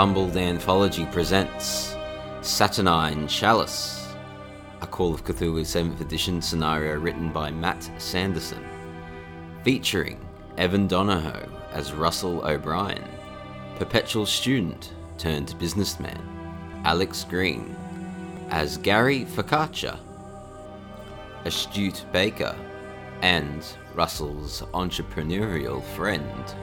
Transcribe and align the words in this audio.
Fumbled 0.00 0.34
Anthology 0.38 1.04
presents 1.12 1.94
Saturnine 2.40 3.28
Chalice, 3.28 4.08
a 4.80 4.86
Call 4.86 5.12
of 5.12 5.24
Cthulhu 5.24 5.60
7th 5.60 6.00
edition 6.00 6.40
scenario 6.40 6.98
written 6.98 7.30
by 7.30 7.50
Matt 7.50 7.90
Sanderson, 7.98 8.64
featuring 9.62 10.18
Evin 10.56 10.88
Donohoe 10.88 11.46
as 11.72 11.92
Russell 11.92 12.42
O'Brien, 12.46 13.04
perpetual 13.76 14.24
student 14.24 14.94
turned 15.18 15.54
businessman, 15.58 16.18
Alex 16.86 17.24
Green 17.28 17.76
as 18.48 18.78
Gary 18.78 19.26
Focaccia, 19.26 19.98
astute 21.44 22.06
baker, 22.10 22.56
and 23.20 23.66
Russell's 23.94 24.62
entrepreneurial 24.72 25.84
friend 25.94 26.54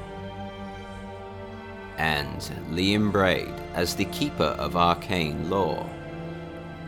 and 1.98 2.40
Liam 2.72 3.12
Braid 3.12 3.54
as 3.74 3.96
the 3.96 4.06
Keeper 4.06 4.56
of 4.60 4.76
Arcane 4.76 5.50
Lore, 5.50 5.90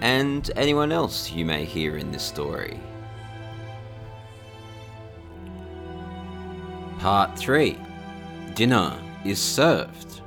and 0.01 0.49
anyone 0.55 0.91
else 0.91 1.31
you 1.31 1.45
may 1.45 1.65
hear 1.65 1.97
in 1.97 2.11
this 2.11 2.23
story. 2.23 2.79
Part 6.99 7.37
3 7.37 7.77
Dinner 8.55 8.93
is 9.23 9.41
served. 9.41 10.21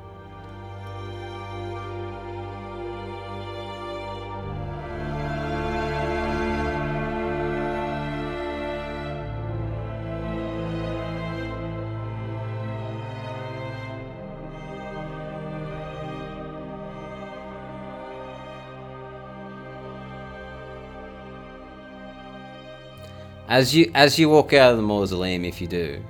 As 23.48 23.74
you 23.74 23.90
as 23.94 24.18
you 24.18 24.28
walk 24.28 24.52
out 24.52 24.70
of 24.70 24.76
the 24.76 24.82
mausoleum, 24.82 25.44
if 25.44 25.60
you 25.60 25.66
do, 25.66 26.02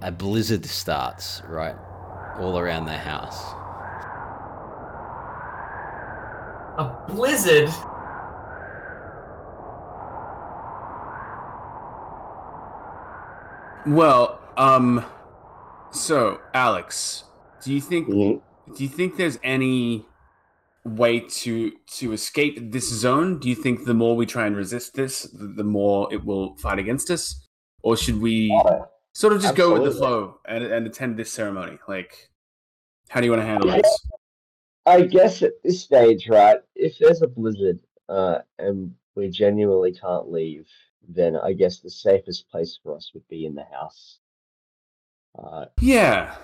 a 0.00 0.10
blizzard 0.10 0.64
starts 0.64 1.42
right 1.48 1.76
all 2.38 2.58
around 2.58 2.86
the 2.86 2.96
house. 2.96 3.42
A 6.78 6.90
blizzard? 7.08 7.68
Well, 13.86 14.40
um, 14.56 15.04
so 15.90 16.40
Alex, 16.54 17.24
do 17.62 17.72
you 17.72 17.80
think 17.80 18.08
Mhm. 18.08 18.40
do 18.76 18.82
you 18.82 18.88
think 18.88 19.16
there's 19.16 19.38
any 19.42 20.06
way 20.84 21.20
to 21.20 21.72
to 21.98 22.12
escape 22.12 22.72
this 22.72 22.88
zone? 22.88 23.38
Do 23.38 23.48
you 23.48 23.54
think 23.54 23.84
the 23.84 23.94
more 23.94 24.16
we 24.16 24.26
try 24.26 24.46
and 24.46 24.56
resist 24.56 24.94
this, 24.94 25.22
the, 25.22 25.46
the 25.46 25.64
more 25.64 26.12
it 26.12 26.24
will 26.24 26.56
fight 26.56 26.78
against 26.78 27.10
us, 27.10 27.46
or 27.82 27.96
should 27.96 28.20
we 28.20 28.50
Oh, 28.52 28.88
sort 29.12 29.32
of 29.32 29.42
just 29.42 29.54
go 29.54 29.72
with 29.72 29.84
the 29.84 29.98
flow 29.98 30.38
and, 30.46 30.64
and 30.64 30.86
attend 30.86 31.16
this 31.16 31.32
ceremony? 31.32 31.78
Like, 31.88 32.30
how 33.08 33.20
do 33.20 33.26
you 33.26 33.32
want 33.32 33.42
to 33.42 33.46
handle 33.46 33.70
this? 33.70 34.06
I 34.86 35.02
guess 35.02 35.42
at 35.42 35.62
this 35.62 35.80
stage, 35.80 36.28
right, 36.28 36.58
if 36.74 36.98
there's 36.98 37.22
a 37.22 37.26
blizzard 37.26 37.78
uh, 38.08 38.40
and 38.58 38.94
we 39.14 39.30
genuinely 39.30 39.92
can't 39.92 40.30
leave, 40.30 40.66
then 41.08 41.36
I 41.36 41.54
guess 41.54 41.78
the 41.80 41.90
safest 41.90 42.50
place 42.50 42.78
for 42.82 42.94
us 42.94 43.10
would 43.14 43.26
be 43.28 43.46
in 43.46 43.54
the 43.54 43.64
house. 43.72 44.18
Uh, 45.38 45.66
Yeah. 45.80 46.34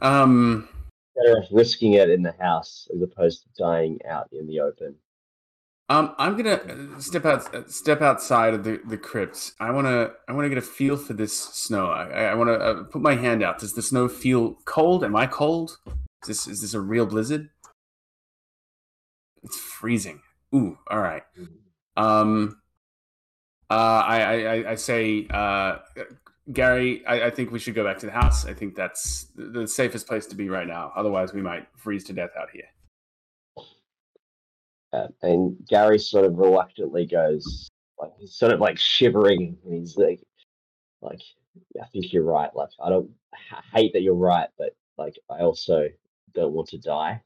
Um. 0.00 0.68
Better 1.16 1.38
off 1.38 1.46
risking 1.50 1.94
it 1.94 2.10
in 2.10 2.22
the 2.22 2.34
house 2.40 2.88
as 2.94 3.02
opposed 3.02 3.42
to 3.42 3.48
dying 3.58 3.98
out 4.08 4.28
in 4.32 4.46
the 4.46 4.60
open. 4.60 4.94
Um, 5.88 6.14
I'm 6.16 6.36
gonna 6.36 6.94
uh, 6.96 7.00
step 7.00 7.26
out, 7.26 7.54
uh, 7.54 7.66
step 7.66 8.00
outside 8.00 8.54
of 8.54 8.64
the, 8.64 8.80
the 8.88 8.96
crypt. 8.96 9.52
I 9.60 9.70
wanna, 9.72 10.12
I 10.28 10.32
wanna 10.32 10.48
get 10.48 10.56
a 10.58 10.62
feel 10.62 10.96
for 10.96 11.12
this 11.12 11.36
snow. 11.36 11.86
I, 11.86 12.24
I- 12.26 12.34
wanna 12.34 12.52
uh, 12.52 12.82
put 12.84 13.02
my 13.02 13.14
hand 13.14 13.42
out. 13.42 13.58
Does 13.58 13.74
the 13.74 13.82
snow 13.82 14.08
feel 14.08 14.54
cold? 14.64 15.04
Am 15.04 15.14
I 15.14 15.26
cold? 15.26 15.76
Is 16.22 16.28
this, 16.28 16.46
is 16.46 16.60
this 16.62 16.72
a 16.74 16.80
real 16.80 17.04
blizzard? 17.04 17.50
It's 19.42 19.56
freezing. 19.58 20.22
Ooh, 20.54 20.78
all 20.88 21.00
right. 21.00 21.24
Um, 21.96 22.60
uh, 23.68 23.74
I, 23.74 24.20
I, 24.22 24.34
I- 24.54 24.70
I 24.70 24.74
say, 24.76 25.26
uh, 25.28 25.78
Gary, 26.52 27.06
I, 27.06 27.26
I 27.26 27.30
think 27.30 27.52
we 27.52 27.58
should 27.58 27.74
go 27.74 27.84
back 27.84 27.98
to 27.98 28.06
the 28.06 28.12
house. 28.12 28.46
I 28.46 28.54
think 28.54 28.74
that's 28.74 29.26
the 29.36 29.66
safest 29.66 30.06
place 30.06 30.26
to 30.26 30.34
be 30.34 30.48
right 30.48 30.66
now. 30.66 30.92
Otherwise, 30.96 31.32
we 31.32 31.42
might 31.42 31.68
freeze 31.76 32.04
to 32.04 32.12
death 32.12 32.32
out 32.38 32.48
here. 32.52 32.64
Uh, 34.92 35.08
and 35.22 35.56
Gary 35.68 35.98
sort 35.98 36.24
of 36.24 36.36
reluctantly 36.36 37.06
goes, 37.06 37.68
like 37.98 38.10
he's 38.18 38.34
sort 38.34 38.52
of 38.52 38.60
like 38.60 38.78
shivering, 38.78 39.56
and 39.64 39.74
he's 39.74 39.96
like, 39.96 40.20
like 41.00 41.20
I 41.80 41.86
think 41.86 42.12
you're 42.12 42.24
right. 42.24 42.54
Like 42.54 42.70
I 42.84 42.90
don't 42.90 43.10
I 43.32 43.62
hate 43.74 43.92
that 43.92 44.02
you're 44.02 44.14
right, 44.14 44.48
but 44.58 44.74
like 44.98 45.16
I 45.30 45.38
also 45.40 45.88
don't 46.34 46.52
want 46.52 46.68
to 46.68 46.78
die. 46.78 47.22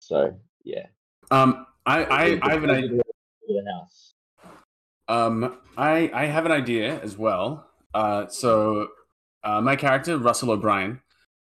So 0.00 0.38
yeah, 0.64 0.86
Um, 1.30 1.66
I, 1.86 2.04
I, 2.04 2.40
I 2.42 2.50
have 2.52 2.64
an 2.64 2.70
idea. 2.70 3.00
The 3.46 3.64
house. 3.72 4.14
Um, 5.08 5.58
I 5.76 6.10
I 6.12 6.26
have 6.26 6.46
an 6.46 6.52
idea 6.52 7.00
as 7.00 7.16
well. 7.16 7.66
Uh, 7.94 8.26
so 8.26 8.88
uh, 9.44 9.60
my 9.60 9.76
character 9.76 10.18
Russell 10.18 10.50
O'Brien 10.50 11.00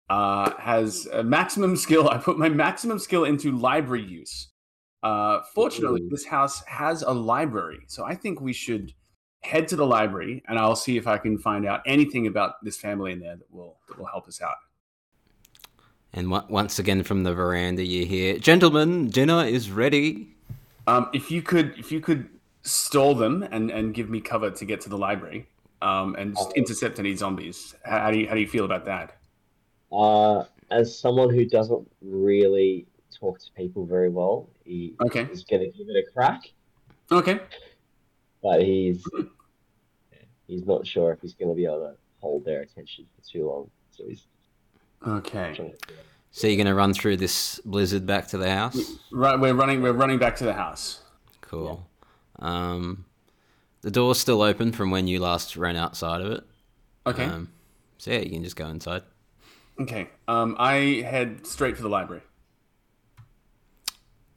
uh, 0.08 0.52
has 0.58 1.06
a 1.06 1.22
maximum 1.22 1.76
skill. 1.76 2.08
I 2.12 2.18
put 2.18 2.38
my 2.38 2.48
maximum 2.48 2.98
skill 2.98 3.24
into 3.24 3.52
library 3.52 4.04
use. 4.04 4.48
Uh, 5.02 5.42
fortunately, 5.54 6.02
Ooh. 6.02 6.08
this 6.08 6.24
house 6.24 6.64
has 6.64 7.02
a 7.02 7.12
library, 7.12 7.80
so 7.86 8.04
I 8.04 8.16
think 8.16 8.40
we 8.40 8.52
should 8.52 8.94
head 9.42 9.68
to 9.68 9.76
the 9.76 9.86
library, 9.86 10.42
and 10.48 10.58
I'll 10.58 10.74
see 10.74 10.96
if 10.96 11.06
I 11.06 11.18
can 11.18 11.38
find 11.38 11.64
out 11.64 11.82
anything 11.86 12.26
about 12.26 12.64
this 12.64 12.76
family 12.76 13.12
in 13.12 13.20
there 13.20 13.36
that 13.36 13.50
will 13.52 13.76
that 13.88 13.98
will 13.98 14.06
help 14.06 14.26
us 14.26 14.42
out. 14.42 14.56
And 16.12 16.32
on- 16.32 16.46
once 16.48 16.80
again 16.80 17.04
from 17.04 17.22
the 17.22 17.32
veranda, 17.32 17.84
you 17.84 18.06
hear, 18.06 18.38
"Gentlemen, 18.38 19.08
dinner 19.08 19.44
is 19.44 19.70
ready." 19.70 20.34
Um, 20.88 21.08
if 21.12 21.30
you 21.30 21.42
could, 21.42 21.78
if 21.78 21.92
you 21.92 22.00
could 22.00 22.28
stall 22.62 23.14
them 23.14 23.44
and 23.44 23.70
and 23.70 23.94
give 23.94 24.10
me 24.10 24.20
cover 24.20 24.50
to 24.50 24.64
get 24.64 24.80
to 24.80 24.88
the 24.88 24.98
library, 24.98 25.46
um, 25.82 26.14
and 26.16 26.34
just 26.36 26.52
intercept 26.54 26.98
any 26.98 27.14
zombies. 27.14 27.74
How, 27.84 27.98
how 28.00 28.10
do 28.10 28.18
you 28.18 28.28
how 28.28 28.34
do 28.34 28.40
you 28.40 28.48
feel 28.48 28.64
about 28.64 28.84
that? 28.86 29.16
Uh, 29.92 30.44
as 30.70 30.98
someone 30.98 31.30
who 31.32 31.44
doesn't 31.46 31.88
really 32.02 32.86
talk 33.18 33.38
to 33.40 33.46
people 33.56 33.86
very 33.86 34.08
well, 34.10 34.48
he 34.64 34.94
Okay. 35.00 35.22
is 35.32 35.44
going 35.44 35.62
to 35.62 35.76
give 35.76 35.88
it 35.88 35.96
a 35.96 36.12
crack, 36.12 36.42
Okay. 37.10 37.40
but 38.42 38.62
he's 38.62 39.02
he's 40.46 40.64
not 40.66 40.86
sure 40.86 41.12
if 41.12 41.20
he's 41.20 41.34
going 41.34 41.48
to 41.48 41.54
be 41.54 41.64
able 41.64 41.80
to 41.80 41.94
hold 42.20 42.44
their 42.44 42.62
attention 42.62 43.06
for 43.16 43.30
too 43.30 43.48
long. 43.48 43.70
So 43.90 44.04
he's 44.06 44.26
Okay. 45.06 45.72
So 46.30 46.46
you're 46.48 46.56
gonna 46.58 46.74
run 46.74 46.92
through 46.92 47.16
this 47.18 47.60
blizzard 47.64 48.04
back 48.04 48.26
to 48.28 48.38
the 48.38 48.50
house. 48.52 48.96
Right, 49.12 49.38
we're 49.38 49.54
running. 49.54 49.80
We're 49.80 49.92
running 49.92 50.18
back 50.18 50.36
to 50.36 50.44
the 50.44 50.52
house. 50.52 51.00
Cool. 51.40 51.88
Um, 52.40 53.04
the 53.82 53.90
door's 53.90 54.18
still 54.18 54.42
open 54.42 54.72
from 54.72 54.90
when 54.90 55.06
you 55.06 55.20
last 55.20 55.56
ran 55.56 55.76
outside 55.76 56.20
of 56.20 56.32
it. 56.32 56.44
Okay. 57.06 57.24
Um, 57.24 57.50
so 57.98 58.10
yeah, 58.10 58.20
you 58.20 58.30
can 58.30 58.44
just 58.44 58.56
go 58.56 58.66
inside. 58.68 59.02
okay. 59.80 60.08
Um, 60.26 60.56
I 60.58 61.04
head 61.06 61.46
straight 61.46 61.76
for 61.76 61.82
the 61.82 61.88
library. 61.88 62.22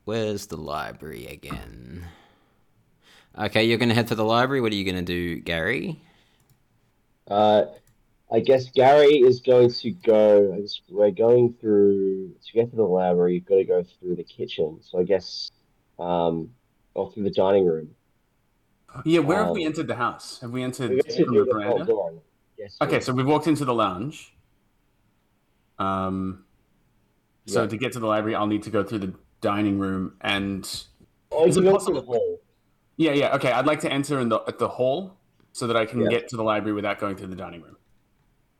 Where's 0.05 0.47
the 0.47 0.57
library 0.57 1.27
again? 1.27 2.05
Okay, 3.37 3.63
you're 3.63 3.77
gonna 3.77 3.93
head 3.93 4.07
to 4.07 4.15
the 4.15 4.25
library. 4.25 4.61
What 4.61 4.71
are 4.71 4.75
you 4.75 4.85
gonna 4.85 5.01
do, 5.01 5.39
Gary? 5.39 5.99
Uh, 7.29 7.65
I 8.31 8.39
guess 8.39 8.69
Gary 8.69 9.17
is 9.17 9.41
going 9.41 9.71
to 9.71 9.91
go. 9.91 10.53
I 10.53 10.61
guess 10.61 10.81
we're 10.89 11.11
going 11.11 11.53
through 11.59 12.33
to 12.45 12.53
get 12.53 12.69
to 12.69 12.75
the 12.75 12.83
library. 12.83 13.35
You've 13.35 13.45
got 13.45 13.55
to 13.55 13.63
go 13.65 13.83
through 13.83 14.15
the 14.15 14.23
kitchen. 14.23 14.79
So 14.81 14.99
I 14.99 15.03
guess, 15.03 15.51
um, 15.99 16.51
or 16.93 17.11
through 17.11 17.23
the 17.23 17.31
dining 17.31 17.65
room. 17.65 17.89
Yeah. 19.05 19.19
Where 19.19 19.37
have 19.37 19.47
Um, 19.49 19.53
we 19.53 19.65
entered 19.65 19.87
the 19.87 19.95
house? 19.95 20.39
Have 20.41 20.51
we 20.51 20.63
entered 20.63 20.89
from 21.05 21.33
the 21.33 21.43
the 21.45 21.53
veranda? 21.53 21.95
Yes. 22.57 22.77
Okay, 22.81 22.99
so 22.99 23.13
we've 23.13 23.25
walked 23.27 23.47
into 23.47 23.65
the 23.65 23.73
lounge. 23.73 24.35
Um, 25.79 26.45
so 27.47 27.61
Yeah. 27.63 27.67
to 27.69 27.77
get 27.77 27.91
to 27.93 27.99
the 27.99 28.05
library, 28.07 28.35
I'll 28.35 28.47
need 28.47 28.63
to 28.63 28.69
go 28.69 28.83
through 28.83 28.99
the 28.99 29.13
dining 29.41 29.79
room 29.79 30.15
and 30.21 30.63
Oh, 31.31 31.47
is 31.47 31.57
it 31.57 31.63
possible- 31.65 32.01
the 32.01 32.37
yeah, 32.97 33.13
yeah. 33.13 33.35
Okay, 33.35 33.51
I'd 33.51 33.65
like 33.65 33.79
to 33.81 33.91
enter 33.91 34.19
in 34.19 34.29
the 34.29 34.39
at 34.47 34.59
the 34.59 34.67
hall 34.67 35.17
so 35.53 35.65
that 35.67 35.75
I 35.75 35.85
can 35.85 36.01
Yeah. 36.01 36.09
get 36.09 36.27
to 36.29 36.35
the 36.37 36.43
library 36.43 36.73
without 36.73 36.99
going 36.99 37.15
through 37.15 37.27
the 37.27 37.35
dining 37.35 37.61
room, 37.61 37.77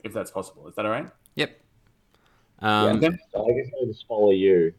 if 0.04 0.14
that's 0.14 0.32
possible. 0.32 0.68
Is 0.68 0.76
that 0.76 0.86
all 0.86 0.92
right? 0.92 1.10
Yep. 1.36 1.62
Um, 2.60 2.98
Okay. 2.98 3.10
So 3.32 3.48
I 3.48 3.52
guess 3.54 3.72
I'll 3.80 3.86
just 3.86 4.08
follow 4.08 4.32
you. 4.32 4.74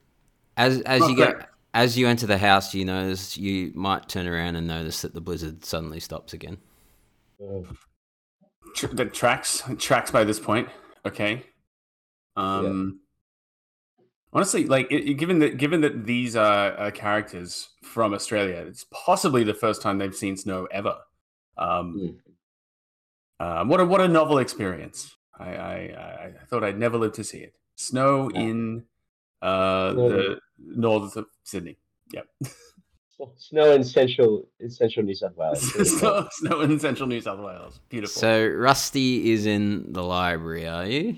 As 0.56 0.80
as 0.82 1.02
Oh, 1.02 1.08
you 1.08 1.16
get 1.16 1.34
great. 1.34 1.46
As 1.74 1.96
you 1.98 2.06
enter 2.08 2.26
the 2.26 2.38
house, 2.38 2.74
you 2.74 2.84
notice 2.84 3.36
you 3.38 3.72
might 3.74 4.08
turn 4.08 4.26
around 4.26 4.56
and 4.56 4.66
notice 4.66 5.02
that 5.02 5.14
the 5.14 5.20
blizzard 5.20 5.64
suddenly 5.64 6.00
stops 6.00 6.32
again. 6.32 6.58
The 7.38 9.04
tracks 9.06 9.62
tracks 9.78 10.10
by 10.10 10.24
this 10.24 10.40
point. 10.40 10.68
Okay. 11.06 11.44
Um. 12.36 13.00
Honestly, 14.34 14.64
like 14.66 14.90
it, 14.90 15.10
it- 15.10 15.14
given 15.14 15.40
that 15.40 15.58
given 15.58 15.82
that 15.82 16.06
these 16.06 16.36
are 16.36 16.78
uh, 16.78 16.90
characters 16.90 17.68
from 17.82 18.14
Australia, 18.14 18.64
it's 18.66 18.86
possibly 18.90 19.44
the 19.44 19.52
first 19.54 19.82
time 19.82 19.98
they've 19.98 20.14
seen 20.14 20.36
snow 20.36 20.66
ever. 20.70 20.96
Um, 21.58 21.94
Mm. 22.00 22.16
uh, 23.40 23.64
what 23.66 23.80
a 23.80 23.84
what 23.84 24.00
a 24.00 24.08
novel 24.08 24.38
experience! 24.38 25.14
I, 25.38 25.54
I 25.54 25.74
I 25.74 26.32
I 26.40 26.44
thought 26.46 26.64
I'd 26.64 26.78
never 26.78 26.96
live 26.96 27.12
to 27.14 27.24
see 27.24 27.38
it. 27.40 27.54
Snow 27.76 28.30
Yeah. 28.32 28.40
in 28.40 28.84
uh, 29.42 29.92
Northern. 29.94 30.18
the 30.18 30.40
north 30.58 31.16
of 31.16 31.26
Sydney. 31.44 31.76
Yep, 32.12 32.26
Snow 33.36 33.72
in 33.72 33.84
central 33.84 34.48
in 34.60 34.70
central 34.70 35.04
New 35.06 35.14
South 35.14 35.36
Wales. 35.36 35.62
snow, 35.98 36.28
snow 36.30 36.60
in 36.62 36.78
central 36.78 37.08
New 37.08 37.20
South 37.20 37.40
Wales. 37.40 37.80
Beautiful. 37.88 38.20
So 38.20 38.46
Rusty 38.48 39.32
is 39.32 39.46
in 39.46 39.92
the 39.92 40.02
library, 40.02 40.66
are 40.66 40.86
you? 40.86 41.16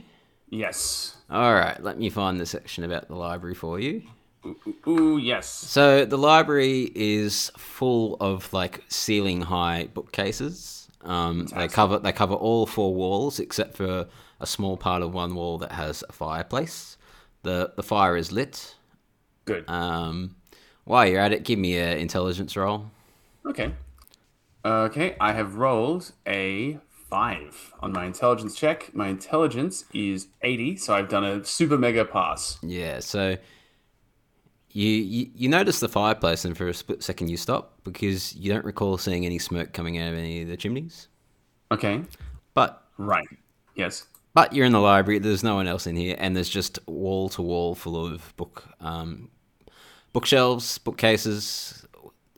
yes. 0.51 1.17
All 1.31 1.55
right, 1.55 1.83
let 1.83 1.99
me 1.99 2.11
find 2.11 2.39
the 2.39 2.47
section 2.47 2.85
about 2.85 3.09
the 3.09 3.15
library 3.17 3.55
for 3.55 3.81
you. 3.81 4.03
Ooh, 4.47 4.57
ooh, 4.67 4.91
ooh, 4.91 5.19
yes. 5.19 5.49
So 5.49 6.05
the 6.05 6.19
library 6.19 6.93
is 6.95 7.51
full 7.57 8.19
of 8.21 8.53
like 8.53 8.85
ceiling 8.89 9.41
high 9.41 9.89
bookcases. 9.95 10.89
Um, 11.03 11.47
they 11.47 11.69
cover 11.69 11.99
they 11.99 12.13
cover 12.13 12.35
all 12.35 12.67
four 12.67 12.95
walls 12.95 13.41
except 13.41 13.77
for 13.77 14.07
a 14.41 14.47
small 14.47 14.77
part 14.77 15.03
of 15.03 15.15
one 15.15 15.35
wall 15.35 15.57
that 15.59 15.73
has 15.73 16.05
a 16.09 16.13
fireplace. 16.13 16.99
The 17.45 17.73
The 17.77 17.83
fire 17.83 18.17
is 18.17 18.33
lit. 18.33 18.75
Good. 19.45 19.69
Um, 19.69 20.37
while 20.85 21.07
you're 21.07 21.21
at 21.21 21.33
it, 21.33 21.45
give 21.45 21.59
me 21.59 21.79
an 21.79 21.99
intelligence 21.99 22.57
roll. 22.57 22.91
Okay. 23.47 23.73
Okay, 24.65 25.15
I 25.21 25.33
have 25.33 25.57
rolled 25.57 26.13
a 26.27 26.79
five 26.89 27.73
on 27.81 27.93
my 27.93 28.07
intelligence 28.07 28.55
check. 28.55 28.95
My 28.95 29.09
intelligence 29.09 29.85
is 29.93 30.29
80, 30.43 30.77
so 30.77 30.95
I've 30.95 31.09
done 31.11 31.25
a 31.25 31.45
super 31.45 31.77
mega 31.77 32.05
pass. 32.05 32.59
Yeah, 32.63 33.01
so 33.01 33.37
you, 34.71 34.89
you 34.89 35.31
you 35.35 35.49
notice 35.49 35.81
the 35.81 35.89
fireplace, 35.89 36.45
and 36.47 36.57
for 36.57 36.69
a 36.69 36.75
split 36.75 37.03
second 37.03 37.29
you 37.29 37.37
stop 37.37 37.79
because 37.85 38.35
you 38.35 38.53
don't 38.53 38.65
recall 38.65 38.97
seeing 38.97 39.27
any 39.27 39.39
smoke 39.39 39.73
coming 39.73 39.99
out 39.99 40.13
of 40.13 40.19
any 40.19 40.43
of 40.43 40.49
the 40.49 40.57
chimneys. 40.57 41.09
Okay. 41.71 42.03
But 42.55 42.81
Right. 42.97 43.29
Yes. 43.75 44.05
But 44.35 44.53
you're 44.53 44.67
in 44.67 44.73
the 44.73 44.81
library. 44.81 45.19
There's 45.21 45.45
no 45.45 45.55
one 45.55 45.67
else 45.67 45.87
in 45.87 45.97
here, 45.97 46.17
and 46.19 46.37
there's 46.37 46.49
just 46.49 46.79
wall 46.87 47.29
to 47.31 47.43
wall 47.43 47.75
full 47.75 48.05
of 48.05 48.37
book 48.37 48.65
um, 48.81 49.31
bookshelves, 50.13 50.79
bookcases 50.79 51.87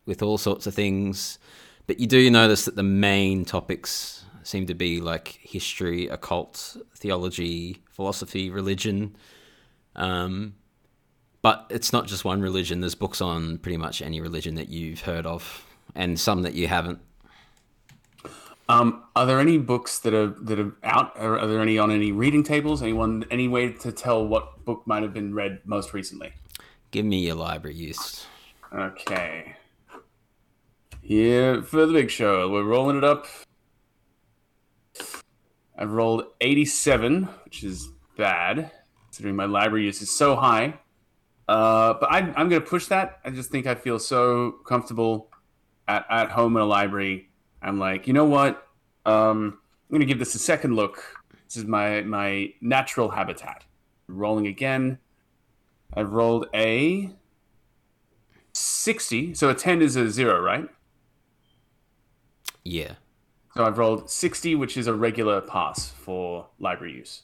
with 0.05 0.23
all 0.23 0.39
sorts 0.39 0.67
of 0.67 0.75
things. 0.75 1.39
But 1.87 1.99
you 2.01 2.07
do 2.07 2.31
notice 2.31 2.65
that 2.65 2.77
the 2.77 2.83
main 2.83 3.45
topics 3.45 4.25
seem 4.43 4.67
to 4.67 4.75
be 4.75 5.01
like 5.01 5.39
history, 5.43 6.07
occult, 6.09 6.77
theology, 6.97 7.83
philosophy, 7.91 8.51
religion. 8.51 9.17
Um, 9.97 10.55
but 11.43 11.67
it's 11.71 11.93
not 11.93 12.07
just 12.07 12.25
one 12.25 12.41
religion. 12.41 12.81
There's 12.81 12.95
books 12.95 13.21
on 13.21 13.59
pretty 13.59 13.77
much 13.77 14.03
any 14.03 14.21
religion 14.21 14.57
that 14.57 14.69
you've 14.69 15.01
heard 15.01 15.27
of, 15.27 15.65
and 15.95 16.19
some 16.19 16.43
that 16.43 16.55
you 16.55 16.67
haven't. 16.69 17.01
Um, 18.69 19.05
are 19.15 19.27
there 19.27 19.39
any 19.39 19.59
books 19.59 20.01
that 20.01 20.13
are 20.13 20.29
that 20.29 20.59
are 20.59 20.75
out? 20.83 21.13
Or 21.17 21.39
are 21.39 21.47
there 21.47 21.61
any 21.61 21.79
on 21.79 21.91
any 21.91 22.13
reading 22.13 22.43
tables? 22.43 22.83
Anyone 22.83 23.25
any 23.31 23.49
way 23.49 23.73
to 23.73 23.93
tell 23.93 24.27
what 24.27 24.65
book 24.65 24.83
might 24.87 25.03
have 25.03 25.15
been 25.15 25.35
read 25.35 25.61
most 25.65 25.95
recently? 25.95 26.33
Give 26.91 27.05
me 27.05 27.27
your 27.27 27.37
library 27.37 27.77
use. 27.77 28.27
Okay. 28.73 29.57
Here 31.03 31.63
for 31.63 31.87
the 31.87 31.93
big 31.93 32.11
show. 32.11 32.51
We're 32.51 32.65
rolling 32.65 32.99
it 32.99 33.05
up. 33.05 33.27
I've 35.79 35.93
rolled 35.93 36.25
87, 36.41 37.25
which 37.45 37.62
is 37.62 37.91
bad, 38.17 38.73
considering 39.05 39.37
my 39.37 39.45
library 39.45 39.85
use 39.85 40.01
is 40.01 40.11
so 40.11 40.35
high. 40.35 40.79
Uh, 41.47 41.95
but 42.01 42.11
I, 42.11 42.19
I'm 42.19 42.49
going 42.49 42.62
to 42.62 42.67
push 42.67 42.87
that. 42.87 43.21
I 43.25 43.31
just 43.31 43.51
think 43.51 43.67
I 43.67 43.75
feel 43.75 43.99
so 43.99 44.53
comfortable 44.67 45.31
at, 45.87 46.07
at 46.11 46.31
home 46.31 46.57
in 46.57 46.62
a 46.62 46.67
library. 46.67 47.29
I'm 47.62 47.79
like, 47.79 48.06
you 48.06 48.12
know 48.12 48.25
what? 48.25 48.67
Um, 49.05 49.58
I'm 49.88 49.91
going 49.91 50.00
to 50.00 50.06
give 50.06 50.19
this 50.19 50.35
a 50.35 50.38
second 50.38 50.75
look. 50.76 51.03
This 51.47 51.56
is 51.56 51.64
my, 51.64 52.03
my 52.03 52.53
natural 52.61 53.08
habitat. 53.11 53.64
Rolling 54.08 54.47
again. 54.47 54.99
I've 55.94 56.12
rolled 56.12 56.47
a 56.55 57.11
60. 58.53 59.35
So 59.35 59.49
a 59.49 59.55
10 59.55 59.82
is 59.82 59.97
a 59.97 60.11
zero, 60.11 60.41
right? 60.41 60.69
Yeah. 62.64 62.94
So 63.56 63.64
I've 63.64 63.79
rolled 63.79 64.11
60, 64.11 64.55
which 64.56 64.76
is 64.76 64.87
a 64.87 64.94
regular 64.94 65.41
pass 65.41 65.91
for 65.91 66.47
library 66.59 66.94
use. 66.94 67.23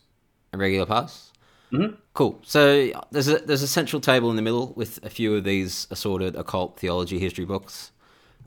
A 0.53 0.59
regular 0.59 0.87
pass. 0.87 1.33
Mhm. 1.73 1.97
Cool. 2.13 2.39
So 2.43 2.91
there's 3.11 3.29
a 3.29 3.39
there's 3.39 3.63
a 3.63 3.67
central 3.67 4.01
table 4.01 4.29
in 4.29 4.37
the 4.37 4.43
middle 4.43 4.75
with 4.77 5.03
a 5.03 5.09
few 5.09 5.35
of 5.35 5.45
these 5.45 5.87
assorted 5.91 6.37
occult 6.37 6.79
theology 6.79 7.19
history 7.19 7.47
books. 7.47 7.93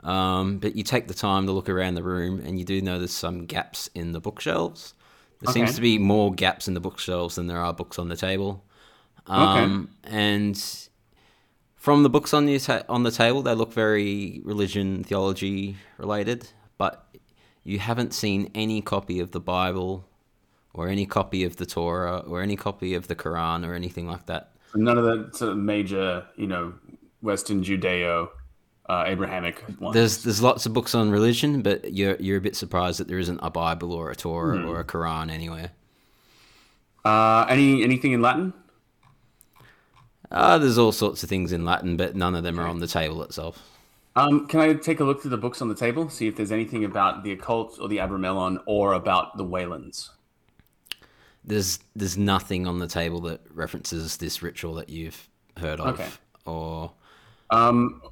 Um, 0.02 0.58
but 0.58 0.76
you 0.76 0.82
take 0.82 1.08
the 1.08 1.14
time 1.14 1.46
to 1.46 1.52
look 1.52 1.68
around 1.68 1.94
the 1.94 2.02
room, 2.02 2.40
and 2.44 2.58
you 2.58 2.64
do 2.64 2.80
notice 2.80 3.12
some 3.12 3.46
gaps 3.46 3.90
in 3.94 4.12
the 4.12 4.20
bookshelves. 4.20 4.94
There 5.40 5.52
seems 5.52 5.74
to 5.74 5.80
be 5.80 5.98
more 5.98 6.32
gaps 6.32 6.66
in 6.68 6.74
the 6.74 6.80
bookshelves 6.80 7.34
than 7.34 7.46
there 7.46 7.58
are 7.58 7.72
books 7.72 7.98
on 7.98 8.08
the 8.08 8.16
table. 8.16 8.64
Um, 9.26 9.90
And 10.04 10.88
from 11.74 12.02
the 12.02 12.08
books 12.08 12.32
on 12.32 12.46
the 12.46 12.58
ta- 12.58 12.84
on 12.88 13.02
the 13.02 13.10
table, 13.10 13.42
they 13.42 13.54
look 13.54 13.72
very 13.72 14.40
religion 14.44 15.04
theology 15.04 15.76
related, 15.98 16.48
but 16.78 17.06
you 17.64 17.78
haven't 17.78 18.14
seen 18.14 18.50
any 18.54 18.80
copy 18.80 19.20
of 19.20 19.32
the 19.32 19.40
Bible 19.40 20.08
or 20.72 20.88
any 20.88 21.06
copy 21.06 21.44
of 21.44 21.56
the 21.56 21.66
Torah 21.66 22.18
or 22.18 22.40
any 22.40 22.56
copy 22.56 22.94
of 22.94 23.08
the 23.08 23.16
Quran 23.16 23.66
or 23.66 23.74
anything 23.74 24.06
like 24.06 24.26
that. 24.26 24.52
None 24.74 24.98
of 24.98 25.04
the 25.04 25.36
sort 25.36 25.52
of 25.52 25.58
major, 25.58 26.26
you 26.36 26.46
know, 26.46 26.74
Western 27.22 27.62
Judeo, 27.64 28.28
uh, 28.88 29.04
Abrahamic 29.06 29.62
ones. 29.80 29.94
There's 29.94 30.22
there's 30.22 30.42
lots 30.42 30.66
of 30.66 30.72
books 30.72 30.94
on 30.94 31.10
religion, 31.10 31.62
but 31.62 31.92
you're 31.92 32.16
you're 32.20 32.38
a 32.38 32.40
bit 32.40 32.56
surprised 32.56 33.00
that 33.00 33.08
there 33.08 33.18
isn't 33.18 33.40
a 33.42 33.50
Bible 33.50 33.92
or 33.92 34.10
a 34.10 34.16
Torah 34.16 34.64
or 34.66 34.80
a 34.80 34.84
Quran 34.84 35.30
anywhere. 35.30 35.70
uh, 37.04 37.46
any 37.48 37.82
anything 37.82 38.12
in 38.12 38.22
Latin? 38.22 38.52
Uh, 40.30 40.58
there's 40.58 40.76
all 40.78 40.92
sorts 40.92 41.22
of 41.22 41.28
things 41.28 41.52
in 41.52 41.64
Latin, 41.64 41.96
but 41.96 42.16
none 42.16 42.34
of 42.34 42.42
them 42.42 42.58
are 42.58 42.66
on 42.66 42.80
the 42.80 42.86
table 42.88 43.22
itself. 43.22 43.62
Um, 44.16 44.46
can 44.48 44.60
I 44.60 44.72
take 44.74 44.98
a 45.00 45.04
look 45.04 45.20
through 45.20 45.30
the 45.30 45.36
books 45.36 45.60
on 45.62 45.68
the 45.68 45.74
table, 45.74 46.08
see 46.08 46.26
if 46.26 46.36
there's 46.36 46.50
anything 46.50 46.84
about 46.84 47.22
the 47.22 47.32
occult 47.32 47.78
or 47.80 47.86
the 47.86 47.98
Abramelin 47.98 48.58
or 48.66 48.94
about 48.94 49.36
the 49.36 49.44
Waylands? 49.44 50.10
There's 51.44 51.78
there's 51.94 52.16
nothing 52.18 52.66
on 52.66 52.78
the 52.80 52.88
table 52.88 53.20
that 53.22 53.40
references 53.54 54.16
this 54.16 54.42
ritual 54.42 54.74
that 54.74 54.88
you've 54.88 55.28
heard 55.58 55.78
of, 55.80 55.94
Okay. 55.94 56.08
or 56.44 56.90
Um, 57.50 58.02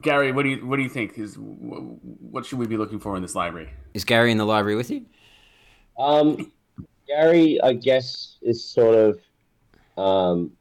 Gary, 0.00 0.32
what 0.32 0.44
do 0.44 0.48
you 0.48 0.66
what 0.66 0.76
do 0.76 0.82
you 0.82 0.88
think 0.88 1.18
is 1.18 1.36
what 1.38 2.46
should 2.46 2.58
we 2.58 2.66
be 2.66 2.76
looking 2.76 2.98
for 2.98 3.14
in 3.16 3.22
this 3.22 3.34
library? 3.34 3.70
is 3.94 4.04
Gary 4.04 4.32
in 4.32 4.38
the 4.38 4.46
library 4.46 4.76
with 4.76 4.90
you? 4.90 5.04
Um, 5.98 6.50
Gary, 7.06 7.60
I 7.62 7.74
guess, 7.74 8.38
is 8.40 8.64
sort 8.64 8.94
of 8.96 9.20
um, 10.02 10.52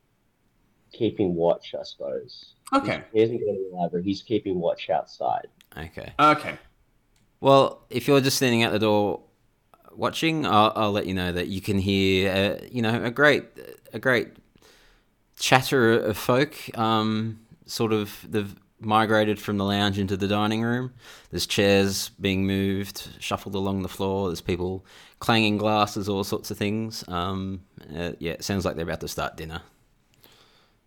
keeping 0.92 1.36
watch, 1.36 1.74
I 1.80 1.84
suppose. 1.84 2.56
Okay, 2.74 3.04
He 3.14 3.22
isn't 3.22 3.38
gone 3.38 3.56
to 3.56 3.70
the 3.72 3.78
library. 3.78 4.04
He's 4.04 4.22
keeping 4.22 4.60
watch 4.60 4.90
outside. 4.90 5.48
Okay. 5.78 6.14
okay, 6.20 6.58
Well, 7.40 7.86
if 7.90 8.08
you're 8.08 8.20
just 8.20 8.38
standing 8.38 8.64
at 8.64 8.74
the 8.74 8.80
door 8.80 9.22
watching, 9.96 10.46
I'll, 10.46 10.74
I'll 10.76 10.92
let 10.92 11.06
you 11.06 11.14
know 11.14 11.32
that 11.32 11.48
you 11.48 11.62
can 11.62 11.80
hear, 11.80 12.32
uh, 12.62 12.66
you 12.70 12.82
know, 12.82 13.04
a 13.04 13.12
great, 13.12 13.46
a 13.94 14.00
great 14.00 14.30
chatter 15.40 15.98
of 15.98 16.18
folk. 16.18 16.56
Um, 16.78 17.40
sort 17.66 17.94
of, 17.94 18.26
they've 18.30 18.54
migrated 18.82 19.40
from 19.40 19.58
the 19.58 19.64
lounge 19.66 19.98
into 20.00 20.18
the 20.18 20.28
dining 20.28 20.62
room. 20.64 20.94
There's 21.30 21.46
chairs 21.46 22.10
being 22.20 22.46
moved, 22.46 23.10
shuffled 23.20 23.56
along 23.56 23.84
the 23.84 23.90
floor. 23.90 24.28
There's 24.30 24.42
people 24.42 24.86
clanging 25.20 25.58
glasses, 25.58 26.10
all 26.10 26.24
sorts 26.24 26.52
of 26.52 26.58
things. 26.58 27.08
Um, 27.08 27.62
uh, 27.96 28.12
yeah, 28.20 28.32
it 28.34 28.44
sounds 28.44 28.66
like 28.66 28.76
they're 28.76 28.86
about 28.86 29.02
to 29.02 29.08
start 29.08 29.38
dinner. 29.38 29.62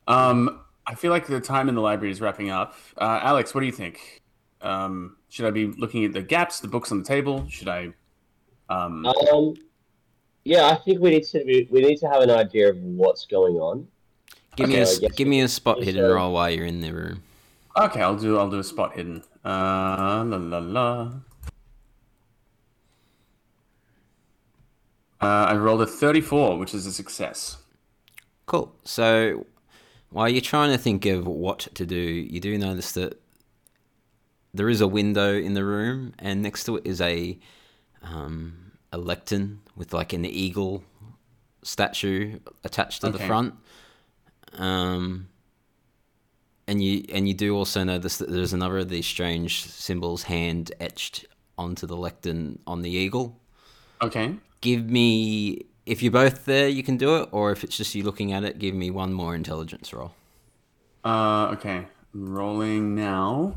Um, 0.06 0.60
I 0.86 0.94
feel 0.94 1.10
like 1.10 1.26
the 1.26 1.40
time 1.40 1.68
in 1.68 1.74
the 1.74 1.80
library 1.80 2.12
is 2.12 2.20
wrapping 2.20 2.50
up. 2.50 2.74
Uh, 2.98 3.20
Alex, 3.22 3.54
what 3.54 3.60
do 3.60 3.66
you 3.66 3.72
think? 3.72 4.22
Um, 4.60 5.16
should 5.28 5.46
I 5.46 5.50
be 5.50 5.66
looking 5.66 6.04
at 6.04 6.12
the 6.12 6.22
gaps, 6.22 6.60
the 6.60 6.68
books 6.68 6.92
on 6.92 6.98
the 6.98 7.04
table? 7.04 7.46
Should 7.48 7.68
I? 7.68 7.92
Um, 8.68 9.06
Um, 9.06 9.54
yeah, 10.44 10.66
I 10.68 10.74
think 10.76 11.00
we 11.00 11.10
need 11.10 11.24
to 11.24 11.44
be, 11.44 11.68
we 11.70 11.80
need 11.80 11.96
to 11.98 12.08
have 12.08 12.22
an 12.22 12.30
idea 12.30 12.70
of 12.70 12.76
what's 12.78 13.24
going 13.26 13.56
on. 13.56 13.86
Give 14.56 14.68
me 14.68 14.74
Okay, 14.74 14.82
a 14.82 14.84
I 14.84 14.88
s- 14.88 14.98
guess 14.98 15.12
give 15.12 15.26
me 15.28 15.40
a 15.40 15.48
spot 15.48 15.78
we 15.80 15.86
hidden 15.86 16.02
should- 16.04 16.14
roll 16.14 16.32
while 16.32 16.50
you're 16.50 16.66
in 16.66 16.80
the 16.80 16.92
room. 16.92 17.22
Okay, 17.76 18.00
I'll 18.00 18.16
do. 18.16 18.38
I'll 18.38 18.50
do 18.50 18.58
a 18.58 18.64
spot 18.64 18.94
hidden. 18.94 19.22
Uh, 19.44 20.24
la 20.24 20.36
la 20.36 20.58
la. 20.58 21.12
Uh, 25.20 25.46
I 25.48 25.56
rolled 25.56 25.82
a 25.82 25.86
thirty-four, 25.86 26.58
which 26.58 26.74
is 26.74 26.86
a 26.86 26.92
success. 26.92 27.56
Cool. 28.46 28.74
So 28.84 29.46
while 30.10 30.28
you're 30.28 30.40
trying 30.40 30.70
to 30.70 30.78
think 30.78 31.06
of 31.06 31.26
what 31.26 31.60
to 31.74 31.86
do, 31.86 31.96
you 31.96 32.40
do 32.40 32.58
notice 32.58 32.92
that 32.92 33.20
there 34.52 34.68
is 34.68 34.80
a 34.80 34.86
window 34.86 35.34
in 35.34 35.54
the 35.54 35.64
room, 35.64 36.14
and 36.18 36.42
next 36.42 36.64
to 36.64 36.76
it 36.76 36.86
is 36.86 37.00
a 37.00 37.38
um, 38.02 38.72
a 38.92 38.98
lectern 38.98 39.60
with 39.76 39.92
like 39.92 40.12
an 40.12 40.24
eagle 40.24 40.84
statue 41.62 42.38
attached 42.62 43.00
to 43.00 43.10
the 43.10 43.18
front. 43.18 43.54
Um, 44.58 45.28
and 46.66 46.82
you 46.82 47.04
and 47.12 47.28
you 47.28 47.34
do 47.34 47.56
also 47.56 47.84
notice 47.84 48.18
that 48.18 48.30
there's 48.30 48.52
another 48.52 48.78
of 48.78 48.88
these 48.88 49.06
strange 49.06 49.64
symbols 49.64 50.24
hand 50.24 50.72
etched 50.80 51.26
onto 51.58 51.86
the 51.86 51.96
lectern 51.96 52.58
on 52.66 52.82
the 52.82 52.90
eagle. 52.90 53.40
Okay. 54.02 54.34
Give 54.60 54.88
me 54.88 55.66
if 55.86 56.02
you're 56.02 56.12
both 56.12 56.44
there, 56.44 56.68
you 56.68 56.82
can 56.82 56.96
do 56.96 57.16
it, 57.16 57.28
or 57.32 57.52
if 57.52 57.62
it's 57.64 57.76
just 57.76 57.94
you 57.94 58.02
looking 58.02 58.32
at 58.32 58.44
it, 58.44 58.58
give 58.58 58.74
me 58.74 58.90
one 58.90 59.12
more 59.12 59.34
intelligence 59.34 59.92
roll. 59.92 60.14
Uh, 61.04 61.48
okay. 61.52 61.86
Rolling 62.14 62.94
now. 62.94 63.54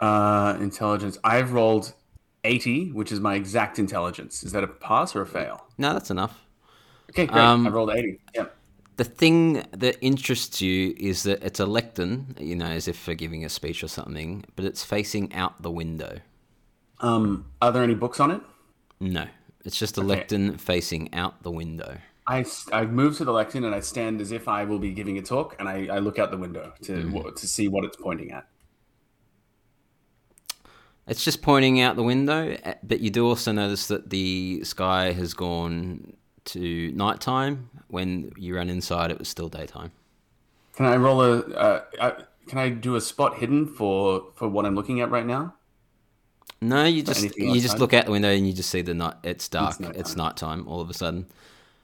Uh, 0.00 0.56
intelligence. 0.60 1.18
I've 1.22 1.52
rolled 1.52 1.92
80, 2.42 2.92
which 2.92 3.12
is 3.12 3.20
my 3.20 3.34
exact 3.34 3.78
intelligence. 3.78 4.42
Is 4.42 4.52
that 4.52 4.64
a 4.64 4.68
pass 4.68 5.14
or 5.14 5.22
a 5.22 5.26
fail? 5.26 5.66
No, 5.78 5.92
that's 5.92 6.10
enough. 6.10 6.42
Okay, 7.10 7.26
great. 7.26 7.40
Um, 7.40 7.66
I 7.66 7.70
rolled 7.70 7.90
80. 7.90 8.18
Yeah. 8.34 8.46
The 9.00 9.04
thing 9.04 9.64
that 9.72 9.96
interests 10.02 10.60
you 10.60 10.94
is 10.98 11.22
that 11.22 11.42
it's 11.42 11.58
a 11.58 11.64
lectern, 11.64 12.36
you 12.38 12.54
know, 12.54 12.66
as 12.66 12.86
if 12.86 12.98
for 12.98 13.14
giving 13.14 13.46
a 13.46 13.48
speech 13.48 13.82
or 13.82 13.88
something, 13.88 14.44
but 14.56 14.66
it's 14.66 14.84
facing 14.84 15.32
out 15.32 15.62
the 15.62 15.70
window. 15.70 16.18
Um, 17.00 17.46
are 17.62 17.72
there 17.72 17.82
any 17.82 17.94
books 17.94 18.20
on 18.20 18.30
it? 18.30 18.42
No, 19.00 19.26
it's 19.64 19.78
just 19.78 19.96
a 19.96 20.02
Okay. 20.02 20.08
lectern 20.08 20.58
facing 20.58 21.14
out 21.14 21.42
the 21.42 21.50
window. 21.50 21.96
I, 22.26 22.44
I 22.74 22.84
move 22.84 23.16
to 23.16 23.24
the 23.24 23.32
lectern 23.32 23.64
and 23.64 23.74
I 23.74 23.80
stand 23.80 24.20
as 24.20 24.32
if 24.32 24.48
I 24.48 24.64
will 24.64 24.78
be 24.78 24.92
giving 24.92 25.16
a 25.16 25.22
talk, 25.22 25.56
and 25.58 25.66
I, 25.66 25.86
I 25.86 25.98
look 26.00 26.18
out 26.18 26.30
the 26.30 26.36
window 26.36 26.74
to 26.82 26.92
Mm. 26.92 27.34
to 27.36 27.46
see 27.48 27.68
what 27.68 27.86
it's 27.86 27.96
pointing 27.96 28.32
at. 28.32 28.46
It's 31.06 31.24
just 31.24 31.40
pointing 31.40 31.80
out 31.80 31.96
the 31.96 32.02
window, 32.02 32.54
eh, 32.62 32.74
but 32.82 33.00
you 33.00 33.08
do 33.08 33.26
also 33.26 33.50
notice 33.52 33.88
that 33.88 34.10
the 34.10 34.62
sky 34.64 35.12
has 35.12 35.32
gone 35.32 36.18
to 36.46 36.92
nighttime. 36.92 37.70
When 37.88 38.32
you 38.36 38.56
ran 38.56 38.70
inside, 38.70 39.10
it 39.10 39.18
was 39.18 39.28
still 39.28 39.48
daytime. 39.48 39.92
Can 40.74 40.86
I 40.86 40.96
roll 40.96 41.20
a? 41.22 41.38
Uh, 41.40 41.84
uh, 41.98 42.10
can 42.48 42.58
I 42.58 42.68
do 42.68 42.96
a 42.96 43.00
spot 43.00 43.38
hidden 43.38 43.66
for 43.66 44.32
for 44.34 44.48
what 44.48 44.66
I'm 44.66 44.74
looking 44.74 45.00
at 45.00 45.10
right 45.10 45.26
now? 45.26 45.54
No, 46.62 46.84
you 46.84 47.02
just 47.02 47.36
you 47.38 47.60
just 47.60 47.78
look 47.78 47.94
out 47.94 48.06
the 48.06 48.12
window 48.12 48.30
and 48.30 48.46
you 48.46 48.52
just 48.52 48.70
see 48.70 48.82
the 48.82 48.94
night. 48.94 49.14
It's 49.22 49.48
dark. 49.48 49.80
nighttime. 49.80 50.00
It's 50.00 50.16
nighttime 50.16 50.68
all 50.68 50.80
of 50.80 50.90
a 50.90 50.94
sudden. 50.94 51.26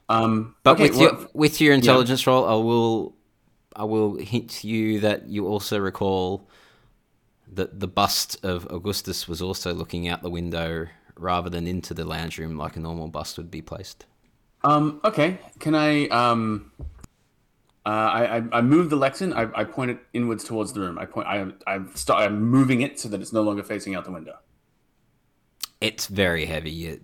Um, 0.08 0.54
But 0.62 0.72
okay, 0.72 0.84
with 0.84 0.96
well, 0.96 1.02
your 1.02 1.28
with 1.34 1.60
your 1.60 1.74
intelligence 1.74 2.26
roll, 2.26 2.44
I 2.44 2.54
will 2.54 3.14
I 3.74 3.84
will 3.84 4.16
hint 4.16 4.64
you 4.64 5.00
that 5.00 5.28
you 5.28 5.46
also 5.46 5.78
recall 5.78 6.48
that 7.52 7.80
the 7.80 7.88
bust 7.88 8.44
of 8.44 8.66
Augustus 8.70 9.26
was 9.26 9.40
also 9.40 9.72
looking 9.72 10.08
out 10.08 10.22
the 10.22 10.30
window 10.30 10.86
rather 11.16 11.48
than 11.48 11.66
into 11.66 11.94
the 11.94 12.04
lounge 12.04 12.38
room 12.38 12.58
like 12.58 12.76
a 12.76 12.80
normal 12.80 13.08
bust 13.08 13.38
would 13.38 13.50
be 13.50 13.62
placed. 13.62 14.04
Um, 14.64 15.00
okay. 15.04 15.38
Can 15.58 15.74
I 15.74 16.08
um 16.08 16.72
uh, 17.84 17.88
I, 17.88 18.36
I 18.38 18.42
I 18.52 18.60
move 18.62 18.90
the 18.90 18.96
lectern. 18.96 19.32
I, 19.32 19.48
I 19.54 19.64
point 19.64 19.92
it 19.92 19.98
inwards 20.12 20.42
towards 20.42 20.72
the 20.72 20.80
room. 20.80 20.98
I 20.98 21.06
point. 21.06 21.28
I 21.28 21.46
I'm 21.66 21.94
start. 21.94 22.22
I'm 22.22 22.42
moving 22.42 22.80
it 22.80 22.98
so 22.98 23.08
that 23.08 23.20
it's 23.20 23.32
no 23.32 23.42
longer 23.42 23.62
facing 23.62 23.94
out 23.94 24.04
the 24.04 24.10
window. 24.10 24.36
It's 25.80 26.06
very 26.06 26.46
heavy. 26.46 26.70
You, 26.70 27.00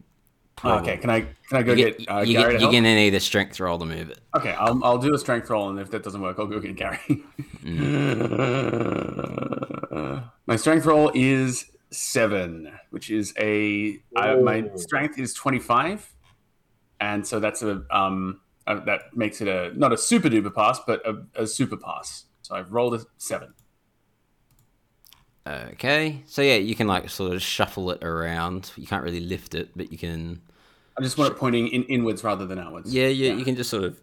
Okay. 0.64 0.97
Can 0.97 1.11
I 1.11 1.21
can 1.21 1.59
I 1.59 1.62
go 1.62 1.73
you, 1.73 1.90
get 1.90 2.09
uh, 2.09 2.21
you, 2.21 2.35
Gary? 2.35 2.52
get, 2.52 2.59
to 2.59 2.64
you're 2.64 2.73
gonna 2.73 2.94
need 2.94 3.14
a 3.14 3.21
strength 3.21 3.59
roll 3.59 3.78
to 3.78 3.85
move 3.85 4.11
it. 4.11 4.21
Okay. 4.37 4.52
I'll 4.52 4.82
I'll 4.85 4.99
do 4.99 5.14
a 5.14 5.18
strength 5.18 5.50
roll, 5.50 5.68
and 5.68 5.80
if 5.80 5.90
that 5.90 6.02
doesn't 6.02 6.21
work, 6.21 6.38
I'll 6.38 6.47
go 6.47 6.61
get 6.61 6.76
Gary. 6.76 6.99
My 10.47 10.56
strength 10.56 10.87
roll 10.87 11.11
is 11.14 11.66
seven, 11.90 12.73
which 12.90 13.11
is 13.11 13.35
a 13.38 13.99
I, 14.16 14.37
my 14.37 14.71
strength 14.76 15.18
is 15.18 15.35
twenty 15.35 15.59
five, 15.59 16.12
and 17.02 17.26
so 17.26 17.40
that's 17.40 17.62
a 17.62 17.82
um 17.90 18.40
uh, 18.66 18.78
that 18.85 19.14
makes 19.14 19.40
it 19.40 19.49
a 19.49 19.73
not 19.76 19.92
a 19.92 19.99
super 19.99 20.28
duper 20.28 20.54
pass, 20.54 20.78
but 20.87 21.02
a, 21.06 21.42
a 21.42 21.47
super 21.47 21.76
pass. 21.76 22.25
So 22.42 22.54
I've 22.54 22.73
rolled 22.73 22.94
a 22.94 23.04
seven. 23.18 23.52
Okay, 25.44 26.23
so 26.26 26.40
yeah, 26.40 26.54
you 26.54 26.76
can 26.76 26.87
like 26.87 27.11
sort 27.11 27.32
of 27.32 27.42
shuffle 27.42 27.90
it 27.90 28.04
around. 28.04 28.71
You 28.76 28.87
can't 28.87 29.02
really 29.02 29.21
lift 29.21 29.56
it, 29.56 29.71
but 29.75 29.90
you 29.90 29.99
can. 29.99 30.40
I 30.97 31.02
just 31.02 31.18
want 31.18 31.32
it 31.32 31.38
pointing 31.38 31.68
in, 31.68 31.82
inwards 31.85 32.23
rather 32.23 32.47
than 32.47 32.61
outwards. 32.61 32.94
Yeah, 32.94 33.09
yeah, 33.09 33.32
you 33.32 33.44
can 33.44 33.56
just 33.56 33.71
sort 33.71 33.82
of 33.82 34.00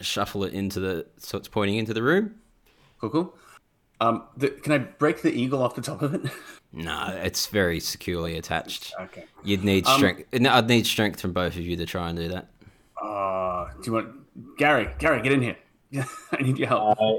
shuffle 0.00 0.44
it 0.44 0.52
into 0.52 0.78
the 0.78 1.06
so 1.18 1.38
it's 1.38 1.48
pointing 1.48 1.76
into 1.76 1.92
the 1.92 2.02
room. 2.02 2.36
Cool, 3.00 3.10
cool. 3.10 3.34
Um, 4.00 4.24
the, 4.36 4.48
can 4.50 4.72
I 4.72 4.78
break 4.78 5.22
the 5.22 5.32
eagle 5.32 5.62
off 5.62 5.74
the 5.74 5.82
top 5.82 6.02
of 6.02 6.14
it? 6.14 6.30
No, 6.72 7.06
it's 7.22 7.46
very 7.46 7.80
securely 7.80 8.36
attached. 8.36 8.92
okay. 9.00 9.24
You'd 9.42 9.64
need 9.64 9.86
Um, 9.86 9.96
strength. 9.96 10.24
no, 10.34 10.52
I'd 10.52 10.68
need 10.68 10.86
strength 10.86 11.20
from 11.22 11.32
both 11.32 11.54
of 11.56 11.62
you 11.62 11.74
to 11.76 11.86
try 11.86 12.10
and 12.10 12.18
do 12.18 12.28
that. 12.28 12.48
Uh, 13.02 13.68
do 13.80 13.82
you 13.86 13.92
want 13.94 14.56
Gary? 14.58 14.90
Gary, 14.98 15.22
get 15.22 15.32
in 15.32 15.40
here. 15.40 15.56
I 16.32 16.42
need 16.42 16.58
your 16.58 16.68
help. 16.68 17.00
Uh, 17.00 17.14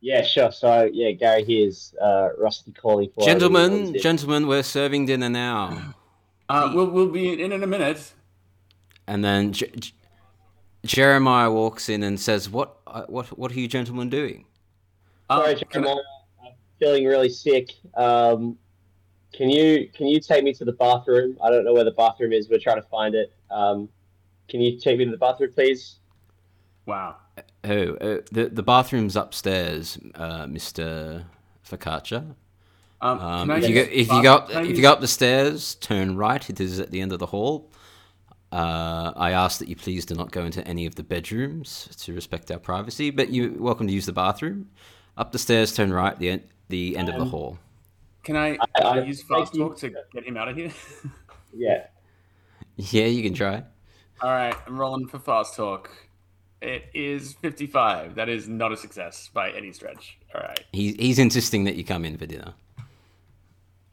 yeah, 0.00 0.22
sure. 0.22 0.50
So 0.50 0.88
yeah, 0.90 1.10
Gary 1.10 1.44
here's 1.44 1.94
uh, 2.00 2.28
Rusty 2.38 2.72
calling 2.72 3.10
for 3.14 3.22
Gentlemen, 3.26 3.98
gentlemen, 4.00 4.46
we're 4.46 4.62
serving 4.62 5.04
dinner 5.04 5.28
now. 5.28 5.94
Uh, 6.48 6.70
we'll 6.74 6.88
we'll 6.88 7.10
be 7.10 7.42
in 7.42 7.52
in 7.52 7.62
a 7.62 7.66
minute. 7.66 8.14
And 9.06 9.22
then 9.22 9.52
J- 9.52 9.72
J- 9.78 9.92
Jeremiah 10.86 11.50
walks 11.50 11.88
in 11.90 12.02
and 12.02 12.18
says, 12.18 12.48
"What, 12.48 12.76
uh, 12.86 13.02
what, 13.08 13.26
what 13.38 13.52
are 13.52 13.60
you 13.60 13.68
gentlemen 13.68 14.08
doing?" 14.08 14.46
Uh, 15.28 15.40
Sorry, 15.40 15.54
can 15.56 15.66
I- 15.66 15.70
Jeremiah, 15.86 16.02
I'm 16.44 16.52
feeling 16.78 17.04
really 17.04 17.28
sick. 17.28 17.72
Um, 17.94 18.56
can 19.32 19.50
you 19.50 19.90
can 19.92 20.06
you 20.06 20.20
take 20.20 20.44
me 20.44 20.52
to 20.54 20.64
the 20.64 20.72
bathroom? 20.72 21.36
I 21.42 21.50
don't 21.50 21.64
know 21.64 21.74
where 21.74 21.84
the 21.84 21.90
bathroom 21.90 22.32
is. 22.32 22.48
We're 22.48 22.58
trying 22.58 22.80
to 22.80 22.88
find 22.88 23.14
it. 23.14 23.32
Um, 23.50 23.88
can 24.48 24.60
you 24.60 24.78
take 24.78 24.98
me 24.98 25.04
to 25.04 25.10
the 25.10 25.16
bathroom, 25.16 25.52
please? 25.52 25.96
wow. 26.86 27.16
Oh, 27.64 27.94
uh, 27.96 28.20
the 28.30 28.48
the 28.52 28.62
bathroom's 28.62 29.16
upstairs, 29.16 29.98
uh, 30.14 30.46
Mister 30.46 31.26
Focaccia. 31.68 32.34
Um, 33.00 33.18
Um, 33.20 33.50
if 33.50 33.68
you 33.68 33.74
go 33.74 33.80
if 33.80 34.08
you 34.10 34.22
go 34.22 34.34
up 34.36 34.50
if 34.54 34.76
you 34.76 34.82
go 34.82 34.92
up 34.92 35.00
the 35.00 35.08
stairs, 35.08 35.74
turn 35.76 36.16
right. 36.16 36.48
It 36.48 36.60
is 36.60 36.78
at 36.80 36.90
the 36.92 37.00
end 37.00 37.12
of 37.12 37.18
the 37.18 37.26
hall. 37.26 37.70
Uh, 38.52 39.12
I 39.16 39.32
ask 39.32 39.58
that 39.58 39.68
you 39.68 39.74
please 39.76 40.06
do 40.06 40.14
not 40.14 40.30
go 40.30 40.44
into 40.44 40.66
any 40.66 40.86
of 40.86 40.94
the 40.94 41.02
bedrooms 41.02 41.88
to 42.02 42.14
respect 42.14 42.50
our 42.50 42.58
privacy, 42.60 43.10
but 43.10 43.30
you're 43.32 43.50
welcome 43.52 43.88
to 43.88 43.92
use 43.92 44.06
the 44.06 44.12
bathroom. 44.12 44.70
Up 45.16 45.32
the 45.32 45.38
stairs, 45.38 45.72
turn 45.74 45.92
right. 45.92 46.18
The 46.18 46.30
end, 46.30 46.42
the 46.68 46.96
end 46.96 47.08
of 47.08 47.14
the 47.16 47.22
Um, 47.22 47.30
hall. 47.30 47.58
Can 48.22 48.36
I, 48.36 48.50
I- 48.52 48.56
can 48.56 48.86
I 48.86 49.00
I- 49.00 49.04
use 49.04 49.22
fast 49.22 49.54
talk 49.54 49.76
to 49.78 49.90
get 50.12 50.24
him 50.24 50.36
out 50.36 50.48
of 50.48 50.56
here? 50.56 50.70
Yeah. 51.58 51.86
Yeah, 52.76 53.06
you 53.06 53.22
can 53.22 53.32
try. 53.32 53.62
All 54.20 54.28
right, 54.30 54.54
I'm 54.66 54.78
rolling 54.78 55.06
for 55.08 55.18
fast 55.18 55.54
talk. 55.56 55.88
It 56.60 56.84
is 56.92 57.32
55. 57.40 58.14
That 58.16 58.28
is 58.28 58.46
not 58.46 58.72
a 58.72 58.76
success 58.76 59.30
by 59.32 59.52
any 59.52 59.72
stretch. 59.72 60.18
All 60.34 60.42
right. 60.42 60.60
He's 60.72 60.96
he's 60.96 61.18
insisting 61.18 61.64
that 61.64 61.76
you 61.76 61.84
come 61.84 62.04
in 62.04 62.18
for 62.18 62.26
dinner. 62.26 62.52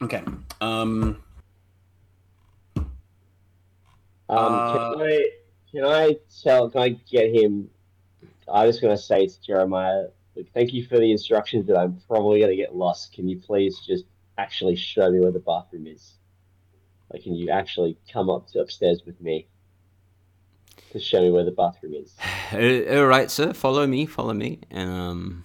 Okay. 0.02 0.22
Um. 0.60 1.22
Um, 2.76 2.86
Uh, 4.28 4.92
can 4.92 5.02
I 5.02 5.28
can 5.72 5.84
I 5.84 6.16
tell? 6.42 6.68
Can 6.68 6.80
I 6.82 6.88
get 7.10 7.34
him? 7.34 7.70
I'm 8.52 8.68
just 8.68 8.82
gonna 8.82 8.98
say 8.98 9.26
to 9.26 9.40
Jeremiah, 9.42 10.08
look, 10.36 10.46
thank 10.54 10.72
you 10.72 10.86
for 10.86 10.98
the 10.98 11.10
instructions, 11.10 11.66
but 11.66 11.76
I'm 11.76 12.00
probably 12.06 12.40
gonna 12.40 12.56
get 12.56 12.74
lost. 12.74 13.12
Can 13.12 13.28
you 13.28 13.38
please 13.38 13.78
just 13.80 14.04
actually 14.38 14.76
show 14.76 15.10
me 15.10 15.20
where 15.20 15.32
the 15.32 15.40
bathroom 15.40 15.86
is? 15.86 16.14
Like, 17.12 17.22
can 17.22 17.34
you 17.34 17.50
actually 17.50 17.96
come 18.12 18.28
up 18.30 18.48
to 18.48 18.60
upstairs 18.60 19.02
with 19.06 19.20
me 19.20 19.46
to 20.90 20.98
show 20.98 21.20
me 21.20 21.30
where 21.30 21.44
the 21.44 21.52
bathroom 21.52 21.94
is? 21.94 22.14
Uh, 22.52 22.98
All 22.98 23.06
right, 23.06 23.30
sir. 23.30 23.52
Follow 23.52 23.86
me. 23.86 24.06
Follow 24.06 24.34
me. 24.34 24.60
Um, 24.70 25.44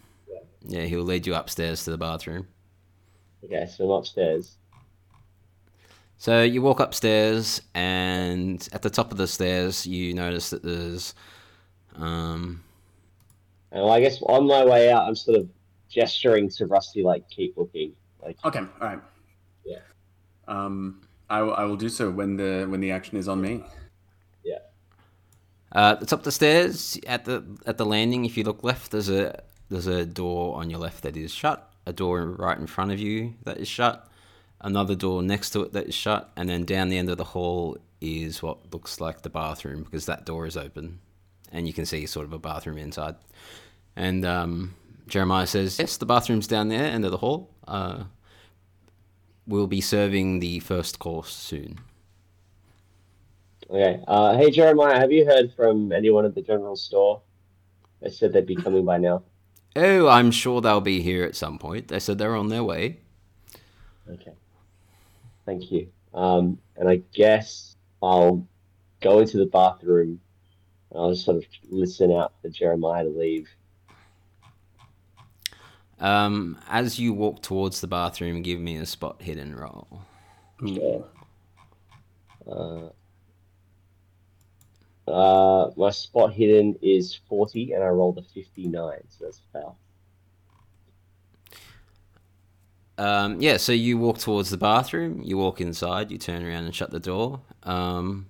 yeah, 0.62 0.84
he'll 0.84 1.02
lead 1.02 1.26
you 1.26 1.34
upstairs 1.34 1.86
to 1.86 1.92
the 1.92 1.98
bathroom. 1.98 2.48
Okay, 3.44 3.66
so 3.66 3.86
I'm 3.86 3.92
upstairs. 3.92 4.58
So 6.18 6.44
you 6.44 6.62
walk 6.62 6.82
upstairs, 6.82 7.62
and 7.74 8.68
at 8.74 8.82
the 8.82 8.90
top 8.90 9.12
of 9.12 9.18
the 9.18 9.28
stairs, 9.28 9.88
you 9.88 10.14
notice 10.14 10.50
that 10.50 10.62
there's 10.62 11.16
um, 11.96 12.62
And 13.72 13.84
well, 13.84 13.92
I 13.94 14.02
guess 14.02 14.20
on 14.24 14.48
my 14.48 14.66
way 14.66 14.92
out, 14.92 15.08
I'm 15.08 15.16
sort 15.16 15.38
of 15.38 15.48
gesturing 15.90 16.50
to 16.50 16.66
Rusty, 16.66 17.04
like, 17.04 17.30
keep 17.30 17.56
looking. 17.58 17.94
Like, 18.22 18.38
Okay. 18.46 18.60
All 18.60 18.68
right. 18.82 19.00
Yeah. 19.66 19.80
Um. 20.48 21.02
I, 21.30 21.44
will- 21.44 21.54
I 21.56 21.64
will 21.66 21.76
do 21.78 21.90
so 21.90 22.10
when 22.10 22.38
the 22.38 22.66
when 22.68 22.80
the 22.82 22.92
action 22.92 23.18
is 23.18 23.28
on 23.28 23.40
me. 23.42 23.64
Yeah. 24.44 24.58
Uh, 25.74 25.92
at 25.94 26.00
the 26.00 26.06
top 26.08 26.20
of 26.20 26.26
the 26.26 26.32
stairs, 26.32 26.98
at 27.06 27.26
the 27.26 27.44
at 27.68 27.78
the 27.78 27.86
landing, 27.86 28.26
if 28.26 28.36
you 28.36 28.44
look 28.44 28.64
left, 28.64 28.90
there's 28.92 29.10
a 29.10 29.44
there's 29.70 29.86
a 29.86 30.06
door 30.06 30.56
on 30.58 30.70
your 30.72 30.80
left 30.80 31.04
that 31.04 31.16
is 31.16 31.32
shut. 31.32 31.72
A 31.86 31.94
door 31.94 32.26
right 32.26 32.58
in 32.58 32.66
front 32.68 32.92
of 32.92 33.00
you 33.00 33.36
that 33.44 33.58
is 33.58 33.68
shut. 33.68 34.08
Another 34.62 34.96
door 34.96 35.22
next 35.24 35.52
to 35.52 35.62
it 35.62 35.74
that 35.74 35.88
is 35.88 35.96
shut, 35.96 36.32
and 36.36 36.50
then 36.50 36.66
down 36.66 36.90
the 36.90 36.98
end 36.98 37.10
of 37.10 37.18
the 37.18 37.24
hall 37.24 37.78
is 38.02 38.42
what 38.42 38.74
looks 38.74 39.00
like 39.00 39.22
the 39.22 39.30
bathroom 39.30 39.84
because 39.84 40.06
that 40.08 40.26
door 40.26 40.46
is 40.48 40.58
open, 40.58 41.00
and 41.52 41.68
you 41.68 41.74
can 41.74 41.86
see 41.86 42.06
sort 42.06 42.26
of 42.26 42.34
a 42.34 42.40
bathroom 42.40 42.78
inside. 42.78 43.16
And 43.96 44.26
um, 44.26 44.76
Jeremiah 45.08 45.48
says, 45.48 45.80
"Yes, 45.80 45.98
the 45.98 46.06
bathroom's 46.06 46.48
down 46.48 46.70
there, 46.70 46.84
end 46.84 47.06
of 47.06 47.12
the 47.12 47.18
hall. 47.18 47.50
Uh, 47.68 48.04
we'll 49.48 49.68
be 49.68 49.82
serving 49.82 50.40
the 50.40 50.60
first 50.60 51.00
course 51.00 51.34
soon." 51.34 51.80
okay. 53.70 54.02
Uh, 54.08 54.38
hey, 54.38 54.52
Jeremiah, 54.52 55.00
have 55.00 55.12
you 55.12 55.26
heard 55.26 55.54
from 55.54 55.92
anyone 55.92 56.26
at 56.26 56.36
the 56.36 56.42
general 56.42 56.76
store? 56.76 57.22
They 58.02 58.10
said 58.10 58.34
they'd 58.34 58.46
be 58.46 58.56
coming 58.56 58.86
by 58.86 58.98
now. 58.98 59.24
Oh, 59.76 60.08
I'm 60.08 60.32
sure 60.32 60.62
they'll 60.62 60.82
be 60.82 61.02
here 61.02 61.24
at 61.26 61.36
some 61.36 61.60
point. 61.60 61.90
They 61.90 62.00
said 62.00 62.18
they're 62.18 62.36
on 62.36 62.50
their 62.50 62.64
way. 62.64 62.98
Okay. 64.10 64.34
Thank 65.46 65.72
you. 65.72 65.90
Um, 66.14 66.58
and 66.76 66.90
I 66.90 67.02
guess 67.14 67.76
I'll 68.02 68.48
go 69.02 69.20
into 69.20 69.38
the 69.38 69.46
bathroom 69.46 70.20
I'll 70.96 71.12
just 71.12 71.26
sort 71.26 71.38
of 71.38 71.46
listen 71.70 72.12
out 72.12 72.34
for 72.42 72.50
Jeremiah 72.50 73.04
to 73.04 73.10
leave. 73.10 73.48
Um, 76.00 76.58
as 76.70 76.98
you 76.98 77.14
walk 77.14 77.42
towards 77.42 77.82
the 77.82 77.88
bathroom, 77.88 78.42
give 78.42 78.60
me 78.60 78.78
a 78.78 78.86
spot 78.86 79.22
hidden 79.22 79.56
roll. 79.56 80.02
Sure. 80.66 81.06
Uh, 82.50 82.90
uh, 85.10 85.72
my 85.76 85.90
spot 85.90 86.34
hidden 86.34 86.78
is 86.82 87.20
40 87.28 87.74
and 87.74 87.84
I 87.84 87.88
rolled 87.88 88.18
a 88.18 88.24
59, 88.24 89.00
so 89.10 89.26
that's 89.26 89.40
a 89.40 89.42
fail. 89.58 89.78
Um, 92.98 93.42
yeah, 93.42 93.58
so 93.58 93.72
you 93.72 93.98
walk 93.98 94.18
towards 94.18 94.50
the 94.50 94.58
bathroom, 94.58 95.22
you 95.24 95.38
walk 95.38 95.62
inside, 95.62 96.12
you 96.12 96.18
turn 96.18 96.46
around 96.46 96.66
and 96.66 96.76
shut 96.76 96.92
the 96.92 97.00
door. 97.00 97.42
Um, 97.64 98.28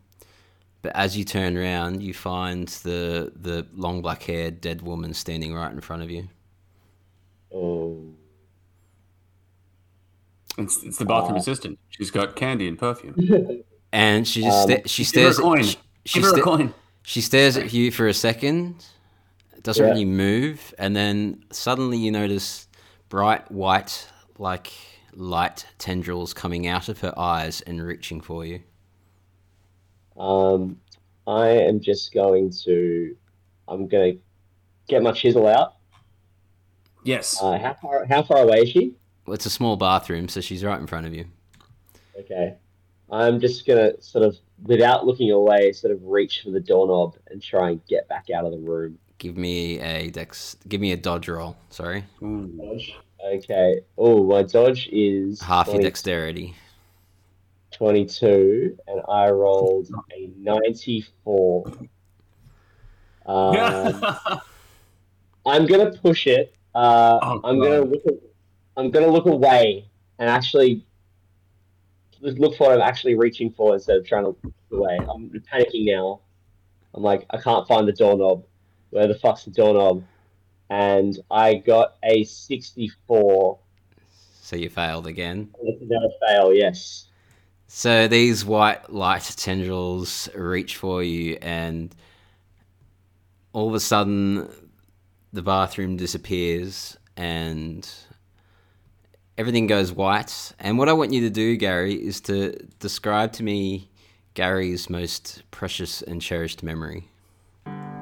but 0.82 0.96
as 0.96 1.18
you 1.18 1.24
turn 1.26 1.58
around, 1.58 2.02
you 2.04 2.14
find 2.14 2.68
the 2.84 3.32
the 3.36 3.66
long 3.76 4.02
black 4.02 4.24
haired 4.24 4.62
dead 4.62 4.82
woman 4.82 5.14
standing 5.14 5.54
right 5.54 5.72
in 5.72 5.82
front 5.82 6.02
of 6.04 6.10
you. 6.12 6.28
Oh, 7.54 7.98
It's, 10.58 10.84
it's 10.84 10.98
the 10.98 11.06
bathroom 11.06 11.36
Uh, 11.36 11.40
assistant. 11.40 11.80
She's 11.90 12.12
got 12.12 12.36
candy 12.36 12.68
and 12.68 12.78
perfume. 12.78 13.16
And 13.92 14.28
she 14.28 14.42
just 14.44 14.70
Um, 14.70 14.76
sta- 14.78 14.88
she 14.88 15.04
Give 15.04 15.24
her 15.24 15.30
a 15.30 15.34
stares 15.34 15.40
coin. 15.40 15.60
at, 15.62 15.66
she, 15.66 15.78
she 16.06 16.20
Give 16.22 16.30
her 16.30 16.38
a 16.38 16.42
coin. 16.44 16.74
She 17.02 17.22
stares 17.22 17.58
at 17.58 17.74
you 17.74 17.90
for 17.90 18.08
a 18.08 18.14
second, 18.14 18.86
doesn't 19.64 19.84
Yeah. 19.84 19.90
really 19.90 20.06
move, 20.06 20.76
and 20.78 20.96
then 20.96 21.44
suddenly 21.52 21.98
you 21.98 22.12
notice 22.12 22.68
bright 23.10 23.50
white, 23.52 24.08
like 24.38 24.72
light 25.16 25.66
tendrils 25.80 26.36
coming 26.36 26.68
out 26.68 26.88
of 26.88 27.00
her 27.00 27.18
eyes 27.18 27.62
and 27.62 27.82
reaching 27.82 28.22
for 28.22 28.46
you. 28.46 28.60
Um, 30.20 30.80
I 31.26 31.48
am 31.50 31.80
just 31.80 32.14
going 32.14 32.52
to, 32.66 33.16
I'm 33.68 33.88
going 33.88 34.14
to 34.16 34.22
get 34.88 35.02
my 35.02 35.12
chisel 35.12 35.48
out. 35.48 35.76
Yes. 37.04 37.42
Uh, 37.42 37.58
how 37.58 37.76
far, 37.82 38.06
how 38.06 38.24
far 38.24 38.40
away 38.40 38.64
is 38.64 38.70
she? 38.70 38.94
Well, 39.26 39.36
it's 39.36 39.46
a 39.46 39.50
small 39.50 39.78
bathroom, 39.78 40.28
so 40.28 40.42
she's 40.42 40.64
right 40.64 40.80
in 40.80 40.88
front 40.88 41.08
of 41.08 41.14
you. 41.14 41.26
Okay. 42.20 42.56
I'm 43.12 43.40
just 43.40 43.66
gonna 43.66 44.00
sort 44.02 44.24
of, 44.24 44.38
without 44.64 45.06
looking 45.06 45.32
away, 45.32 45.72
sort 45.72 45.94
of 45.94 46.04
reach 46.04 46.42
for 46.44 46.52
the 46.52 46.60
doorknob 46.60 47.16
and 47.32 47.42
try 47.42 47.72
and 47.72 47.86
get 47.88 48.08
back 48.08 48.30
out 48.30 48.46
of 48.46 48.52
the 48.52 48.60
room. 48.60 49.00
Give 49.18 49.36
me 49.36 49.80
a 49.80 50.12
dex. 50.12 50.56
Give 50.68 50.80
me 50.80 50.92
a 50.92 50.98
dodge 50.98 51.28
roll. 51.28 51.58
Sorry, 51.70 52.06
Ooh. 52.22 52.46
Dodge. 52.58 52.96
Okay. 53.26 53.82
Oh, 53.98 54.24
my 54.26 54.44
dodge 54.44 54.90
is 54.92 55.42
half 55.42 55.68
your 55.68 55.82
dexterity. 55.82 56.54
22, 57.80 58.78
and 58.88 59.02
I 59.08 59.30
rolled 59.30 59.90
a 60.14 60.30
94. 60.38 61.64
Um, 63.26 64.06
I'm 65.46 65.66
gonna 65.66 65.92
push 65.92 66.28
it. 66.28 66.54
Uh, 66.76 67.20
Oh, 67.22 67.42
I'm 67.44 67.60
gonna 67.62 67.82
look. 67.82 68.06
At, 68.06 68.14
I'm 68.76 68.92
gonna 68.92 69.08
look 69.08 69.26
away 69.28 69.90
and 70.20 70.30
actually 70.30 70.86
look 72.22 72.58
for 72.58 72.68
what 72.68 72.74
I'm 72.74 72.82
actually 72.82 73.16
reaching 73.16 73.50
for 73.50 73.74
instead 73.74 73.96
of 73.96 74.06
trying 74.06 74.24
to 74.26 74.30
look 74.44 74.54
away. 74.74 74.98
I'm 74.98 75.30
panicking 75.52 75.86
now. 75.86 76.20
I'm 76.94 77.02
like, 77.02 77.26
I 77.30 77.38
can't 77.38 77.66
find 77.66 77.88
the 77.88 77.94
doorknob. 77.94 78.44
Where 78.90 79.08
the 79.08 79.16
fuck's 79.16 79.46
the 79.46 79.52
doorknob? 79.52 80.04
And 80.70 81.18
I 81.32 81.56
got 81.56 81.96
a 82.04 82.26
64. 82.26 83.60
So 84.42 84.56
you 84.58 84.70
failed 84.70 85.08
again. 85.08 85.54
Another 85.62 86.10
fail. 86.28 86.54
Yes. 86.54 87.09
So 87.72 88.08
these 88.08 88.44
white 88.44 88.92
light 88.92 89.32
tendrils 89.38 90.28
reach 90.34 90.76
for 90.76 91.04
you, 91.04 91.38
and 91.40 91.96
all 93.54 93.70
of 93.70 93.76
a 93.76 93.80
sudden, 93.80 94.50
the 95.34 95.44
bathroom 95.44 95.96
disappears, 95.96 96.98
and 97.16 97.88
everything 99.38 99.68
goes 99.68 99.92
white. 99.92 100.52
And 100.60 100.80
what 100.80 100.90
I 100.90 100.94
want 100.94 101.14
you 101.14 101.22
to 101.22 101.30
do, 101.30 101.58
Gary, 101.58 101.94
is 101.94 102.22
to 102.22 102.54
describe 102.80 103.34
to 103.34 103.44
me 103.44 103.92
Gary's 104.34 104.90
most 104.90 105.44
precious 105.52 106.02
and 106.02 106.20
cherished 106.20 106.64
memory. 106.64 107.08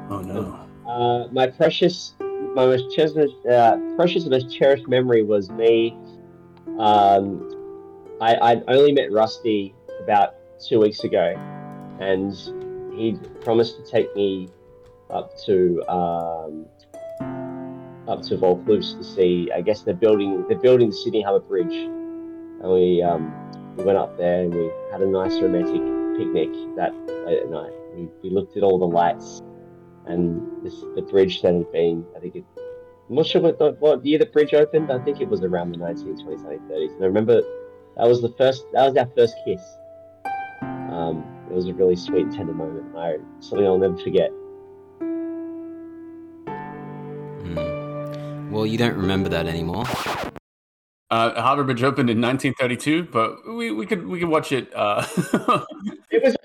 Oh 0.09 0.21
no. 0.21 0.65
Uh, 0.89 1.27
my 1.33 1.45
precious, 1.45 2.13
my 2.21 2.65
most 2.67 2.95
cherished, 2.95 3.45
uh, 3.45 3.75
precious 3.97 4.23
and 4.23 4.31
most 4.31 4.49
cherished 4.49 4.87
memory 4.87 5.23
was 5.23 5.49
me. 5.49 5.93
Um, 6.79 7.56
I 8.21 8.35
I 8.35 8.61
only 8.67 8.91
met 8.91 9.11
Rusty 9.11 9.73
about 10.01 10.35
two 10.59 10.79
weeks 10.79 11.03
ago, 11.03 11.35
and 11.99 12.33
he 12.95 13.17
promised 13.41 13.77
to 13.77 13.89
take 13.89 14.15
me 14.15 14.49
up 15.09 15.37
to 15.45 15.83
um, 15.89 16.65
up 18.07 18.21
to 18.23 18.37
Vaucluse 18.37 18.95
to 18.95 19.03
see. 19.03 19.51
I 19.53 19.61
guess 19.61 19.81
they're 19.81 19.93
building 19.93 20.45
they're 20.47 20.57
building 20.57 20.89
the 20.89 20.95
Sydney 20.95 21.21
Harbour 21.21 21.45
Bridge, 21.45 21.73
and 21.73 22.63
we 22.63 23.01
um, 23.01 23.31
we 23.77 23.83
went 23.83 23.97
up 23.97 24.17
there 24.17 24.43
and 24.43 24.53
we 24.53 24.71
had 24.91 25.01
a 25.01 25.07
nice 25.07 25.39
romantic 25.39 25.81
picnic 26.17 26.49
that 26.75 26.93
late 27.25 27.43
at 27.43 27.49
night. 27.49 27.73
We, 27.95 28.09
we 28.23 28.29
looked 28.29 28.57
at 28.57 28.63
all 28.63 28.79
the 28.79 28.87
lights 28.87 29.41
and 30.07 30.41
this, 30.63 30.83
the 30.95 31.01
bridge 31.01 31.41
that 31.41 31.53
had 31.53 31.71
been, 31.71 32.05
I 32.15 32.19
think 32.19 32.35
it, 32.35 32.45
I'm 33.09 33.15
not 33.15 33.25
sure 33.25 33.41
what, 33.41 33.59
the, 33.59 33.71
what 33.79 34.05
year 34.05 34.19
the 34.19 34.25
bridge 34.25 34.53
opened. 34.53 34.91
I 34.91 34.99
think 34.99 35.21
it 35.21 35.29
was 35.29 35.43
around 35.43 35.71
the 35.71 35.77
1920s, 35.77 36.43
1930s. 36.43 36.93
And 36.93 37.03
I 37.03 37.05
remember 37.05 37.41
that 37.97 38.07
was 38.07 38.21
the 38.21 38.29
first, 38.37 38.63
that 38.73 38.85
was 38.85 38.95
our 38.95 39.09
first 39.15 39.35
kiss. 39.43 39.61
Um, 40.63 41.23
it 41.49 41.53
was 41.53 41.67
a 41.67 41.73
really 41.73 41.95
sweet 41.95 42.31
tender 42.31 42.53
moment. 42.53 42.95
I 42.95 43.17
something 43.39 43.65
I'll 43.65 43.77
never 43.77 43.97
forget. 43.97 44.29
Hmm. 47.41 48.51
Well, 48.51 48.65
you 48.65 48.77
don't 48.77 48.95
remember 48.95 49.29
that 49.29 49.47
anymore. 49.47 49.85
Uh, 51.09 51.41
Harbour 51.41 51.63
Bridge 51.63 51.83
opened 51.83 52.09
in 52.09 52.21
1932, 52.21 53.03
but 53.03 53.37
we, 53.55 53.71
we 53.71 53.85
could 53.85 54.05
we 54.05 54.19
could 54.19 54.29
watch 54.29 54.51
it. 54.51 54.71
Uh, 54.75 55.05
It 56.09 56.23
was, 56.23 56.35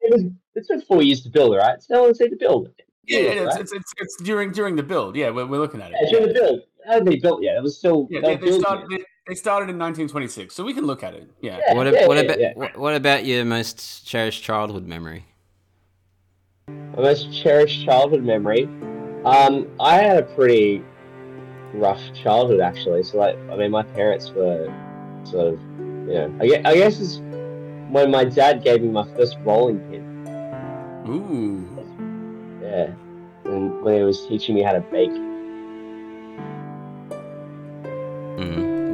it 0.00 0.12
was, 0.12 0.22
it 0.54 0.66
took 0.66 0.86
four 0.86 1.02
years 1.02 1.22
to 1.22 1.30
build, 1.30 1.56
right? 1.56 1.80
So 1.82 2.04
let's 2.04 2.18
say 2.18 2.28
to 2.28 2.36
build 2.36 2.68
it. 2.68 2.86
yeah, 3.06 3.18
yeah, 3.18 3.28
right? 3.44 3.46
it's, 3.46 3.56
it's, 3.56 3.72
it's 3.72 3.92
it's 3.98 4.22
during 4.22 4.52
during 4.52 4.76
the 4.76 4.82
build. 4.82 5.16
Yeah, 5.16 5.30
we're, 5.30 5.46
we're 5.46 5.60
looking 5.60 5.80
at 5.80 5.92
it. 5.92 5.96
Yeah, 6.02 6.10
during 6.10 6.28
the 6.28 6.34
build. 6.34 6.60
How 6.86 6.98
did 6.98 7.06
they 7.06 7.16
built 7.16 7.42
yet? 7.42 7.56
It 7.56 7.62
was 7.62 7.78
still. 7.78 8.06
Yeah, 8.10 8.20
they 8.20 8.26
they, 8.26 8.32
were 8.34 8.38
they, 8.38 8.46
building 8.46 8.60
started, 8.60 8.92
it. 8.92 8.98
they, 8.98 9.04
they 9.28 9.34
started 9.34 9.70
in 9.70 9.78
1926, 9.78 10.54
so 10.54 10.64
we 10.64 10.74
can 10.74 10.86
look 10.86 11.02
at 11.02 11.14
it. 11.14 11.30
Yeah. 11.40 11.60
Yeah, 11.66 11.74
What, 11.74 11.92
yeah, 11.92 12.06
what 12.06 12.16
yeah, 12.16 12.22
about 12.22 12.40
yeah. 12.40 12.52
what, 12.54 12.76
what 12.76 12.94
about 12.94 13.24
your 13.24 13.44
most 13.44 14.06
cherished 14.06 14.42
childhood 14.42 14.86
memory? 14.86 15.24
My 16.68 17.02
most 17.02 17.32
cherished 17.32 17.84
childhood 17.84 18.22
memory. 18.22 18.64
Um, 19.24 19.66
I 19.80 19.96
had 19.96 20.18
a 20.18 20.22
pretty 20.22 20.82
rough 21.72 22.00
childhood 22.22 22.60
actually. 22.60 23.02
So 23.02 23.18
like, 23.18 23.36
I 23.50 23.56
mean, 23.56 23.70
my 23.70 23.82
parents 23.82 24.30
were 24.30 24.72
sort 25.24 25.54
of, 25.54 25.60
you 26.06 26.14
know, 26.14 26.38
I 26.40 26.46
guess, 26.46 26.60
I 26.64 26.74
guess 26.74 27.00
it's 27.00 27.16
when 27.90 28.10
my 28.10 28.24
dad 28.24 28.62
gave 28.62 28.82
me 28.82 28.88
my 28.88 29.06
first 29.16 29.36
rolling 29.44 29.78
pin. 29.90 30.04
Ooh. 31.08 31.68
Yeah, 32.62 32.92
and 33.44 33.82
when 33.82 33.96
he 33.96 34.02
was 34.02 34.26
teaching 34.26 34.54
me 34.54 34.62
how 34.62 34.72
to 34.72 34.80
bake. 34.80 35.10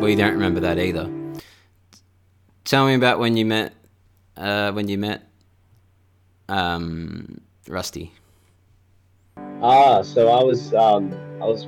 Well, 0.00 0.08
you 0.08 0.16
don't 0.16 0.32
remember 0.32 0.60
that 0.60 0.78
either. 0.78 1.10
Tell 2.64 2.86
me 2.86 2.94
about 2.94 3.18
when 3.18 3.36
you 3.36 3.44
met, 3.44 3.74
uh, 4.34 4.72
when 4.72 4.88
you 4.88 4.96
met, 4.96 5.28
um, 6.48 7.42
Rusty. 7.68 8.10
Ah, 9.60 10.00
so 10.00 10.28
I 10.28 10.42
was, 10.42 10.72
um, 10.72 11.12
I 11.42 11.44
was, 11.44 11.66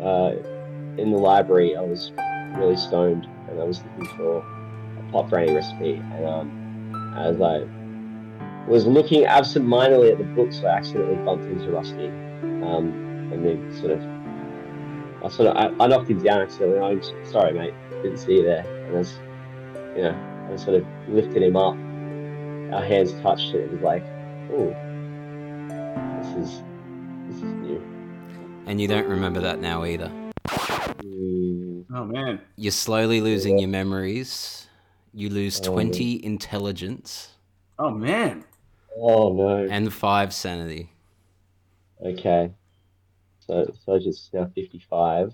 uh, 0.00 0.36
in 0.98 1.10
the 1.10 1.18
library. 1.18 1.76
I 1.76 1.80
was 1.80 2.12
really 2.56 2.76
stoned, 2.76 3.26
and 3.48 3.60
I 3.60 3.64
was 3.64 3.82
looking 3.82 4.16
for 4.16 4.38
a 4.38 5.10
pot 5.10 5.28
brownie 5.28 5.52
recipe, 5.52 5.94
and 5.94 6.26
um, 6.26 7.14
I 7.16 7.28
was 7.28 7.38
like, 7.38 8.68
was 8.68 8.86
looking 8.86 9.24
absentmindedly 9.26 10.12
at 10.12 10.18
the 10.18 10.24
book, 10.24 10.52
so 10.52 10.68
I 10.68 10.76
accidentally 10.76 11.16
bumped 11.24 11.46
into 11.46 11.72
Rusty, 11.72 12.06
um, 12.62 13.30
and 13.32 13.44
then 13.44 13.76
sort 13.80 13.90
of, 13.90 14.17
I 15.24 15.28
sort 15.28 15.48
of, 15.48 15.56
I, 15.56 15.84
I 15.84 15.86
knocked 15.88 16.08
him 16.08 16.22
down 16.22 16.42
accidentally. 16.42 16.78
I'm 16.80 17.26
sorry, 17.26 17.52
mate, 17.52 17.74
didn't 18.02 18.18
see 18.18 18.34
you 18.36 18.44
there, 18.44 18.64
and 18.86 18.94
I 18.94 18.98
was, 18.98 19.18
you 19.96 20.02
know, 20.04 20.48
I 20.52 20.56
sort 20.56 20.76
of 20.76 20.86
lifted 21.08 21.42
him 21.42 21.56
up. 21.56 21.74
Our 22.74 22.84
hands 22.84 23.12
touched, 23.22 23.54
and 23.54 23.62
it 23.64 23.70
was 23.72 23.80
like, 23.80 24.04
oh, 24.52 24.68
this 26.22 26.48
is, 26.48 26.62
this 27.26 27.36
is 27.36 27.42
new. 27.42 27.82
And 28.66 28.80
you 28.80 28.86
don't 28.86 29.08
remember 29.08 29.40
that 29.40 29.60
now 29.60 29.84
either. 29.84 30.10
Mm, 30.46 31.84
Oh 31.94 32.04
man. 32.04 32.40
You're 32.56 32.70
slowly 32.72 33.20
losing 33.22 33.58
your 33.58 33.68
memories. 33.70 34.66
You 35.14 35.30
lose 35.30 35.58
Oh. 35.66 35.72
20 35.72 36.22
intelligence 36.24 37.30
Oh 37.78 37.90
man. 37.90 38.44
oh 38.98 39.32
no. 39.32 39.66
and 39.70 39.92
5 39.92 40.34
sanity. 40.34 40.90
Okay. 42.04 42.52
So 43.48 43.60
intelligence 43.62 44.16
is 44.18 44.30
now 44.32 44.50
55. 44.54 45.32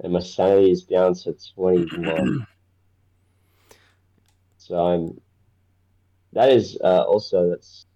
And 0.00 0.12
my 0.12 0.18
sanity 0.18 0.72
is 0.72 0.82
down 0.82 1.14
to 1.14 1.36
21. 1.54 2.46
so 4.58 4.76
I'm. 4.76 5.20
That 6.32 6.50
is 6.50 6.76
uh, 6.82 7.02
also 7.02 7.50
that's 7.50 7.86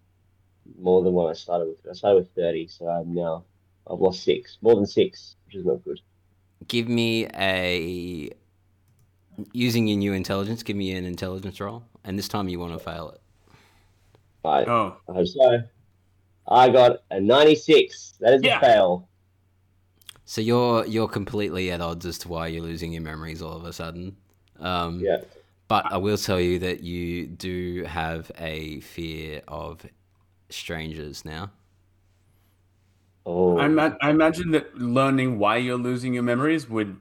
more 0.79 1.03
than 1.03 1.15
what 1.15 1.31
I 1.31 1.33
started 1.33 1.69
with. 1.69 1.79
I 1.91 1.95
started 1.95 2.19
with 2.19 2.35
30, 2.37 2.69
so 2.69 2.87
I'm 2.87 3.13
now. 3.13 3.45
I've 3.91 3.99
lost 3.99 4.23
six, 4.23 4.59
more 4.63 4.75
than 4.75 4.87
six, 4.87 5.37
which 5.47 5.57
is 5.57 5.65
not 5.65 5.83
good. 5.85 6.01
Give 6.69 6.89
me 6.89 7.27
a. 7.35 8.31
Using 9.53 9.87
your 9.89 9.99
new 9.99 10.13
intelligence, 10.13 10.63
give 10.63 10.77
me 10.77 10.93
an 10.93 11.05
intelligence 11.05 11.61
roll. 11.61 11.83
And 12.05 12.17
this 12.17 12.29
time 12.29 12.49
you 12.49 12.59
want 12.59 12.73
to 12.73 12.79
fail 12.79 13.11
it. 13.11 13.21
I, 14.45 14.65
Oh, 14.65 14.97
I 15.09 15.13
hope 15.13 15.27
so. 15.27 15.63
I 16.49 16.69
got 16.69 17.03
a 17.11 17.21
96. 17.21 18.15
That 18.21 18.35
is 18.35 18.43
Yeah. 18.43 18.59
a 18.59 18.61
fail. 18.61 19.09
So 20.25 20.41
you're 20.41 20.85
you're 20.87 21.09
completely 21.09 21.71
at 21.71 21.81
odds 21.81 22.05
as 22.07 22.19
to 22.19 22.29
why 22.29 22.49
you're 22.49 22.63
losing 22.63 22.93
your 22.93 23.03
memories 23.03 23.41
all 23.43 23.57
of 23.57 23.65
a 23.65 23.73
sudden. 23.73 24.17
Um, 24.59 25.01
Yeah. 25.01 25.19
But 25.69 25.93
I 25.93 25.97
will 25.97 26.17
tell 26.17 26.41
you 26.41 26.61
that 26.61 26.81
you 26.83 27.27
do 27.27 27.83
have 27.85 28.31
a 28.39 28.81
fear 28.81 29.43
of 29.49 29.85
strangers 30.49 31.25
now. 31.25 31.51
Oh. 33.25 33.59
I, 33.59 33.67
ima- 33.67 33.97
I 34.01 34.11
imagine 34.11 34.53
that 34.53 34.77
learning 34.79 35.39
why 35.41 35.57
you're 35.57 35.77
losing 35.77 36.15
your 36.15 36.23
memories 36.23 36.69
would 36.69 36.97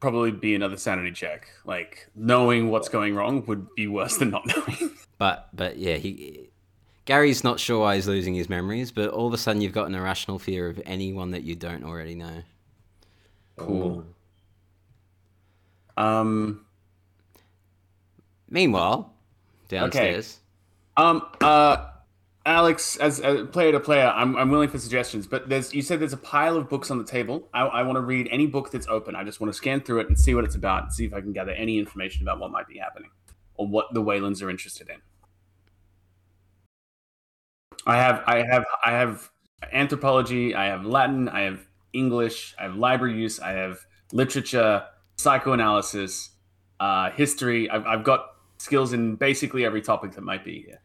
probably 0.00 0.30
be 0.30 0.54
another 0.54 0.78
sanity 0.78 1.12
check. 1.12 1.48
Like 1.66 2.08
knowing 2.14 2.70
what's 2.70 2.88
going 2.88 3.14
wrong 3.14 3.44
would 3.46 3.74
be 3.74 3.86
worse 3.86 4.16
than 4.16 4.30
not 4.30 4.46
knowing. 4.46 4.92
But 5.18 5.48
but 5.54 5.76
yeah, 5.76 5.96
he 5.96 6.48
Gary's 7.06 7.44
not 7.44 7.58
sure 7.58 7.80
why 7.80 7.94
he's 7.94 8.06
losing 8.06 8.34
his 8.34 8.48
memories, 8.48 8.92
but 8.92 9.10
all 9.10 9.28
of 9.28 9.32
a 9.32 9.38
sudden 9.38 9.62
you've 9.62 9.72
got 9.72 9.86
an 9.86 9.94
irrational 9.94 10.38
fear 10.38 10.68
of 10.68 10.82
anyone 10.84 11.30
that 11.30 11.44
you 11.44 11.54
don't 11.54 11.84
already 11.84 12.14
know. 12.14 12.42
Cool. 13.56 14.04
um. 15.96 16.66
Meanwhile, 18.50 19.14
downstairs, 19.68 20.40
Um. 20.96 21.26
Uh. 21.40 21.88
Alex, 22.44 22.96
as 22.98 23.18
a 23.18 23.44
player 23.44 23.72
to 23.72 23.80
player, 23.80 24.06
I'm, 24.06 24.36
I'm 24.36 24.50
willing 24.52 24.68
for 24.68 24.78
suggestions. 24.78 25.26
But 25.26 25.48
there's 25.48 25.74
you 25.74 25.82
said 25.82 25.98
there's 25.98 26.12
a 26.12 26.16
pile 26.16 26.56
of 26.56 26.68
books 26.68 26.92
on 26.92 26.98
the 26.98 27.04
table. 27.04 27.48
I, 27.52 27.62
I 27.62 27.82
want 27.82 27.96
to 27.96 28.00
read 28.02 28.28
any 28.30 28.46
book 28.46 28.70
that's 28.70 28.86
open. 28.86 29.16
I 29.16 29.24
just 29.24 29.40
want 29.40 29.52
to 29.52 29.56
scan 29.56 29.80
through 29.80 30.00
it 30.00 30.08
and 30.08 30.16
see 30.18 30.32
what 30.32 30.44
it's 30.44 30.54
about, 30.54 30.84
and 30.84 30.92
see 30.92 31.04
if 31.04 31.12
I 31.12 31.20
can 31.20 31.32
gather 31.32 31.50
any 31.50 31.76
information 31.78 32.22
about 32.22 32.38
what 32.38 32.52
might 32.52 32.68
be 32.68 32.78
happening, 32.78 33.10
or 33.56 33.66
what 33.66 33.92
the 33.94 34.02
Waylands 34.02 34.42
are 34.42 34.50
interested 34.50 34.88
in. 34.88 34.96
I 37.86 37.96
have 37.96 38.22
I 38.26 38.42
have 38.50 38.64
I 38.84 38.90
have 38.92 39.30
anthropology. 39.72 40.54
I 40.54 40.66
have 40.66 40.84
Latin. 40.84 41.28
I 41.28 41.42
have 41.42 41.66
English. 41.92 42.54
I 42.58 42.64
have 42.64 42.76
library 42.76 43.14
use. 43.14 43.40
I 43.40 43.52
have 43.52 43.86
literature, 44.12 44.84
psychoanalysis, 45.16 46.30
uh, 46.80 47.10
history. 47.10 47.70
I've, 47.70 47.86
I've 47.86 48.04
got 48.04 48.34
skills 48.58 48.92
in 48.92 49.16
basically 49.16 49.64
every 49.64 49.82
topic 49.82 50.12
that 50.12 50.22
might 50.22 50.44
be 50.44 50.62
here. 50.62 50.80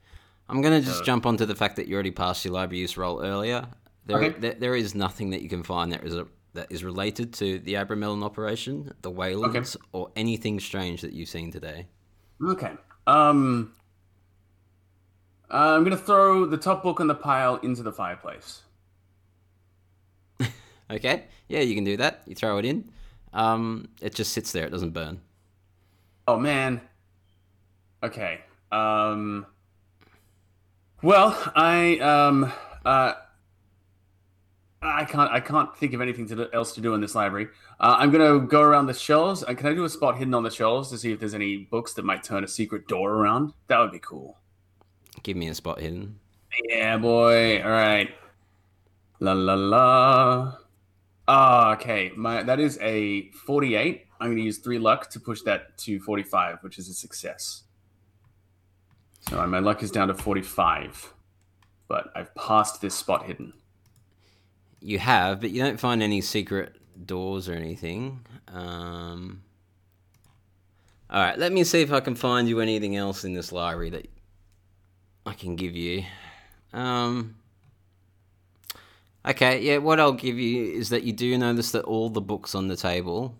I'm 0.49 0.61
gonna 0.61 0.81
just 0.81 1.01
Uh, 1.01 1.05
jump 1.05 1.25
onto 1.25 1.45
the 1.45 1.55
fact 1.55 1.75
that 1.77 1.87
you 1.87 1.93
already 1.95 2.11
passed 2.11 2.43
your 2.45 2.53
library 2.53 2.79
use 2.79 2.97
roll 2.97 3.21
earlier. 3.23 3.67
There, 4.05 4.17
Okay. 4.17 4.39
there, 4.39 4.53
there 4.55 4.75
is 4.75 4.93
nothing 4.95 5.29
that 5.29 5.41
you 5.41 5.49
can 5.49 5.63
find 5.63 5.91
that 5.93 6.03
is 6.03 6.15
a, 6.15 6.27
that 6.53 6.67
is 6.69 6.83
related 6.83 7.33
to 7.35 7.59
the 7.59 7.75
Abramelin 7.75 8.23
operation, 8.23 8.91
the 9.01 9.11
Waylands, 9.11 9.77
or 9.93 10.11
anything 10.15 10.59
strange 10.59 11.01
that 11.01 11.13
you've 11.13 11.29
seen 11.29 11.51
today. 11.51 11.87
Okay. 12.45 12.73
Um, 13.07 13.73
uh, 15.51 15.75
I'm 15.75 15.83
gonna 15.83 15.97
throw 15.97 16.45
the 16.45 16.57
top 16.57 16.81
book 16.81 16.99
on 16.99 17.07
the 17.07 17.15
pile 17.15 17.57
into 17.57 17.83
the 17.83 17.91
fireplace. 17.91 18.61
Okay, 20.89 21.23
yeah, 21.47 21.61
you 21.61 21.73
can 21.73 21.85
do 21.85 21.95
that. 21.95 22.21
You 22.27 22.35
throw 22.35 22.57
it 22.57 22.65
in. 22.65 22.91
Um, 23.31 23.87
it 24.01 24.13
just 24.13 24.33
sits 24.33 24.51
there; 24.51 24.65
it 24.65 24.71
doesn't 24.71 24.91
burn. 24.91 25.21
Oh 26.27 26.37
man. 26.37 26.81
Okay. 28.03 28.41
Um. 28.73 29.45
Well, 31.01 31.37
I 31.55 31.97
um 31.99 32.51
uh. 32.83 33.13
I 34.81 35.05
can't. 35.05 35.31
I 35.31 35.39
can't 35.39 35.73
think 35.77 35.93
of 35.93 36.01
anything 36.01 36.27
to 36.27 36.49
else 36.53 36.73
to 36.73 36.81
do 36.81 36.93
in 36.93 36.99
this 36.99 37.15
library. 37.15 37.47
Uh, 37.79 37.95
I'm 37.97 38.11
gonna 38.11 38.39
go 38.39 38.61
around 38.61 38.87
the 38.87 38.93
shelves. 38.93 39.43
Uh, 39.43 39.53
can 39.53 39.67
I 39.67 39.73
do 39.73 39.85
a 39.85 39.89
spot 39.89 40.17
hidden 40.17 40.33
on 40.33 40.43
the 40.43 40.51
shelves 40.51 40.89
to 40.89 40.97
see 40.97 41.13
if 41.13 41.19
there's 41.19 41.33
any 41.33 41.55
books 41.55 41.93
that 41.93 42.03
might 42.03 42.23
turn 42.23 42.43
a 42.43 42.47
secret 42.49 42.87
door 42.89 43.11
around? 43.13 43.53
That 43.67 43.79
would 43.79 43.91
be 43.91 43.99
cool. 43.99 44.40
Give 45.23 45.37
me 45.37 45.47
a 45.47 45.55
spot 45.55 45.79
hidden. 45.79 46.19
Yeah, 46.67 46.97
boy. 46.97 47.61
All 47.63 47.69
right. 47.69 48.09
La 49.19 49.33
la 49.33 49.53
la. 49.53 50.53
Ah, 51.27 51.73
okay. 51.73 52.11
My 52.15 52.43
that 52.43 52.59
is 52.59 52.77
a 52.81 53.29
48. 53.45 54.05
I'm 54.19 54.27
going 54.27 54.37
to 54.37 54.43
use 54.43 54.59
three 54.59 54.79
luck 54.79 55.09
to 55.11 55.19
push 55.19 55.41
that 55.43 55.77
to 55.79 55.99
45, 55.99 56.59
which 56.61 56.77
is 56.77 56.89
a 56.89 56.93
success. 56.93 57.63
So 59.29 59.45
my 59.47 59.59
luck 59.59 59.83
is 59.83 59.91
down 59.91 60.07
to 60.09 60.13
45, 60.13 61.13
but 61.87 62.11
I've 62.15 62.33
passed 62.35 62.81
this 62.81 62.95
spot 62.95 63.25
hidden. 63.25 63.53
You 64.79 64.99
have, 64.99 65.41
but 65.41 65.51
you 65.51 65.61
don't 65.61 65.79
find 65.79 66.01
any 66.01 66.21
secret 66.21 66.75
doors 67.05 67.47
or 67.47 67.53
anything. 67.53 68.25
Um, 68.47 69.43
all 71.09 71.21
right, 71.21 71.37
let 71.37 71.51
me 71.51 71.63
see 71.63 71.81
if 71.81 71.91
I 71.91 71.99
can 71.99 72.15
find 72.15 72.47
you 72.47 72.61
anything 72.61 72.95
else 72.95 73.23
in 73.23 73.33
this 73.33 73.51
library 73.51 73.89
that 73.91 74.07
I 75.25 75.33
can 75.33 75.55
give 75.55 75.75
you. 75.75 76.03
Um, 76.73 77.35
okay, 79.27 79.61
yeah, 79.61 79.77
what 79.77 79.99
I'll 79.99 80.13
give 80.13 80.37
you 80.37 80.65
is 80.73 80.89
that 80.89 81.03
you 81.03 81.13
do 81.13 81.37
notice 81.37 81.71
that 81.71 81.83
all 81.83 82.09
the 82.09 82.21
books 82.21 82.55
on 82.55 82.67
the 82.67 82.75
table, 82.75 83.35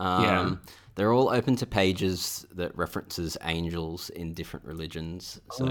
um, 0.00 0.22
Yeah. 0.22 0.54
they're 0.94 1.12
all 1.12 1.30
open 1.30 1.56
to 1.56 1.66
pages 1.66 2.46
that 2.52 2.76
references 2.76 3.36
angels 3.44 4.10
in 4.10 4.34
different 4.34 4.66
religions. 4.66 5.40
So 5.52 5.64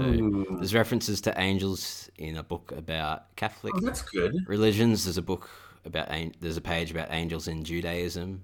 there's 0.56 0.74
references 0.74 1.20
to 1.22 1.40
angels 1.40 2.10
in 2.18 2.36
a 2.36 2.42
book 2.42 2.72
about 2.72 3.34
Catholic 3.36 3.74
Oh, 3.76 3.80
that's 3.80 4.02
good. 4.02 4.34
religions. 4.46 5.04
There's 5.04 5.18
a 5.18 5.22
book 5.22 5.48
about 5.84 6.08
there's 6.40 6.56
a 6.56 6.60
page 6.62 6.90
about 6.90 7.08
angels 7.10 7.46
in 7.48 7.62
Judaism, 7.64 8.42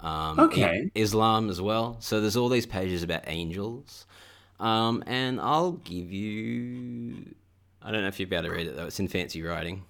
um, 0.00 0.38
Okay. 0.40 0.90
Islam 0.94 1.48
as 1.48 1.60
well. 1.62 1.96
So 2.00 2.20
there's 2.20 2.36
all 2.36 2.48
these 2.48 2.66
pages 2.66 3.02
about 3.02 3.22
angels, 3.26 4.06
um, 4.60 5.02
and 5.06 5.40
I'll 5.40 5.72
give 5.72 6.12
you. 6.12 7.34
I 7.82 7.90
don't 7.92 8.02
know 8.02 8.08
if 8.08 8.18
you'll 8.18 8.28
be 8.28 8.36
able 8.36 8.48
to 8.48 8.54
read 8.54 8.66
it 8.66 8.76
though. 8.76 8.86
It's 8.86 8.98
in 9.00 9.08
fancy 9.08 9.42
writing. 9.42 9.84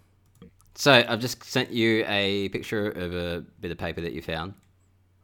So 0.74 0.92
I've 0.92 1.20
just 1.20 1.42
sent 1.44 1.70
you 1.70 2.05
a 2.07 2.48
picture 2.50 2.90
of 2.90 3.14
a 3.14 3.44
bit 3.61 3.70
of 3.70 3.79
paper 3.79 4.02
that 4.02 4.12
you 4.12 4.20
found. 4.20 4.55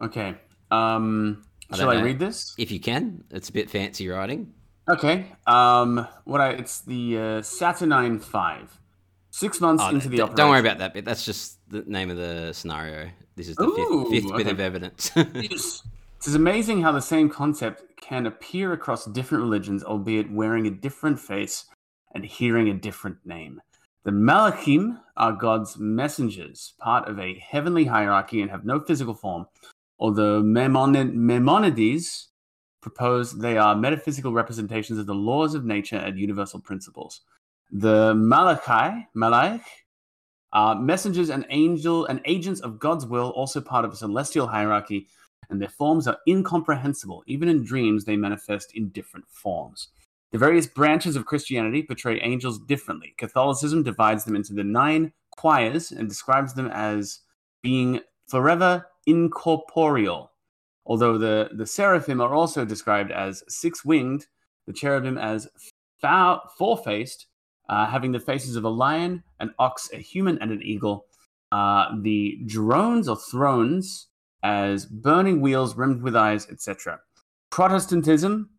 Okay. 0.01 0.35
Um, 0.71 1.45
I 1.71 1.77
shall 1.77 1.91
I 1.91 2.01
read 2.01 2.19
this? 2.19 2.55
If 2.59 2.71
you 2.71 2.81
can, 2.81 3.25
it's 3.31 3.51
a 3.51 3.53
bit 3.53 3.69
fancy 3.69 4.09
writing. 4.09 4.55
Okay. 4.89 5.27
Um, 5.47 6.07
what 6.25 6.41
I 6.41 6.51
it's 6.51 6.81
the 6.81 7.19
uh, 7.19 7.43
Saturnine 7.43 8.19
Five. 8.19 8.79
Six 9.31 9.61
months 9.61 9.83
Oh, 9.87 9.91
into 9.91 10.09
the 10.09 10.17
d- 10.17 10.23
operation. 10.23 10.37
don't 10.37 10.51
worry 10.51 10.61
about 10.61 10.79
that 10.79 10.93
bit. 10.93 11.05
That's 11.05 11.25
just 11.25 11.59
the 11.71 11.83
name 11.87 12.11
of 12.11 12.17
the 12.19 12.53
scenario. 12.53 13.09
This 13.35 13.49
is 13.49 13.57
the 13.57 13.65
Ooh, 13.65 14.07
fifth, 14.11 14.25
fifth 14.25 14.37
bit 14.37 14.47
of 14.47 14.61
evidence. 14.61 15.11
Yes. 16.23 16.29
It's 16.29 16.37
amazing 16.37 16.83
how 16.83 16.93
the 16.93 17.01
same 17.01 17.29
concept 17.29 18.01
can 18.01 18.27
appear 18.27 18.73
across 18.73 19.07
different 19.07 19.43
religions, 19.43 19.83
albeit 19.83 20.31
wearing 20.31 20.69
a 20.69 20.71
different 20.71 21.19
face 21.19 21.65
and 22.15 22.25
hearing 22.25 22.69
a 22.69 22.75
different 22.75 23.17
name. 23.25 23.61
The 24.05 24.13
Malachim 24.13 25.01
are 25.17 25.33
God's 25.33 25.79
messengers, 25.79 26.75
part 26.79 27.09
of 27.09 27.19
a 27.19 27.41
heavenly 27.41 27.87
hierarchy 27.87 28.41
and 28.41 28.53
have 28.53 28.65
no 28.65 28.79
physical 28.79 29.15
form, 29.15 29.47
although 29.99 30.41
Maimonid- 30.41 31.13
Maimonides 31.13 32.29
propose 32.81 33.37
they 33.37 33.59
are 33.59 33.75
metaphysical 33.75 34.33
representations 34.33 35.01
of 35.01 35.07
the 35.07 35.15
laws 35.15 35.57
of 35.57 35.65
nature 35.65 35.97
and 35.97 36.17
universal 36.21 36.61
principles. 36.61 37.23
The 37.73 38.15
Malachi, 38.15 39.09
Malaich, 39.17 39.65
are 40.53 40.77
messengers 40.77 41.31
and 41.31 41.47
angel 41.51 42.07
and 42.07 42.21
agents 42.27 42.61
of 42.61 42.79
God's 42.79 43.07
will, 43.07 43.31
also 43.31 43.61
part 43.61 43.85
of 43.85 43.93
a 43.93 43.97
celestial 43.97 44.47
hierarchy, 44.47 45.09
and 45.51 45.61
their 45.61 45.69
forms 45.69 46.07
are 46.07 46.19
incomprehensible. 46.27 47.23
Even 47.27 47.49
in 47.49 47.65
dreams, 47.65 48.05
they 48.05 48.17
manifest 48.17 48.75
in 48.75 48.89
different 48.89 49.27
forms. 49.29 49.89
The 50.33 50.39
various 50.39 50.67
branches 50.67 51.15
of 51.15 51.27
Christianity 51.27 51.83
portray 51.83 52.19
angels 52.21 52.59
differently. 52.59 53.15
Catholicism 53.19 53.83
divides 53.83 54.25
them 54.25 54.35
into 54.35 54.55
the 54.55 54.65
nine 54.65 55.13
choirs 55.37 55.93
and 55.93 56.09
describes 56.09 56.55
them 56.55 56.69
as 56.73 57.21
being 57.63 58.01
forever 58.29 58.87
incorporeal. 59.07 60.33
Although 60.87 61.19
the, 61.19 61.51
the 61.53 61.67
seraphim 61.67 62.21
are 62.21 62.35
also 62.35 62.65
described 62.65 63.13
as 63.13 63.45
six 63.49 63.85
winged, 63.85 64.27
the 64.67 64.73
cherubim 64.73 65.19
as 65.19 65.49
four 66.01 66.79
faced, 66.79 67.27
uh, 67.69 67.87
having 67.87 68.13
the 68.13 68.21
faces 68.21 68.57
of 68.57 68.65
a 68.65 68.69
lion, 68.69 69.23
an 69.39 69.55
ox, 69.59 69.91
a 69.93 69.99
human, 69.99 70.39
and 70.39 70.51
an 70.51 70.63
eagle. 70.63 71.07
Uh, 71.53 71.95
the 72.01 72.41
drones 72.47 73.09
or 73.09 73.17
thrones 73.17 74.09
as 74.43 74.87
burning 74.87 75.41
wheels 75.41 75.77
rimmed 75.77 76.03
with 76.03 76.17
eyes, 76.17 76.49
etc. 76.51 77.01
Protestantism 77.51 78.51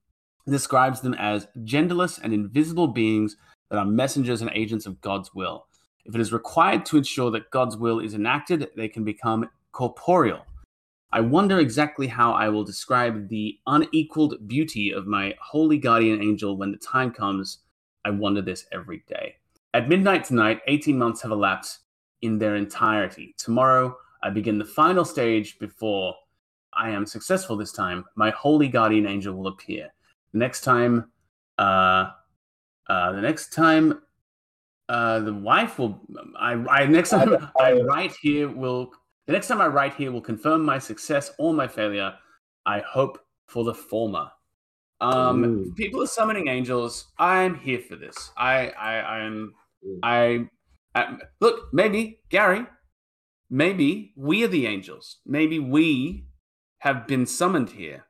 describes 0.48 1.02
them 1.02 1.14
as 1.16 1.48
genderless 1.64 2.20
and 2.22 2.34
invisible 2.34 2.88
beings 2.88 3.38
that 3.70 3.78
are 3.78 3.86
messengers 3.86 4.42
and 4.42 4.52
agents 4.54 4.86
of 4.86 5.02
God's 5.02 5.34
will. 5.34 5.66
If 6.06 6.16
it 6.16 6.22
is 6.22 6.34
required 6.34 6.86
to 6.88 6.98
ensure 6.98 7.32
that 7.32 7.50
God's 7.50 7.78
will 7.78 8.00
is 8.00 8.14
enacted, 8.14 8.70
they 8.76 8.90
can 8.90 9.04
become 9.04 9.50
corporeal. 9.72 10.46
I 11.12 11.22
wonder 11.22 11.60
exactly 11.60 12.08
how 12.08 12.34
I 12.34 12.50
will 12.50 12.64
describe 12.64 13.30
the 13.30 13.58
unequaled 13.68 14.48
beauty 14.48 14.92
of 14.92 15.06
my 15.06 15.36
holy 15.40 15.78
guardian 15.78 16.22
angel 16.22 16.58
when 16.58 16.72
the 16.72 16.78
time 16.78 17.12
comes. 17.12 17.60
I 18.04 18.10
wonder 18.10 18.42
this 18.42 18.66
every 18.72 19.04
day. 19.08 19.36
At 19.74 19.88
midnight 19.88 20.24
tonight, 20.24 20.62
18 20.68 20.98
months 20.98 21.22
have 21.22 21.32
elapsed 21.32 21.80
in 22.22 22.38
their 22.38 22.56
entirety. 22.56 23.34
Tomorrow, 23.38 23.96
I 24.24 24.30
begin 24.30 24.58
the 24.58 24.66
final 24.66 25.04
stage 25.04 25.60
before 25.60 26.16
I 26.74 26.90
am 26.90 27.06
successful 27.06 27.58
this 27.58 27.74
time. 27.74 28.06
My 28.16 28.30
holy 28.32 28.70
guardian 28.70 29.06
angel 29.06 29.36
will 29.36 29.48
appear. 29.48 29.90
The 30.32 30.40
next 30.40 30.62
time, 30.62 31.12
uh, 31.60 32.12
uh, 32.88 33.12
the 33.12 33.22
next 33.22 33.52
time, 33.54 34.02
uh, 34.90 35.20
the 35.20 35.34
wife 35.34 35.78
will. 35.78 36.02
I, 36.40 36.54
I 36.54 36.86
next 36.86 37.10
time 37.10 37.50
I 37.60 37.74
write 37.74 38.14
here 38.22 38.50
will. 38.50 38.92
The 39.28 39.34
next 39.34 39.48
time 39.48 39.62
I 39.62 39.68
write 39.68 39.96
here 39.96 40.12
will 40.12 40.22
confirm 40.22 40.64
my 40.66 40.80
success 40.80 41.32
or 41.38 41.54
my 41.54 41.68
failure. 41.68 42.14
I 42.66 42.80
hope 42.80 43.20
for 43.48 43.64
the 43.64 43.74
former. 43.74 44.30
Um, 45.02 45.44
Ooh. 45.44 45.74
people 45.76 46.02
are 46.02 46.08
summoning 46.08 46.48
angels. 46.48 47.08
I'm 47.20 47.56
here 47.56 47.80
for 47.80 47.98
this. 47.98 48.32
I, 48.38 48.70
I, 48.70 49.18
I'm, 49.18 49.54
I, 50.02 50.48
I, 50.96 51.18
look. 51.42 51.74
Maybe 51.74 52.22
Gary. 52.30 52.66
Maybe 53.54 54.14
we 54.16 54.44
are 54.44 54.48
the 54.48 54.66
angels. 54.66 55.18
Maybe 55.28 55.60
we 55.60 56.26
have 56.80 57.06
been 57.06 57.28
summoned 57.28 57.70
here, 57.70 58.06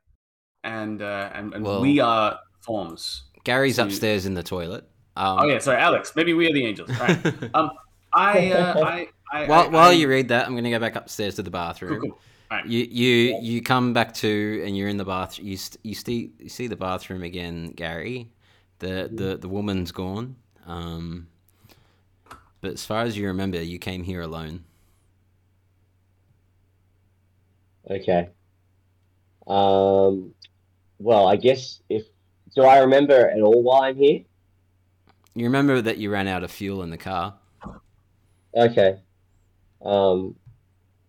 and 0.64 1.02
uh, 1.02 1.32
and, 1.34 1.54
and 1.54 1.66
Well- 1.66 1.82
we 1.82 2.00
are 2.00 2.40
forms. 2.62 3.24
Gary's 3.44 3.76
So- 3.76 3.84
upstairs 3.84 4.26
in 4.26 4.36
the 4.36 4.44
toilet. 4.44 4.86
Um, 5.18 5.40
Oh 5.42 5.46
yeah, 5.46 5.60
sorry, 5.60 5.82
Alex. 5.82 6.14
Maybe 6.16 6.34
we 6.34 6.50
are 6.50 6.54
the 6.54 6.66
angels. 6.66 6.90
Right. 6.98 7.20
um, 7.54 7.72
I, 8.14 8.52
uh, 8.54 8.86
I, 8.86 9.08
I, 9.34 9.46
while 9.48 9.66
I, 9.66 9.68
while 9.68 9.94
you 9.94 10.08
read 10.08 10.30
that, 10.30 10.46
I'm 10.48 10.54
going 10.54 10.64
to 10.64 10.70
go 10.70 10.80
back 10.80 10.96
upstairs 10.96 11.36
to 11.36 11.44
the 11.44 11.52
bathroom. 11.52 12.00
cool. 12.00 12.20
Alright. 12.50 12.66
You 12.66 12.88
you 12.90 13.38
you 13.42 13.62
come 13.62 13.92
back 13.92 14.14
to 14.16 14.64
and 14.66 14.78
you're 14.78 14.88
in 14.88 14.96
the 14.98 15.04
bath. 15.06 15.40
You 15.40 15.58
st- 15.58 15.84
you 15.84 15.94
see 15.94 16.32
you 16.40 16.48
see 16.50 16.68
the 16.68 16.78
bathroom 16.78 17.22
again, 17.22 17.74
Gary. 17.76 18.32
The 18.80 19.10
the 19.12 19.36
the 19.38 19.50
woman's 19.50 19.92
gone. 19.92 20.38
Um, 20.66 21.28
but 22.62 22.72
as 22.72 22.86
far 22.86 23.02
as 23.02 23.18
you 23.18 23.28
remember, 23.28 23.62
you 23.62 23.78
came 23.78 24.04
here 24.04 24.22
alone. 24.22 24.64
Okay. 27.90 28.30
Um. 29.48 30.34
Well, 31.00 31.28
I 31.28 31.36
guess 31.36 31.82
if 31.90 32.04
do 32.56 32.64
I 32.64 32.80
remember 32.80 33.30
at 33.30 33.42
all 33.42 33.62
while 33.62 33.84
I'm 33.84 33.96
here? 33.96 34.22
You 35.36 35.46
remember 35.46 35.82
that 35.82 35.98
you 35.98 36.12
ran 36.12 36.28
out 36.28 36.44
of 36.44 36.52
fuel 36.52 36.84
in 36.84 36.90
the 36.90 36.98
car. 36.98 37.36
Okay. 38.56 39.00
Um. 39.82 40.36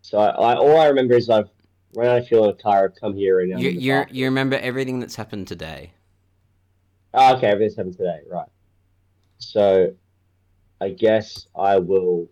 So 0.02 0.18
I, 0.18 0.30
I 0.30 0.56
all 0.56 0.78
I 0.80 0.86
remember 0.86 1.14
is 1.14 1.30
I've 1.30 1.48
run 1.94 2.08
out 2.08 2.18
of 2.18 2.26
fuel 2.26 2.44
in 2.44 2.50
a 2.50 2.54
car. 2.54 2.84
I've 2.86 3.00
come 3.00 3.14
here 3.14 3.40
and 3.40 3.60
You 3.60 3.70
you 3.70 4.04
you 4.10 4.24
remember 4.24 4.56
everything 4.56 5.00
that's 5.00 5.16
happened 5.16 5.46
today. 5.46 5.92
Oh, 7.12 7.36
okay, 7.36 7.46
everything's 7.46 7.76
happened 7.76 7.96
today, 7.96 8.20
right? 8.28 8.48
So, 9.38 9.94
I 10.80 10.88
guess 10.90 11.46
I 11.54 11.78
will. 11.78 12.28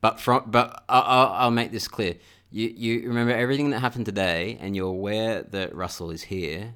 But 0.00 0.18
from 0.18 0.50
but 0.50 0.82
I'll, 0.88 1.28
I'll 1.28 1.50
make 1.52 1.70
this 1.70 1.86
clear. 1.86 2.16
You 2.52 2.68
you 2.68 3.08
remember 3.08 3.32
everything 3.34 3.70
that 3.70 3.80
happened 3.80 4.04
today, 4.06 4.58
and 4.60 4.76
you're 4.76 4.88
aware 4.88 5.42
that 5.42 5.74
Russell 5.74 6.10
is 6.10 6.22
here, 6.22 6.74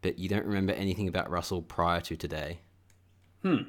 but 0.00 0.18
you 0.18 0.28
don't 0.28 0.46
remember 0.46 0.72
anything 0.72 1.08
about 1.08 1.28
Russell 1.28 1.62
prior 1.62 2.00
to 2.02 2.16
today. 2.16 2.60
Hmm. 3.42 3.62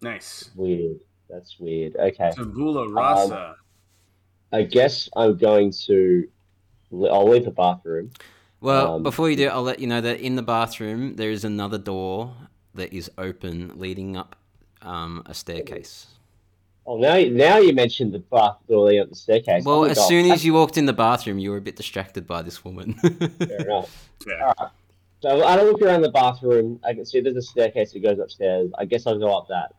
Nice. 0.00 0.50
Weird. 0.56 0.98
That's 1.30 1.58
weird. 1.60 1.94
Okay. 1.96 2.32
Tabula 2.34 2.88
rasa. 2.88 3.56
I 4.52 4.62
guess 4.64 5.08
I'm 5.16 5.36
going 5.38 5.72
to. 5.86 6.28
I'll 6.92 7.28
leave 7.28 7.44
the 7.44 7.52
bathroom. 7.52 8.10
Well, 8.60 8.96
Um, 8.96 9.02
before 9.02 9.30
you 9.30 9.36
do, 9.36 9.48
I'll 9.48 9.62
let 9.62 9.78
you 9.78 9.86
know 9.86 10.00
that 10.00 10.20
in 10.20 10.36
the 10.36 10.42
bathroom 10.42 11.16
there 11.16 11.30
is 11.30 11.44
another 11.44 11.78
door 11.78 12.34
that 12.74 12.92
is 12.92 13.10
open, 13.16 13.72
leading 13.76 14.16
up 14.16 14.36
um, 14.82 15.22
a 15.26 15.34
staircase. 15.34 16.06
Oh, 16.86 16.96
now 16.96 17.16
now 17.30 17.58
you 17.58 17.72
mentioned 17.72 18.12
the 18.12 18.18
bath 18.18 18.56
door 18.68 18.86
leading 18.86 19.02
up 19.02 19.08
the 19.08 19.14
staircase. 19.14 19.64
Well, 19.64 19.80
Oh 19.80 19.84
as 19.84 19.96
God. 19.98 20.08
soon 20.08 20.30
as 20.32 20.44
you 20.44 20.52
walked 20.54 20.76
in 20.76 20.86
the 20.86 20.92
bathroom, 20.92 21.38
you 21.38 21.50
were 21.50 21.56
a 21.56 21.60
bit 21.60 21.76
distracted 21.76 22.26
by 22.26 22.42
this 22.42 22.64
woman. 22.64 22.94
Fair 23.38 23.60
enough. 23.60 24.10
yeah. 24.26 24.52
So 25.20 25.44
I 25.44 25.54
don't 25.54 25.70
look 25.70 25.80
around 25.82 26.02
the 26.02 26.10
bathroom. 26.10 26.80
I 26.84 26.94
can 26.94 27.04
see 27.06 27.20
there's 27.20 27.36
a 27.36 27.42
staircase 27.42 27.92
that 27.92 28.02
goes 28.02 28.18
upstairs. 28.18 28.72
I 28.76 28.84
guess 28.84 29.06
I'll 29.06 29.18
go 29.18 29.36
up 29.36 29.46
that. 29.48 29.74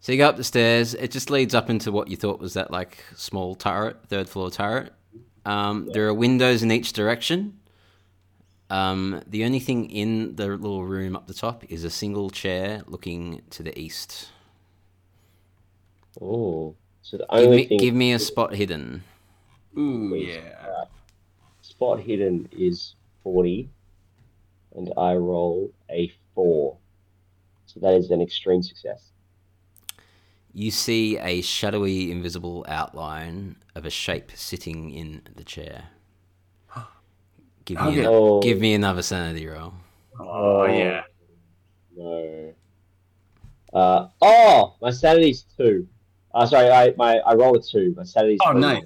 So 0.00 0.12
you 0.12 0.18
go 0.18 0.28
up 0.28 0.36
the 0.38 0.44
stairs. 0.44 0.94
It 0.94 1.10
just 1.10 1.28
leads 1.28 1.54
up 1.54 1.68
into 1.68 1.92
what 1.92 2.08
you 2.08 2.16
thought 2.16 2.40
was 2.40 2.54
that 2.54 2.70
like 2.70 3.04
small 3.14 3.54
turret, 3.54 3.96
third 4.08 4.28
floor 4.28 4.50
turret. 4.50 4.92
Um, 5.44 5.90
There 5.92 6.06
are 6.08 6.14
windows 6.14 6.62
in 6.62 6.70
each 6.72 6.92
direction. 6.94 7.58
Um, 8.70 9.22
the 9.26 9.44
only 9.44 9.60
thing 9.60 9.90
in 9.90 10.36
the 10.36 10.46
little 10.48 10.84
room 10.84 11.16
up 11.16 11.26
the 11.26 11.34
top 11.34 11.64
is 11.70 11.84
a 11.84 11.90
single 11.90 12.30
chair 12.30 12.82
looking 12.86 13.42
to 13.50 13.62
the 13.62 13.78
east. 13.78 14.28
Oh, 16.20 16.74
so 17.02 17.16
the 17.16 17.26
Give 17.32 17.50
only 17.50 17.56
me, 17.56 17.66
thing 17.66 17.78
give 17.78 17.94
me 17.94 18.12
a 18.12 18.18
spot 18.18 18.54
hidden. 18.54 19.04
Ooh, 19.76 20.14
yeah. 20.14 20.84
spot 21.62 22.00
hidden 22.00 22.48
is 22.52 22.94
forty, 23.22 23.70
and 24.74 24.92
I 24.96 25.14
roll 25.14 25.70
a 25.90 26.12
four. 26.34 26.78
So 27.66 27.80
that 27.80 27.94
is 27.94 28.10
an 28.10 28.20
extreme 28.20 28.62
success. 28.62 29.10
You 30.52 30.70
see 30.70 31.18
a 31.18 31.40
shadowy, 31.42 32.10
invisible 32.10 32.64
outline 32.68 33.56
of 33.74 33.84
a 33.86 33.90
shape 33.90 34.32
sitting 34.34 34.90
in 34.90 35.22
the 35.36 35.44
chair. 35.44 35.90
Give 37.64 37.80
me, 37.80 37.86
Okay. 37.88 38.00
ano- 38.00 38.10
Oh, 38.10 38.40
give 38.42 38.58
me 38.60 38.74
another 38.74 39.02
sanity 39.02 39.46
roll. 39.46 39.74
Oh, 40.18 40.64
yeah. 40.66 41.02
No. 41.96 42.54
Uh, 43.72 44.08
oh, 44.22 44.76
my 44.80 44.90
sanity's 44.90 45.44
two. 45.56 45.86
Uh, 46.34 46.46
sorry, 46.46 46.68
I 46.70 46.94
my 46.96 47.18
I 47.18 47.34
roll 47.34 47.56
a 47.56 47.62
two. 47.62 47.94
My 47.96 48.04
sanity's 48.04 48.38
Oh, 48.44 48.52
three. 48.52 48.60
nice. 48.60 48.84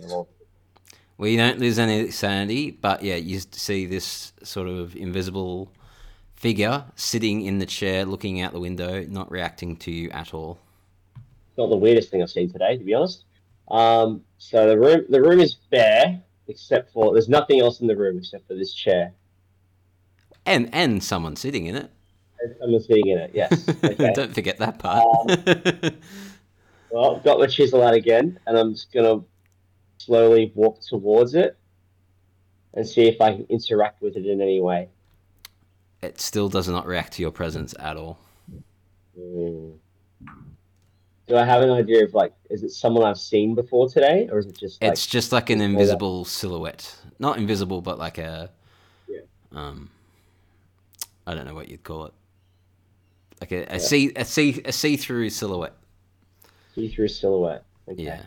Well, 1.18 1.31
you 1.31 1.37
don't 1.37 1.59
lose 1.59 1.78
any 1.78 2.11
sanity, 2.11 2.70
but 2.70 3.02
yeah, 3.02 3.16
you 3.16 3.40
see 3.50 3.87
this 3.87 4.33
sort 4.42 4.68
of 4.68 4.96
invisible 4.96 5.70
figure 6.35 6.85
sitting 6.96 7.42
in 7.42 7.59
the 7.59 7.66
chair, 7.66 8.05
looking 8.05 8.40
out 8.40 8.52
the 8.52 8.59
window, 8.61 9.05
not 9.05 9.31
reacting 9.31 9.76
to 9.76 9.90
you 9.92 10.11
at 10.11 10.35
all. 10.35 10.59
Not 11.57 11.68
the 11.68 11.76
weirdest 11.76 12.11
thing 12.11 12.22
I've 12.22 12.31
seen 12.31 12.50
today, 12.50 12.76
to 12.76 12.83
be 12.83 12.94
honest. 12.94 13.24
Um, 13.68 14.22
so 14.38 14.66
the 14.68 14.78
room 14.78 15.05
the 15.09 15.20
room 15.20 15.40
is 15.40 15.55
bare 15.55 16.20
except 16.48 16.92
for 16.92 17.12
there's 17.12 17.28
nothing 17.28 17.61
else 17.61 17.81
in 17.81 17.87
the 17.87 17.96
room 17.96 18.18
except 18.18 18.48
for 18.48 18.55
this 18.55 18.72
chair. 18.74 19.12
And 20.44 20.68
and 20.72 21.02
someone 21.05 21.37
sitting 21.37 21.66
in 21.66 21.76
it. 21.76 21.90
There's 22.40 22.59
someone 22.59 22.81
sitting 22.81 23.07
in 23.09 23.18
it. 23.18 23.31
Yes. 23.35 23.68
Okay. 23.85 24.12
don't 24.14 24.35
forget 24.35 24.59
that 24.59 24.78
part. 24.81 25.05
well, 26.92 27.16
I've 27.16 27.24
got 27.24 27.38
my 27.38 27.46
chisel 27.46 27.83
out 27.83 27.94
again, 27.94 28.38
and 28.46 28.57
I'm 28.59 28.74
just 28.74 28.92
gonna 28.92 29.20
slowly 29.98 30.52
walk 30.55 30.81
towards 30.81 31.35
it 31.35 31.57
and 32.74 32.87
see 32.87 33.02
if 33.02 33.20
I 33.20 33.33
can 33.33 33.46
interact 33.48 34.00
with 34.02 34.16
it 34.16 34.26
in 34.26 34.40
any 34.40 34.61
way. 34.61 34.88
it 36.02 36.20
still 36.20 36.48
does 36.48 36.68
not 36.68 36.87
react 36.87 37.12
to 37.14 37.22
your 37.22 37.31
presence 37.31 37.74
at 37.78 37.96
all. 37.96 38.18
Hmm. 39.16 39.70
Do 41.28 41.37
I 41.37 41.44
have 41.44 41.62
an 41.62 41.70
idea 41.70 42.05
of 42.05 42.12
like, 42.14 42.33
is 42.50 42.62
it 42.64 42.70
someone 42.70 43.05
I've 43.05 43.18
seen 43.18 43.55
before 43.55 43.88
today, 43.88 44.28
or 44.31 44.38
is 44.38 44.46
it 44.46 44.59
just 44.59 44.83
like 44.83 44.92
it's 44.92 45.07
just 45.07 45.31
like 45.33 45.48
an 45.50 45.61
invisible 45.61 46.24
silhouette. 46.24 46.96
Not 47.18 47.38
invisible, 47.38 47.81
but 47.81 47.98
like 47.98 48.18
a 48.18 48.50
Yeah. 49.09 49.20
um 49.52 49.88
I 51.26 51.35
don't 51.35 51.46
know 51.46 51.55
what 51.55 51.68
you'd 51.68 51.85
call 51.85 52.07
it. 52.07 52.12
Like 53.40 53.52
a, 53.52 53.76
a 53.76 53.81
see 53.81 54.12
a 54.16 54.24
see 54.24 54.61
a 54.64 54.72
see 54.72 54.96
through 54.96 55.31
silhouette. 55.31 55.74
See-through 56.74 57.08
silhouette? 57.08 57.64
Okay. 57.88 58.02
Yeah. 58.04 58.22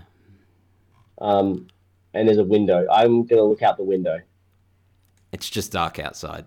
Um, 1.19 1.67
and 2.13 2.27
there's 2.27 2.38
a 2.38 2.43
window. 2.43 2.88
I'm 2.91 3.25
gonna 3.25 3.43
look 3.43 3.62
out 3.62 3.77
the 3.77 3.84
window. 3.84 4.19
It's 5.31 5.49
just 5.49 5.71
dark 5.71 5.99
outside. 5.99 6.45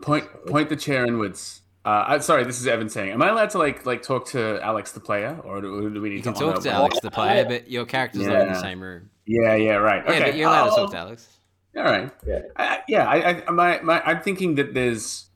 Point 0.00 0.26
point 0.46 0.68
the 0.68 0.76
chair 0.76 1.04
inwards. 1.06 1.60
Uh, 1.84 2.04
I, 2.08 2.18
sorry, 2.18 2.44
this 2.44 2.58
is 2.58 2.66
Evin 2.66 2.90
saying. 2.90 3.10
Am 3.10 3.20
I 3.22 3.28
allowed 3.28 3.50
to 3.50 3.58
like 3.58 3.84
like 3.84 4.02
talk 4.02 4.26
to 4.28 4.58
Alex 4.62 4.92
the 4.92 5.00
player, 5.00 5.38
or 5.44 5.60
do, 5.60 5.90
do 5.92 6.00
we 6.00 6.08
need 6.08 6.16
You 6.16 6.22
can 6.22 6.32
to 6.34 6.40
talk 6.40 6.62
to 6.62 6.70
Alex 6.70 7.00
the 7.00 7.10
player, 7.10 7.44
but 7.44 7.70
your 7.70 7.84
character's 7.84 8.26
not 8.26 8.40
in 8.40 8.52
the 8.52 8.60
same 8.60 8.80
room. 8.82 9.10
Yeah, 9.26 9.54
yeah, 9.56 9.72
right. 9.74 10.02
Yeah, 10.06 10.20
but 10.20 10.36
you're 10.36 10.48
allowed 10.48 10.64
to 10.66 10.70
I'll- 10.70 10.76
talk 10.76 10.90
to 10.92 10.98
Alex. 10.98 11.28
All 11.76 11.82
right. 11.84 12.10
Yeah. 12.26 12.40
I, 12.56 12.64
I- 12.66 12.82
yeah, 12.88 13.06
I, 13.08 13.42
I, 13.46 13.50
my, 13.50 13.80
my, 13.80 14.00
I'm 14.02 14.20
thinking 14.22 14.54
that 14.56 14.74
there's 14.74 15.26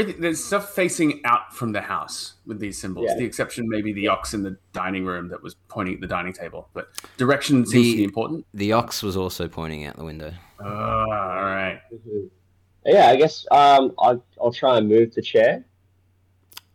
everything. 0.00 0.20
There's 0.20 0.42
stuff 0.44 0.70
facing 0.74 1.20
out 1.24 1.54
from 1.54 1.72
the 1.72 1.80
house 1.80 2.34
with 2.46 2.58
these 2.60 2.80
symbols. 2.80 3.06
Yeah. 3.08 3.16
The 3.16 3.24
exception 3.24 3.68
maybe 3.68 3.92
the 3.92 4.08
ox 4.08 4.34
in 4.34 4.42
the 4.42 4.56
dining 4.72 5.04
room 5.04 5.28
that 5.28 5.42
was 5.42 5.54
pointing 5.68 5.94
at 5.94 6.00
the 6.00 6.06
dining 6.06 6.32
table. 6.32 6.68
But 6.74 6.88
direction 7.16 7.64
seems 7.66 7.72
The- 7.84 7.92
to 7.92 7.96
be 7.98 8.04
important. 8.04 8.46
The 8.54 8.72
ox 8.72 9.02
was 9.02 9.16
also 9.16 9.48
pointing 9.48 9.84
out 9.86 9.96
the 9.96 10.04
window. 10.04 10.32
Oh, 10.60 10.64
all 10.66 11.06
right. 11.08 11.80
Mhm. 11.92 12.30
Yeah, 12.86 13.08
I 13.08 13.16
guess 13.16 13.46
um, 13.50 13.92
I'll, 13.98 14.22
I'll 14.40 14.52
try 14.52 14.76
and 14.78 14.88
move 14.88 15.14
the 15.14 15.22
chair. 15.22 15.64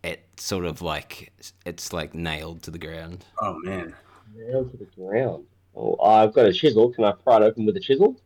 It 0.03 0.23
sort 0.38 0.65
of 0.65 0.82
like 0.82 1.32
it's 1.65 1.93
like 1.93 2.15
nailed 2.15 2.63
to 2.63 2.71
the 2.71 2.79
ground. 2.79 3.25
Oh 3.41 3.58
man. 3.63 3.93
nailed 4.36 4.71
to 4.71 4.77
the 4.77 4.86
ground. 4.95 5.45
Oh, 5.75 5.97
I've 6.01 6.34
got 6.34 6.45
a 6.47 6.53
chisel. 6.53 6.89
Can 6.91 7.03
I 7.03 7.12
pry 7.12 7.38
it 7.38 7.43
open 7.43 7.65
with 7.65 7.75
a 7.77 7.79
chisel? 7.79 8.19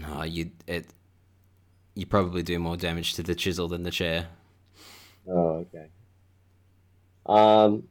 No, 0.00 0.22
you 0.22 0.50
it. 0.66 0.86
You 1.94 2.06
probably 2.06 2.42
do 2.42 2.58
more 2.58 2.76
damage 2.76 3.14
to 3.14 3.22
the 3.22 3.34
chisel 3.34 3.68
than 3.68 3.82
the 3.82 3.90
chair. 3.90 4.28
Oh, 5.28 5.64
okay. 5.66 5.86
Um, 7.26 7.84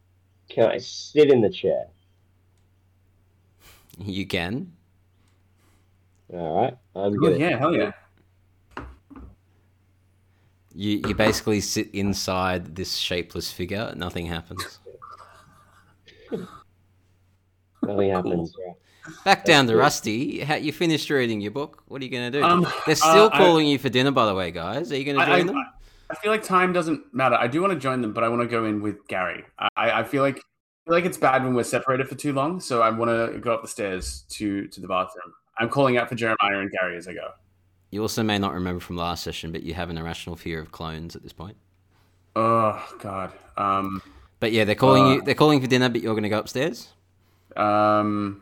can 0.49 0.69
I 0.69 0.77
sit 0.79 1.31
in 1.31 1.41
the 1.41 1.49
chair? 1.49 1.85
You 3.99 4.25
can. 4.25 4.71
All 6.33 6.55
right. 6.61 6.77
I'm 6.95 7.13
Oh, 7.13 7.17
good. 7.17 7.39
yeah, 7.39 7.57
hell 7.57 7.75
yeah. 7.75 7.91
You 10.73 11.01
you 11.05 11.13
basically 11.13 11.59
sit 11.59 11.93
inside 11.93 12.75
this 12.75 12.95
shapeless 12.95 13.51
figure. 13.51 13.93
Nothing 13.95 14.25
happens. 14.27 14.79
Nothing 17.83 18.09
happens. 18.11 18.55
Yeah. 18.57 18.73
Back 19.25 19.45
down 19.45 19.67
to. 19.67 19.75
Rusty. 19.75 20.41
How, 20.41 20.55
you 20.55 20.71
finished 20.71 21.09
reading 21.09 21.41
your 21.41 21.51
book. 21.51 21.83
What 21.87 22.01
are 22.01 22.05
you 22.05 22.11
going 22.11 22.31
to 22.31 22.39
do? 22.39 22.43
Um, 22.45 22.67
They're 22.85 22.95
still 22.95 23.25
uh, 23.25 23.29
I- 23.33 23.37
calling 23.37 23.67
you 23.67 23.77
for 23.77 23.89
dinner, 23.89 24.11
by 24.11 24.25
the 24.25 24.35
way, 24.35 24.51
guys. 24.51 24.91
Are 24.91 24.97
you 24.97 25.05
going 25.05 25.17
to 25.17 25.25
join 25.25 25.41
I, 25.41 25.43
them? 25.43 25.65
I 26.09 26.15
feel 26.15 26.31
like 26.31 26.43
time 26.43 26.73
doesn't 26.73 27.13
matter. 27.13 27.35
I 27.35 27.47
do 27.47 27.61
want 27.61 27.73
to 27.73 27.79
join 27.79 28.01
them, 28.01 28.11
but 28.13 28.23
I 28.23 28.27
want 28.29 28.41
to 28.41 28.47
go 28.47 28.65
in 28.65 28.81
with 28.81 29.07
Gary. 29.07 29.45
I, 29.59 29.69
I 30.01 30.03
feel 30.03 30.21
like 30.23 30.37
I 30.37 30.89
feel 30.89 30.95
like 30.95 31.05
it's 31.05 31.17
bad 31.17 31.43
when 31.43 31.53
we're 31.53 31.63
separated 31.63 32.09
for 32.09 32.15
too 32.15 32.33
long, 32.33 32.59
so 32.59 32.81
I 32.81 32.89
want 32.89 33.09
to 33.33 33.39
go 33.39 33.53
up 33.53 33.61
the 33.61 33.67
stairs 33.69 34.25
to 34.31 34.67
to 34.67 34.81
the 34.81 34.87
bathroom. 34.87 35.33
I'm 35.57 35.69
calling 35.69 35.97
out 35.97 36.09
for 36.09 36.15
Jeremiah 36.15 36.59
and 36.59 36.69
Gary 36.71 36.97
as 36.97 37.07
I 37.07 37.13
go. 37.13 37.29
You 37.91 38.01
also 38.01 38.23
may 38.23 38.37
not 38.37 38.53
remember 38.53 38.81
from 38.81 38.97
last 38.97 39.23
session, 39.23 39.51
but 39.53 39.63
you 39.63 39.73
have 39.73 39.89
an 39.89 39.97
irrational 39.97 40.35
fear 40.35 40.59
of 40.59 40.71
clones 40.71 41.15
at 41.15 41.23
this 41.23 41.33
point. 41.33 41.55
Oh 42.35 42.83
God. 42.99 43.31
Um. 43.55 44.01
But 44.41 44.51
yeah, 44.51 44.65
they're 44.65 44.75
calling 44.75 45.03
Uh, 45.03 45.09
you. 45.13 45.21
They're 45.21 45.35
calling 45.35 45.61
for 45.61 45.67
dinner, 45.67 45.87
but 45.87 46.01
you're 46.01 46.13
going 46.13 46.23
to 46.23 46.29
go 46.29 46.39
upstairs. 46.39 46.89
Um. 47.55 48.41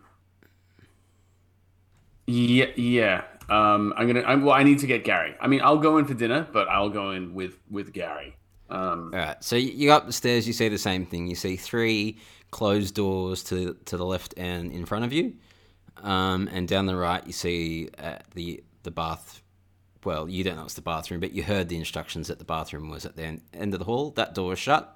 Yeah. 2.30 2.68
Yeah. 2.76 3.24
Um. 3.50 3.94
I'm 3.98 4.08
gonna. 4.08 4.22
I, 4.22 4.36
well, 4.36 4.54
I 4.54 4.64
need 4.64 4.80
to 4.80 4.88
get 4.88 5.04
Gary. 5.04 5.36
I 5.42 5.48
mean, 5.48 5.62
I'll 5.64 5.80
go 5.80 5.98
in 5.98 6.06
for 6.06 6.14
dinner, 6.14 6.48
but 6.52 6.68
I'll 6.70 6.90
go 6.90 7.12
in 7.12 7.34
with 7.34 7.60
with 7.70 7.92
Gary. 7.92 8.36
Um. 8.70 9.12
All 9.14 9.20
right. 9.20 9.44
So 9.44 9.56
you 9.56 9.72
you 9.72 9.88
go 9.90 9.96
up 9.96 10.06
the 10.06 10.14
stairs. 10.14 10.46
You 10.46 10.54
see 10.54 10.70
the 10.70 10.78
same 10.78 11.06
thing. 11.06 11.28
You 11.28 11.36
see 11.36 11.56
three 11.56 12.20
closed 12.52 12.94
doors 12.94 13.44
to 13.46 13.76
to 13.86 13.98
the 13.98 14.06
left 14.06 14.36
and 14.38 14.72
in 14.72 14.86
front 14.86 15.06
of 15.06 15.14
you, 15.14 15.34
um, 16.04 16.48
and 16.52 16.68
down 16.68 16.86
the 16.86 16.96
right 16.96 17.26
you 17.26 17.34
see 17.34 17.90
uh, 17.98 18.18
the 18.36 18.64
the 18.84 18.92
bath. 18.92 19.42
Well, 20.06 20.30
you 20.30 20.44
don't 20.44 20.56
know 20.56 20.64
it's 20.66 20.76
the 20.76 20.82
bathroom, 20.82 21.20
but 21.20 21.34
you 21.34 21.44
heard 21.44 21.68
the 21.68 21.78
instructions 21.78 22.28
that 22.28 22.38
the 22.38 22.46
bathroom 22.46 22.90
was 22.90 23.06
at 23.06 23.16
the 23.16 23.24
end, 23.24 23.42
end 23.54 23.74
of 23.74 23.80
the 23.80 23.86
hall. 23.86 24.12
That 24.12 24.34
door 24.34 24.54
is 24.54 24.60
shut. 24.60 24.96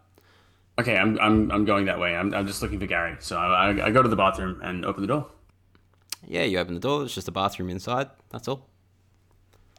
Okay. 0.79 0.95
I'm. 0.95 1.19
I'm. 1.19 1.51
I'm 1.51 1.65
going 1.65 1.85
that 1.85 1.99
way. 1.99 2.15
I'm. 2.15 2.31
I'm 2.33 2.45
just 2.45 2.61
looking 2.61 2.79
for 2.79 2.85
Gary. 2.85 3.15
So 3.19 3.37
I, 3.37 3.71
I, 3.71 3.87
I 3.87 3.91
go 3.91 4.03
to 4.03 4.09
the 4.09 4.15
bathroom 4.15 4.61
and 4.63 4.85
open 4.85 5.01
the 5.01 5.07
door. 5.07 5.27
Yeah, 6.27 6.43
you 6.43 6.57
open 6.59 6.73
the 6.73 6.79
door. 6.79 7.03
It's 7.03 7.13
just 7.15 7.27
a 7.27 7.31
bathroom 7.31 7.69
inside. 7.69 8.09
That's 8.29 8.47
all. 8.47 8.67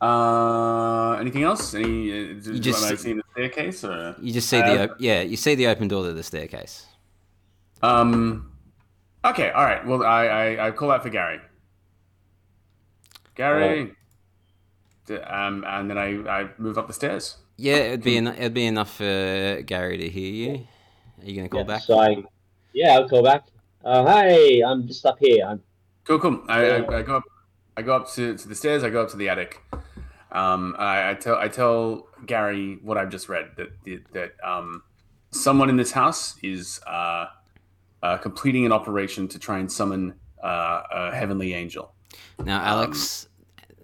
Uh, 0.00 1.12
anything 1.20 1.42
else? 1.44 1.74
Any? 1.74 2.10
Uh, 2.10 2.34
do, 2.42 2.58
just- 2.58 2.84
am 2.84 2.92
I 2.92 2.96
seeing 2.96 3.16
the 3.16 3.22
staircase 3.32 3.84
or? 3.84 4.14
You 4.20 4.32
just 4.32 4.48
see 4.48 4.58
the 4.60 4.80
Uh, 4.80 4.84
op- 4.84 4.96
yeah. 5.00 5.22
You 5.22 5.36
see 5.36 5.54
the 5.54 5.66
open 5.68 5.88
door 5.88 6.04
to 6.04 6.12
the 6.12 6.22
staircase. 6.22 6.86
Um. 7.82 8.50
Okay. 9.24 9.50
All 9.50 9.64
right. 9.64 9.86
Well, 9.86 10.02
I 10.04 10.26
I, 10.26 10.66
I 10.66 10.70
call 10.72 10.90
out 10.90 11.02
for 11.02 11.10
Gary. 11.10 11.40
Gary. 13.34 13.94
D- 15.06 15.16
Um, 15.16 15.64
and 15.66 15.90
then 15.90 15.98
I 15.98 16.40
I 16.40 16.48
move 16.58 16.78
up 16.78 16.86
the 16.86 16.92
stairs. 16.92 17.36
Yeah, 17.56 17.76
it'd 17.76 18.02
be 18.02 18.16
en- 18.16 18.26
it'd 18.28 18.54
be 18.54 18.66
enough 18.66 18.94
for 18.96 19.62
Gary 19.66 19.96
to 19.98 20.08
hear 20.08 20.32
you. 20.32 20.66
Are 21.22 21.24
you 21.30 21.36
gonna 21.36 21.48
call 21.48 21.60
Yeah, 21.60 21.66
back? 21.66 21.82
So 21.82 21.98
I, 21.98 22.22
yeah, 22.72 22.94
I'll 22.94 23.08
call 23.08 23.22
back. 23.22 23.44
Uh, 23.84 24.04
hey, 24.22 24.60
I'm 24.62 24.86
just 24.86 25.04
up 25.06 25.18
here. 25.20 25.44
I'm 25.46 25.62
Cool. 26.04 26.18
Cool. 26.18 26.44
I, 26.48 26.64
I, 26.64 26.98
I 26.98 27.02
go 27.02 27.16
up. 27.16 27.24
I 27.76 27.82
go 27.82 27.96
up 27.96 28.12
to, 28.12 28.36
to 28.36 28.48
the 28.48 28.54
stairs. 28.54 28.84
I 28.84 28.90
go 28.90 29.02
up 29.02 29.10
to 29.10 29.16
the 29.16 29.28
attic. 29.28 29.62
Um, 30.30 30.74
I, 30.78 31.10
I 31.10 31.14
tell 31.14 31.36
I 31.36 31.48
tell 31.48 32.08
Gary 32.26 32.78
what 32.82 32.98
I've 32.98 33.10
just 33.10 33.28
read 33.28 33.50
that 33.56 33.68
that, 33.84 34.12
that 34.12 34.32
um, 34.48 34.82
someone 35.30 35.68
in 35.68 35.76
this 35.76 35.92
house 35.92 36.36
is 36.42 36.80
uh, 36.86 37.26
uh, 38.02 38.16
completing 38.18 38.66
an 38.66 38.72
operation 38.72 39.28
to 39.28 39.38
try 39.38 39.58
and 39.58 39.70
summon 39.70 40.14
uh, 40.42 40.82
a 40.92 41.14
heavenly 41.14 41.54
angel. 41.54 41.94
Now, 42.44 42.62
Alex, 42.62 43.28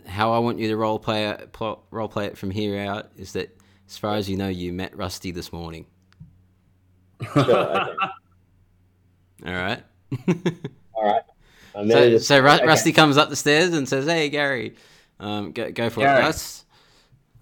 how 0.06 0.32
I 0.32 0.38
want 0.38 0.58
you 0.58 0.68
to 0.68 0.76
role 0.76 0.98
play 0.98 1.28
it, 1.28 1.52
pl- 1.52 1.82
role 1.90 2.08
play 2.08 2.26
it 2.26 2.36
from 2.36 2.50
here 2.50 2.78
out 2.78 3.10
is 3.16 3.32
that, 3.32 3.56
as 3.88 3.96
far 3.96 4.16
as 4.16 4.28
you 4.28 4.36
know, 4.36 4.48
you 4.48 4.72
met 4.72 4.96
Rusty 4.96 5.30
this 5.30 5.52
morning. 5.52 5.86
sure. 7.32 7.40
Okay. 7.40 7.94
All 9.46 9.52
right. 9.52 9.82
All 10.94 11.04
right. 11.04 11.22
I'm 11.74 11.88
so, 11.88 11.94
gonna 11.94 12.20
so 12.20 12.40
Ru- 12.40 12.50
okay. 12.50 12.66
Rusty 12.66 12.92
comes 12.92 13.16
up 13.16 13.28
the 13.28 13.36
stairs 13.36 13.72
and 13.72 13.88
says, 13.88 14.06
"Hey, 14.06 14.28
Gary, 14.28 14.74
um, 15.18 15.52
go 15.52 15.70
go 15.70 15.90
for 15.90 16.00
Gary. 16.00 16.20
it, 16.20 16.24
Russ." 16.24 16.64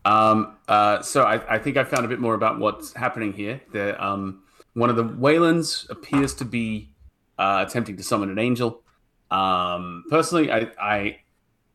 Um, 0.04 0.56
uh, 0.68 1.02
so 1.02 1.24
I, 1.24 1.56
I 1.56 1.58
think 1.58 1.76
I 1.76 1.84
found 1.84 2.04
a 2.04 2.08
bit 2.08 2.20
more 2.20 2.34
about 2.34 2.58
what's 2.58 2.94
happening 2.94 3.32
here. 3.32 3.60
The, 3.72 4.02
um, 4.02 4.42
one 4.72 4.88
of 4.90 4.96
the 4.96 5.04
Waylands 5.04 5.88
appears 5.90 6.34
to 6.36 6.44
be 6.44 6.90
uh, 7.38 7.64
attempting 7.66 7.96
to 7.96 8.02
summon 8.02 8.30
an 8.30 8.38
angel. 8.38 8.82
Um, 9.30 10.04
personally, 10.08 10.50
I 10.50 10.70
I, 10.80 11.18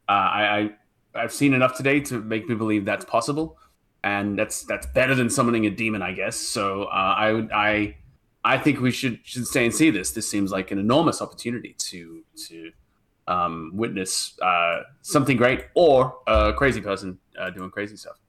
uh, 0.07 0.11
I 0.11 0.57
I 0.57 0.69
I've 1.15 1.33
seen 1.33 1.53
enough 1.53 1.75
today 1.75 1.99
to 2.01 2.19
make 2.21 2.47
me 2.49 2.55
believe 2.55 2.85
that's 2.85 3.05
possible, 3.05 3.57
and 4.03 4.37
that's 4.37 4.63
that's 4.63 4.87
better 4.87 5.15
than 5.15 5.29
summoning 5.29 5.65
a 5.65 5.69
demon, 5.69 6.01
I 6.01 6.13
guess. 6.13 6.35
So 6.35 6.85
uh, 6.85 7.15
I 7.17 7.33
would 7.33 7.51
I 7.51 7.97
I 8.43 8.57
think 8.57 8.79
we 8.79 8.91
should 8.91 9.19
should 9.23 9.47
stay 9.47 9.65
and 9.65 9.73
see 9.73 9.89
this. 9.89 10.11
This 10.11 10.29
seems 10.29 10.51
like 10.51 10.71
an 10.71 10.79
enormous 10.79 11.21
opportunity 11.21 11.75
to 11.77 12.23
to 12.47 12.71
um, 13.27 13.71
witness 13.73 14.37
uh, 14.41 14.81
something 15.01 15.37
great 15.37 15.65
or 15.75 16.17
a 16.27 16.53
crazy 16.53 16.81
person 16.81 17.19
uh, 17.39 17.49
doing 17.49 17.71
crazy 17.71 17.95
stuff. 17.95 18.19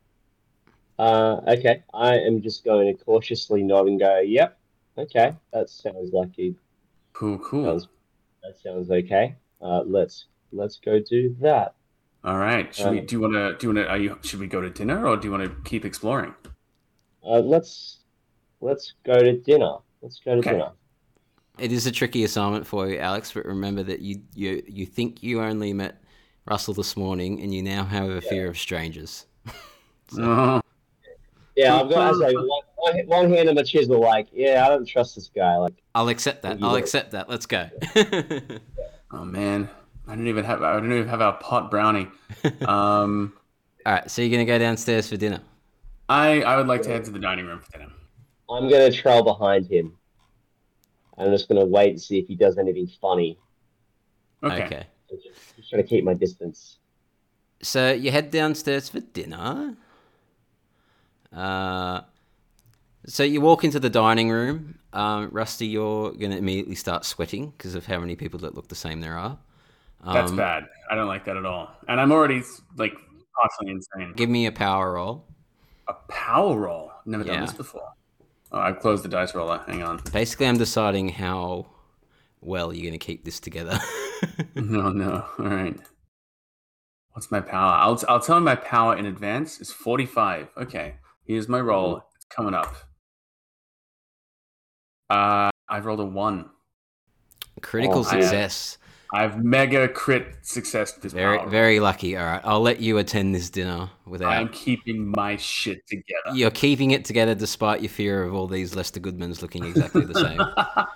Uh, 0.99 1.41
okay. 1.49 1.83
I 1.93 2.19
am 2.19 2.41
just 2.41 2.65
going 2.65 2.97
to 2.97 3.05
cautiously 3.05 3.63
nod 3.63 3.89
and 3.89 3.99
go, 3.99 4.21
"Yep, 4.21 4.57
okay, 4.99 5.33
that 5.53 5.69
sounds 5.69 6.13
like 6.13 6.39
it. 6.39 6.55
Cool, 7.13 7.39
cool. 7.39 7.65
Sounds, 7.65 7.89
that 8.43 8.59
sounds 8.63 8.91
okay. 8.91 9.35
Uh, 9.61 9.83
let's 9.85 10.27
let's 10.53 10.79
go 10.79 11.01
do 11.01 11.35
that. 11.41 11.75
All 12.25 12.39
right. 12.39 12.75
Should 12.75 12.91
we? 12.91 13.01
Um, 13.01 13.07
Do 13.07 13.17
you 13.17 13.21
want 13.21 13.35
to? 13.35 13.57
Do 13.59 13.67
you 13.67 13.75
want 13.75 13.87
to? 13.87 13.91
Are 13.91 13.99
you? 13.99 14.19
Should 14.23 14.41
we 14.41 14.47
go 14.47 14.61
to 14.61 14.71
dinner 14.71 15.07
or 15.07 15.17
do 15.17 15.29
you 15.29 15.33
want 15.33 15.45
to 15.45 15.69
keep 15.69 15.85
exploring? 15.85 16.35
Uh, 17.25 17.41
let's 17.41 17.99
let's 18.61 18.95
go 19.05 19.19
to 19.19 19.39
dinner. 19.39 19.77
Let's 20.05 20.21
go 20.23 20.33
to 20.33 20.39
Okay. 20.41 20.51
dinner. 20.53 20.73
It 21.59 21.73
is 21.73 21.87
a 21.87 21.91
tricky 21.93 22.25
assignment 22.25 22.67
for 22.67 22.89
you, 22.89 22.99
Alex, 22.99 23.33
but 23.33 23.47
remember 23.47 23.83
that 23.85 24.01
you 24.01 24.21
you 24.35 24.63
you 24.69 24.85
think 24.85 25.23
you 25.23 25.41
only 25.41 25.73
met 25.73 26.03
Russell 26.47 26.75
this 26.75 26.95
morning, 26.97 27.41
and 27.41 27.55
you 27.55 27.63
now 27.63 27.85
have 27.85 28.11
a 28.11 28.21
fear 28.21 28.47
of 28.49 28.59
strangers. 28.59 29.27
Oh, 30.17 30.61
Yeah, 31.57 31.81
I've 31.81 31.89
got 31.89 32.15
I 32.15 32.29
say 32.29 32.35
one, 32.35 32.49
one, 32.77 32.99
one 33.07 33.31
hand 33.33 33.49
on 33.49 33.55
the 33.55 33.65
chisel. 33.65 33.99
Like, 34.01 34.29
yeah, 34.33 34.65
I 34.65 34.69
don't 34.69 34.87
trust 34.87 35.15
this 35.15 35.31
guy. 35.35 35.57
Like, 35.57 35.73
I'll 35.95 36.09
accept 36.09 36.43
that. 36.43 36.59
I'll 36.63 36.73
know. 36.73 36.77
accept 36.77 37.13
that. 37.13 37.29
Let's 37.29 37.47
go. 37.47 37.69
oh 39.11 39.25
man, 39.25 39.69
I 40.07 40.15
don't 40.15 40.29
even 40.29 40.45
have. 40.45 40.63
I 40.63 40.75
don't 40.75 40.93
even 40.93 41.09
have 41.09 41.23
our 41.23 41.33
pot 41.39 41.71
brownie. 41.71 42.09
Um, 42.69 43.33
All 43.87 43.95
right, 43.95 44.11
so 44.11 44.21
you're 44.23 44.31
gonna 44.31 44.45
go 44.45 44.59
downstairs 44.59 45.09
for 45.09 45.17
dinner. 45.17 45.41
I 46.09 46.43
I 46.43 46.57
would 46.59 46.67
like 46.69 46.83
to 46.83 46.91
head 46.91 47.05
to 47.07 47.11
the 47.11 47.19
dining 47.19 47.47
room 47.47 47.61
for 47.61 47.73
dinner. 47.79 47.91
I'm 48.55 48.69
gonna 48.69 48.93
trail 48.93 49.23
behind 49.23 49.67
him. 49.67 49.97
I'm 51.19 51.31
just 51.31 51.49
gonna 51.49 51.65
wait 51.65 51.91
and 51.91 52.01
see 52.01 52.19
if 52.19 52.27
he 52.27 52.35
does 52.35 52.59
anything 52.59 52.89
funny. 53.01 53.39
Okay. 54.43 54.65
okay. 54.65 54.87
Just 55.11 55.71
trying 55.71 55.83
to 55.83 55.89
keep 55.89 56.05
my 56.05 56.15
distance. 56.15 56.79
So 57.63 57.93
you 57.93 58.11
head 58.11 58.31
downstairs 58.31 58.89
for 58.89 59.01
dinner. 59.01 59.77
Uh, 61.33 62.03
so 63.07 63.23
you 63.23 63.41
walk 63.41 63.65
into 63.65 63.81
the 63.81 63.91
dining 63.91 64.31
room. 64.31 64.79
Um, 64.93 65.29
Rusty, 65.33 65.67
you're 65.67 66.13
going 66.13 66.31
to 66.31 66.37
immediately 66.37 66.75
start 66.75 67.05
sweating 67.05 67.53
because 67.57 67.75
of 67.75 67.87
how 67.87 67.99
many 67.99 68.17
people 68.17 68.39
that 68.41 68.55
look 68.55 68.69
the 68.69 68.75
same 68.75 69.01
there 69.01 69.17
are. 69.17 69.39
Um, 70.03 70.15
That's 70.15 70.33
bad. 70.33 70.69
I 70.91 70.95
don't 70.95 71.09
like 71.09 71.25
that 71.25 71.37
at 71.37 71.45
all. 71.45 71.71
And 71.89 72.01
I'm 72.01 72.13
already 72.13 72.43
like 72.77 72.95
partially 73.41 73.73
insane. 73.73 74.13
Give 74.15 74.31
me 74.31 74.47
a 74.47 74.53
power 74.53 74.93
roll. 74.93 75.25
A 75.89 75.95
power 76.09 76.57
roll. 76.57 76.93
Never 77.07 77.25
done 77.25 77.41
this 77.41 77.53
before. 77.53 77.93
Oh, 78.55 78.61
I 78.61 78.71
closed 78.73 79.03
the 79.05 79.09
dice 79.09 79.35
roller. 79.35 79.63
Hang 79.67 79.83
on. 79.83 80.01
Basically, 80.13 80.47
I'm 80.47 80.57
deciding 80.57 81.09
how 81.09 81.67
well 82.41 82.73
you're 82.73 82.85
going 82.85 82.99
to 82.99 83.05
keep 83.05 83.25
this 83.25 83.41
together. 83.41 83.79
No, 84.55 84.89
no. 84.89 85.27
All 85.39 85.45
right. 85.45 85.79
What's 87.13 87.31
my 87.31 87.41
power? 87.41 87.75
I'll 87.75 88.01
I'll 88.09 88.21
tell 88.21 88.39
him 88.39 88.45
my 88.45 88.55
power 88.55 88.97
in 88.97 89.05
advance 89.05 89.61
is 89.61 89.71
45. 89.71 90.49
Okay. 90.57 90.95
Here's 91.27 91.47
my 91.47 91.61
roll. 91.61 92.03
It's 92.17 92.25
coming 92.27 92.55
up. 92.55 92.75
Uh, 95.11 95.51
I've 95.69 95.85
rolled 95.85 96.01
a 96.01 96.07
one. 96.07 96.49
Critical 97.61 98.01
Oh, 98.01 98.03
I, 99.13 99.25
success. 99.27 99.37
I've 99.39 99.45
mega 99.45 99.89
crit 99.89 100.37
success 100.43 100.93
this 100.93 101.13
Very, 101.13 101.39
power. 101.39 101.49
very 101.49 101.81
lucky. 101.81 102.17
All 102.17 102.25
right, 102.25 102.41
I'll 102.45 102.61
let 102.61 102.81
you 102.81 102.99
attend 102.99 103.35
this 103.35 103.51
dinner 103.51 103.91
without. 104.07 104.33
I'm 104.33 104.49
keeping 104.49 105.13
my 105.17 105.37
shit 105.37 105.87
together. 105.87 106.35
You're 106.35 106.51
keeping 106.51 106.91
it 106.93 107.05
together 107.05 107.35
despite 107.35 107.81
your 107.81 107.91
fear 107.91 108.23
of 108.25 108.35
all 108.35 108.47
these 108.47 108.75
Lester 108.75 109.01
Goodmans 109.01 109.43
looking 109.43 109.65
exactly 109.65 110.05
the 110.05 110.15
same. 110.15 110.87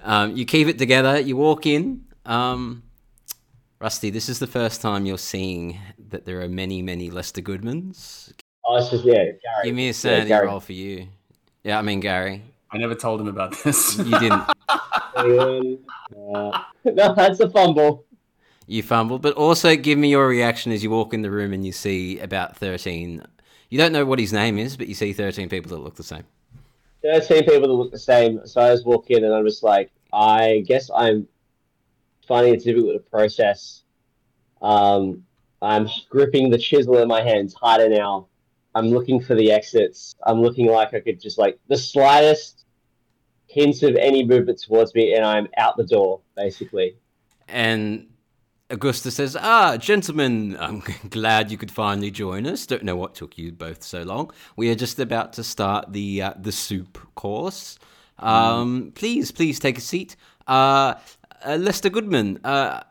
um, 0.02 0.36
you 0.36 0.44
keep 0.44 0.68
it 0.68 0.78
together. 0.78 1.20
You 1.20 1.36
walk 1.36 1.66
in. 1.66 2.04
Um, 2.24 2.82
Rusty, 3.80 4.10
this 4.10 4.28
is 4.28 4.38
the 4.38 4.46
first 4.46 4.80
time 4.80 5.06
you're 5.06 5.18
seeing 5.18 5.78
that 6.10 6.24
there 6.24 6.40
are 6.42 6.48
many, 6.48 6.82
many 6.82 7.10
Lester 7.10 7.40
Goodmans. 7.42 8.32
Oh, 8.64 8.76
it's 8.76 8.90
just 8.90 9.04
yeah, 9.04 9.14
Gary. 9.14 9.34
Give 9.64 9.74
me 9.74 9.84
a 9.84 9.86
Yeah, 9.86 9.92
sanity 9.92 10.28
Gary. 10.28 10.46
roll 10.46 10.60
for 10.60 10.72
you. 10.72 11.08
Yeah, 11.64 11.78
I 11.78 11.82
mean 11.82 11.98
Gary. 11.98 12.42
I 12.70 12.78
never 12.78 12.94
told 12.94 13.20
him 13.20 13.26
about 13.28 13.54
this. 13.64 13.98
You 13.98 14.18
didn't. 14.18 14.42
Uh, 15.14 16.62
no, 16.84 17.14
that's 17.14 17.40
a 17.40 17.50
fumble. 17.50 18.04
You 18.66 18.82
fumbled, 18.82 19.22
but 19.22 19.34
also 19.34 19.76
give 19.76 19.98
me 19.98 20.10
your 20.10 20.26
reaction 20.26 20.72
as 20.72 20.82
you 20.82 20.90
walk 20.90 21.12
in 21.12 21.22
the 21.22 21.30
room 21.30 21.52
and 21.52 21.66
you 21.66 21.72
see 21.72 22.18
about 22.20 22.56
thirteen. 22.56 23.22
You 23.68 23.78
don't 23.78 23.92
know 23.92 24.04
what 24.04 24.18
his 24.18 24.32
name 24.32 24.58
is, 24.58 24.76
but 24.76 24.88
you 24.88 24.94
see 24.94 25.12
thirteen 25.12 25.48
people 25.48 25.70
that 25.70 25.82
look 25.82 25.96
the 25.96 26.02
same. 26.02 26.24
Thirteen 27.02 27.44
people 27.44 27.62
that 27.62 27.72
look 27.72 27.90
the 27.90 27.98
same. 27.98 28.40
So 28.46 28.60
I 28.60 28.72
just 28.72 28.86
walk 28.86 29.10
in 29.10 29.24
and 29.24 29.34
I'm 29.34 29.44
just 29.44 29.62
like, 29.62 29.90
I 30.12 30.64
guess 30.66 30.90
I'm 30.94 31.26
finding 32.26 32.54
it 32.54 32.64
difficult 32.64 32.94
to 32.94 33.10
process. 33.10 33.82
Um, 34.60 35.24
I'm 35.60 35.88
gripping 36.08 36.50
the 36.50 36.58
chisel 36.58 36.98
in 36.98 37.08
my 37.08 37.22
hands 37.22 37.54
harder 37.54 37.88
now. 37.88 38.28
I'm 38.74 38.88
looking 38.88 39.20
for 39.20 39.34
the 39.34 39.50
exits. 39.52 40.14
I'm 40.24 40.40
looking 40.40 40.66
like 40.66 40.94
I 40.94 41.00
could 41.00 41.20
just 41.20 41.38
like 41.38 41.58
the 41.68 41.76
slightest 41.76 42.61
hints 43.52 43.82
of 43.82 43.94
any 43.96 44.24
movement 44.24 44.58
towards 44.60 44.94
me, 44.94 45.14
and 45.14 45.24
I'm 45.24 45.48
out 45.58 45.76
the 45.76 45.84
door 45.84 46.20
basically. 46.36 46.96
And 47.48 48.08
Augustus 48.70 49.16
says, 49.16 49.36
Ah, 49.38 49.76
gentlemen, 49.76 50.56
I'm 50.58 50.82
glad 51.10 51.50
you 51.50 51.58
could 51.58 51.70
finally 51.70 52.10
join 52.10 52.46
us. 52.46 52.64
Don't 52.66 52.82
know 52.82 52.96
what 52.96 53.14
took 53.14 53.36
you 53.36 53.52
both 53.52 53.82
so 53.82 54.02
long. 54.02 54.32
We 54.56 54.70
are 54.70 54.74
just 54.74 54.98
about 54.98 55.34
to 55.34 55.44
start 55.44 55.92
the 55.92 56.22
uh, 56.22 56.34
the 56.38 56.52
soup 56.52 56.98
course. 57.14 57.78
Um, 58.18 58.92
Please, 58.94 59.32
please 59.32 59.58
take 59.58 59.78
a 59.78 59.80
seat. 59.80 60.16
Uh, 60.46 60.94
uh, 61.44 61.56
Lester 61.56 61.90
Goodman, 61.90 62.38
uh, 62.44 62.82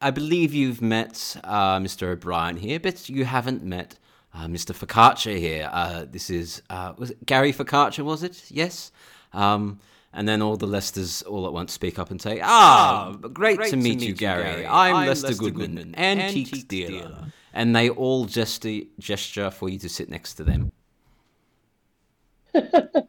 I 0.00 0.10
believe 0.10 0.54
you've 0.54 0.80
met 0.80 1.36
uh, 1.44 1.78
Mr. 1.78 2.08
O'Brien 2.08 2.56
here, 2.56 2.80
but 2.80 3.08
you 3.08 3.26
haven't 3.26 3.62
met 3.62 3.98
uh, 4.32 4.46
Mr. 4.46 4.74
Focaccia 4.74 5.36
here. 5.36 5.68
This 6.10 6.30
is, 6.30 6.62
was 6.96 7.10
it 7.10 7.26
Gary 7.26 7.52
Focaccia, 7.52 8.02
was 8.02 8.22
it? 8.22 8.44
Yes? 8.50 8.92
Um, 9.34 9.78
and 10.12 10.26
then 10.28 10.42
all 10.42 10.56
the 10.56 10.66
Lesters 10.66 11.22
all 11.22 11.46
at 11.46 11.52
once 11.52 11.72
speak 11.72 11.98
up 11.98 12.10
and 12.10 12.20
say, 12.20 12.40
Ah, 12.42 13.12
great, 13.32 13.62
to, 13.64 13.76
meet 13.76 14.00
you, 14.00 14.14
Gary. 14.14 14.66
I'm, 14.66 15.06
Lester, 15.06 15.34
Goodman, 15.34 15.94
antiques 15.96 16.62
dealer. 16.64 17.26
And 17.54 17.74
they 17.74 17.88
all 17.90 18.26
gesture, 18.26 18.80
gesture 18.98 19.50
for 19.50 19.68
you 19.68 19.78
to 19.80 19.88
sit 19.88 20.08
next 20.08 20.34
to 20.34 20.44
them. 20.44 20.72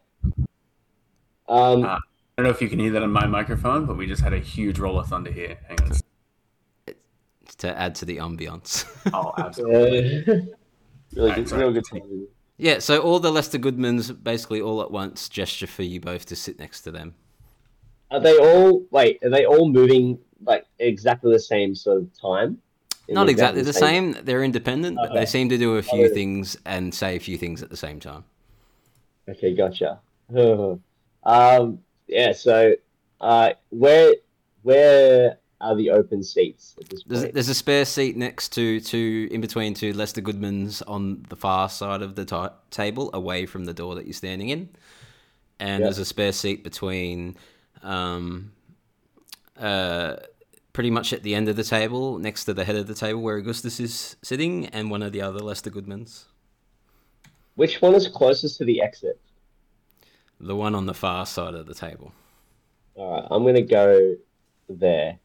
Um, 1.48 1.84
Ah. 1.84 1.98
I 2.38 2.42
don't 2.42 2.44
know 2.44 2.50
if 2.52 2.62
you 2.62 2.70
can 2.70 2.80
hear 2.80 2.92
that 2.92 3.02
on 3.04 3.12
my 3.12 3.26
microphone, 3.26 3.86
but 3.88 3.98
we 3.98 4.06
just 4.08 4.22
had 4.22 4.34
a 4.34 4.40
huge 4.40 4.78
roll 4.80 5.00
of 5.00 5.08
thunder 5.08 5.32
here. 5.32 5.58
Hang 5.68 5.80
on. 5.82 6.96
to 7.58 7.78
add 7.78 7.96
to 7.96 8.06
the 8.06 8.18
ambiance. 8.18 8.86
Oh, 9.14 9.34
absolutely. 9.38 10.20
uh, 10.22 10.24
really 11.16 11.22
Alright, 11.22 11.36
good, 11.36 11.50
sorry. 11.50 11.64
real 11.64 11.74
good 11.74 11.86
timing. 11.90 12.28
Yeah, 12.60 12.80
so 12.80 13.00
all 13.00 13.20
the 13.20 13.32
Lester 13.32 13.58
Goodmans 13.58 14.12
basically 14.22 14.62
all 14.62 14.82
at 14.82 14.92
once 14.92 15.30
gesture 15.30 15.66
for 15.66 15.84
you 15.84 16.00
both 16.00 16.26
to 16.28 16.36
sit 16.36 16.60
next 16.60 16.82
to 16.82 16.92
them. 16.92 17.16
Are 18.12 18.20
they 18.20 18.38
all 18.38 18.86
wait? 18.92 19.24
Are 19.24 19.30
they 19.30 19.46
all 19.46 19.70
moving 19.70 20.20
like 20.46 20.66
exactly 20.78 21.32
the 21.32 21.40
same 21.40 21.74
sort 21.74 21.98
of 21.98 22.10
time? 22.20 22.62
Not 23.08 23.30
exactly 23.30 23.62
the 23.62 23.74
same. 23.74 24.16
They're 24.24 24.44
independent, 24.44 24.98
but 24.98 25.14
they 25.14 25.26
seem 25.26 25.50
to 25.50 25.58
do 25.58 25.78
a 25.78 25.82
few 25.82 26.06
Okay. 26.06 26.14
things 26.14 26.58
and 26.66 26.94
say 26.94 27.16
a 27.16 27.20
few 27.20 27.38
things 27.38 27.64
at 27.64 27.70
the 27.70 27.78
same 27.78 28.00
time. 28.00 28.24
Okay, 29.28 29.56
gotcha. 29.56 30.00
um, 31.24 31.80
yeah. 32.08 32.34
So, 32.34 32.76
uh, 33.22 33.54
where 33.70 34.14
where 34.62 35.39
are 35.62 35.76
the 35.76 35.90
open 35.90 36.24
seats 36.24 36.76
at 36.80 36.90
this 36.90 37.04
There's, 37.04 37.22
point? 37.24 37.34
there's 37.34 37.50
a 37.50 37.54
spare 37.54 37.86
seat 37.86 38.16
next 38.16 38.50
to, 38.54 38.80
to 38.80 39.28
in 39.32 39.42
between 39.42 39.74
two 39.74 39.94
Lester 39.94 40.22
Goodmans 40.22 40.82
on 40.88 41.26
the 41.30 41.36
far 41.36 41.70
side 41.70 42.02
of 42.02 42.16
the 42.16 42.26
ta 42.26 42.54
table, 42.72 43.10
away 43.14 43.46
from 43.46 43.66
the 43.66 43.74
door 43.74 43.96
that 43.96 44.06
you're 44.06 44.14
standing 44.14 44.50
in. 44.50 44.70
And 45.60 45.80
Yeah. 45.82 45.86
there's 45.88 45.98
a 45.98 46.06
spare 46.06 46.32
seat 46.32 46.64
between, 46.64 47.36
um, 47.84 48.54
uh, 49.58 50.16
pretty 50.72 50.92
much 50.92 51.12
at 51.12 51.24
the 51.24 51.36
end 51.36 51.50
of 51.50 51.58
the 51.58 51.64
table, 51.64 52.18
next 52.18 52.46
to 52.46 52.54
the 52.54 52.64
head 52.64 52.78
of 52.78 52.88
the 52.88 52.94
table 52.94 53.22
where 53.22 53.36
Augustus 53.36 53.80
is 53.82 54.16
sitting, 54.22 54.68
and 54.68 54.90
one 54.90 55.02
of 55.02 55.12
the 55.12 55.22
other 55.22 55.40
Lester 55.40 55.70
Goodmans. 55.70 56.26
Which 57.56 57.82
one 57.82 57.94
is 57.96 58.08
closest 58.08 58.58
to 58.60 58.66
the 58.66 58.82
exit? 58.82 59.20
The 60.40 60.56
one 60.56 60.74
on 60.76 60.86
the 60.86 60.94
far 60.94 61.26
side 61.26 61.54
of 61.54 61.66
the 61.66 61.74
table. 61.74 62.14
All 62.96 63.12
right, 63.12 63.28
I'm 63.30 63.44
gonna 63.44 63.62
go 63.62 64.16
there, 64.70 65.20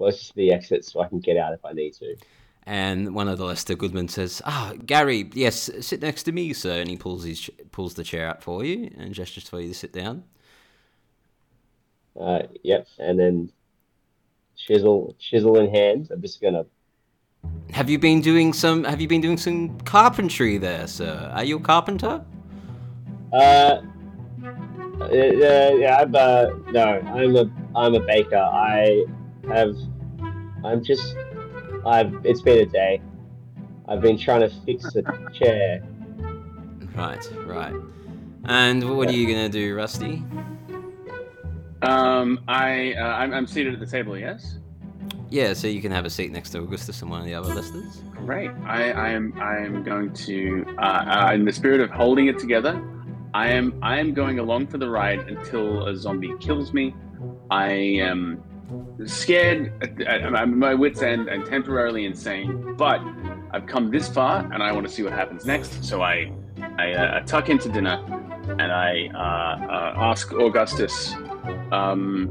closest 0.00 0.28
to 0.30 0.36
the 0.36 0.50
exit, 0.50 0.86
so 0.86 1.00
I 1.00 1.08
can 1.08 1.20
get 1.20 1.36
out 1.36 1.52
if 1.52 1.62
I 1.62 1.72
need 1.74 1.92
to. 1.94 2.16
And 2.64 3.14
one 3.14 3.28
of 3.28 3.36
the 3.36 3.44
Lester 3.44 3.74
Goodman 3.74 4.08
says, 4.08 4.40
"Ah, 4.46 4.72
Gary, 4.86 5.28
yes, 5.34 5.70
sit 5.80 6.00
next 6.00 6.22
to 6.24 6.32
me, 6.32 6.54
sir." 6.54 6.80
And 6.80 6.88
he 6.88 6.96
pulls 6.96 7.24
his 7.24 7.50
pulls 7.70 7.94
the 7.94 8.04
chair 8.04 8.26
out 8.26 8.42
for 8.42 8.64
you 8.64 8.90
and 8.96 9.12
gestures 9.12 9.48
for 9.48 9.60
you 9.60 9.68
to 9.68 9.74
sit 9.74 9.92
down. 9.92 10.24
Uh, 12.18 12.42
yep, 12.62 12.86
and 12.98 13.18
then 13.18 13.52
chisel 14.56 15.14
chisel 15.18 15.58
in 15.58 15.68
hand. 15.70 16.08
I'm 16.10 16.22
just 16.22 16.40
gonna. 16.40 16.64
Have 17.72 17.90
you 17.90 17.98
been 17.98 18.22
doing 18.22 18.54
some? 18.54 18.84
Have 18.84 19.00
you 19.02 19.08
been 19.08 19.20
doing 19.20 19.36
some 19.36 19.78
carpentry 19.80 20.56
there, 20.56 20.86
sir? 20.86 21.30
Are 21.34 21.44
you 21.44 21.56
a 21.56 21.60
carpenter? 21.60 22.24
Uh, 23.32 23.80
uh, 25.00 25.08
yeah, 25.12 25.98
I'm 26.00 26.14
uh, 26.14 26.46
no, 26.72 26.84
I'm 26.84 27.36
a 27.36 27.50
I'm 27.74 27.94
a 27.94 28.00
baker. 28.00 28.36
I 28.36 29.04
have, 29.50 29.76
I'm 30.64 30.82
just, 30.82 31.16
I've. 31.86 32.14
It's 32.24 32.42
been 32.42 32.60
a 32.60 32.66
day. 32.66 33.00
I've 33.88 34.00
been 34.00 34.18
trying 34.18 34.40
to 34.40 34.50
fix 34.64 34.84
a 34.94 35.02
chair. 35.32 35.82
Right, 36.94 37.30
right. 37.46 37.74
And 38.44 38.96
what 38.96 39.08
are 39.08 39.12
you 39.12 39.26
gonna 39.26 39.48
do, 39.48 39.74
Rusty? 39.74 40.24
Um, 41.82 42.40
I 42.48 42.94
uh, 42.94 43.02
I'm, 43.02 43.32
I'm 43.32 43.46
seated 43.46 43.74
at 43.74 43.80
the 43.80 43.86
table. 43.86 44.16
Yes. 44.16 44.58
Yeah, 45.30 45.52
so 45.52 45.68
you 45.68 45.80
can 45.80 45.92
have 45.92 46.04
a 46.04 46.10
seat 46.10 46.32
next 46.32 46.50
to 46.50 46.58
Augustus 46.60 47.02
and 47.02 47.10
one 47.10 47.20
of 47.20 47.26
the 47.26 47.34
other 47.34 47.54
Lesters. 47.54 48.02
Great. 48.16 48.50
I, 48.64 48.90
I 48.90 49.08
am 49.10 49.32
I 49.40 49.58
am 49.58 49.84
going 49.84 50.12
to 50.12 50.66
uh, 50.78 51.28
uh, 51.28 51.30
in 51.32 51.44
the 51.44 51.52
spirit 51.52 51.80
of 51.80 51.90
holding 51.90 52.26
it 52.26 52.38
together. 52.38 52.82
I 53.32 53.48
am 53.48 53.78
I 53.80 53.98
am 53.98 54.12
going 54.12 54.40
along 54.40 54.66
for 54.66 54.78
the 54.78 54.90
ride 54.90 55.20
until 55.20 55.86
a 55.86 55.96
zombie 55.96 56.34
kills 56.40 56.72
me. 56.72 56.94
I 57.50 57.70
am 57.70 58.42
scared. 59.06 59.72
I'm 60.08 60.58
my 60.58 60.74
wits 60.74 61.02
end 61.02 61.28
and 61.28 61.44
temporarily 61.44 62.04
insane, 62.04 62.74
but 62.76 63.00
I've 63.52 63.66
come 63.66 63.90
this 63.90 64.08
far 64.08 64.50
and 64.52 64.62
I 64.62 64.72
want 64.72 64.86
to 64.86 64.92
see 64.92 65.02
what 65.02 65.12
happens 65.12 65.44
next. 65.44 65.84
So 65.84 66.02
I 66.02 66.32
I 66.78 66.92
uh, 66.92 67.20
tuck 67.20 67.48
into 67.48 67.68
dinner 67.68 68.02
and 68.58 68.72
I 68.72 69.08
uh, 69.14 69.72
uh, 69.72 69.94
ask 69.96 70.32
Augustus 70.32 71.14
um, 71.72 72.28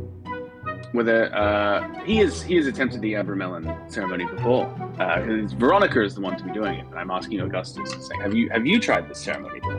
whether 0.92 1.34
uh, 1.36 2.04
he 2.04 2.18
has 2.18 2.42
he 2.42 2.56
has 2.56 2.68
attempted 2.68 3.02
the 3.02 3.14
Abramelin 3.14 3.92
ceremony 3.92 4.26
before. 4.26 4.66
Uh, 5.00 5.46
Veronica 5.58 6.04
is 6.04 6.16
the 6.16 6.22
one 6.22 6.38
to 6.38 6.44
be 6.44 6.52
doing 6.52 6.80
it. 6.80 6.86
And 6.88 6.96
I'm 6.96 7.12
asking 7.12 7.42
Augustus 7.42 7.92
saying, 7.92 8.22
"Have 8.22 8.34
you 8.34 8.50
have 8.50 8.66
you 8.66 8.80
tried 8.80 9.10
this 9.10 9.20
ceremony 9.20 9.60
before?" 9.60 9.79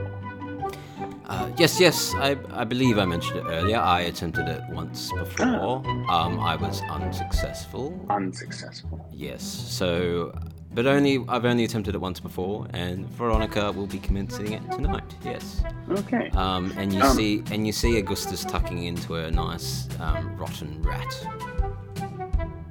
Uh, 1.31 1.49
yes, 1.57 1.79
yes, 1.79 2.13
I, 2.17 2.37
I 2.51 2.65
believe 2.65 2.99
I 2.99 3.05
mentioned 3.05 3.39
it 3.39 3.45
earlier. 3.49 3.79
I 3.79 4.01
attempted 4.01 4.49
it 4.49 4.63
once 4.71 5.13
before. 5.13 5.81
Um, 6.11 6.41
I 6.41 6.57
was 6.57 6.83
unsuccessful. 6.91 8.05
Unsuccessful. 8.11 9.07
Yes, 9.13 9.41
so, 9.45 10.37
but 10.75 10.87
only 10.89 11.25
I've 11.29 11.45
only 11.45 11.63
attempted 11.63 11.95
it 11.95 12.01
once 12.01 12.19
before, 12.19 12.67
and 12.75 13.07
Veronica 13.11 13.71
will 13.71 13.87
be 13.87 14.01
commencing 14.01 14.55
it 14.55 14.63
tonight. 14.73 15.05
Yes. 15.25 15.63
Okay. 15.91 16.31
Um, 16.31 16.73
and 16.77 16.93
you 16.93 17.01
Um, 17.01 17.17
see, 17.17 17.45
and 17.53 17.65
you 17.65 17.73
see 17.73 17.97
Augustus 17.99 18.45
tucking 18.45 18.83
into 18.83 19.15
a 19.15 19.31
nice 19.31 19.87
um, 20.01 20.37
rotten 20.37 20.83
rat. 20.83 21.15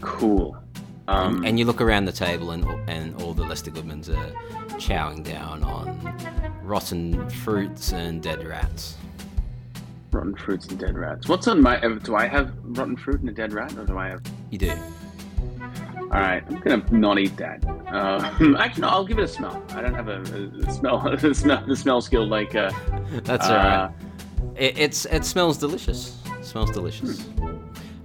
Cool. 0.01 0.57
Um, 1.09 1.43
and 1.45 1.57
you 1.57 1.65
look 1.65 1.81
around 1.81 2.05
the 2.05 2.11
table, 2.11 2.51
and 2.51 2.63
and 2.89 3.15
all 3.21 3.33
the 3.33 3.43
Lester 3.43 3.71
Goodmans 3.71 4.09
are 4.09 4.31
chowing 4.77 5.23
down 5.23 5.63
on 5.63 5.87
rotten 6.63 7.29
fruits 7.29 7.91
and 7.93 8.21
dead 8.21 8.45
rats. 8.45 8.95
rotten 10.11 10.35
fruits 10.35 10.67
and 10.67 10.77
dead 10.79 10.95
rats. 10.97 11.27
What's 11.27 11.47
on 11.47 11.61
my? 11.61 11.79
uh, 11.81 11.89
Do 11.99 12.15
I 12.15 12.27
have 12.27 12.53
rotten 12.63 12.95
fruit 12.95 13.21
and 13.21 13.29
a 13.29 13.33
dead 13.33 13.53
rat, 13.53 13.75
or 13.77 13.85
do 13.85 13.97
I 13.97 14.09
have? 14.09 14.21
You 14.51 14.57
do. 14.59 14.73
All 16.11 16.19
right, 16.19 16.43
I'm 16.47 16.59
gonna 16.59 16.83
not 16.91 17.19
eat 17.19 17.35
that. 17.37 17.63
Uh, 17.87 18.55
actually, 18.59 18.81
no, 18.81 18.87
I'll 18.89 19.05
give 19.05 19.19
it 19.19 19.23
a 19.23 19.27
smell. 19.27 19.63
I 19.69 19.81
don't 19.81 19.93
have 19.93 20.07
a, 20.07 20.21
a 20.67 20.71
smell, 20.71 20.99
the 21.21 21.33
smell, 21.33 21.63
the 21.67 21.75
smell 21.75 22.01
skill 22.01 22.25
like. 22.27 22.55
Uh, 22.55 22.71
That's 23.23 23.47
uh, 23.47 23.51
alright. 23.53 23.91
It, 24.55 24.77
it's 24.77 25.05
it 25.05 25.23
smells 25.25 25.57
delicious. 25.57 26.17
It 26.39 26.45
smells 26.45 26.71
delicious. 26.71 27.25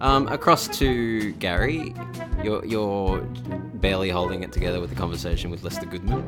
Um, 0.01 0.29
across 0.29 0.69
to 0.79 1.33
Gary, 1.35 1.95
you're 2.43 2.65
you're 2.65 3.21
barely 3.75 4.11
holding 4.11 4.43
it 4.43 4.53
together 4.53 4.81
with 4.81 4.91
the 4.91 4.97
conversation 4.97 5.51
with 5.51 5.63
Lester 5.63 5.87
Goodman. 5.87 6.27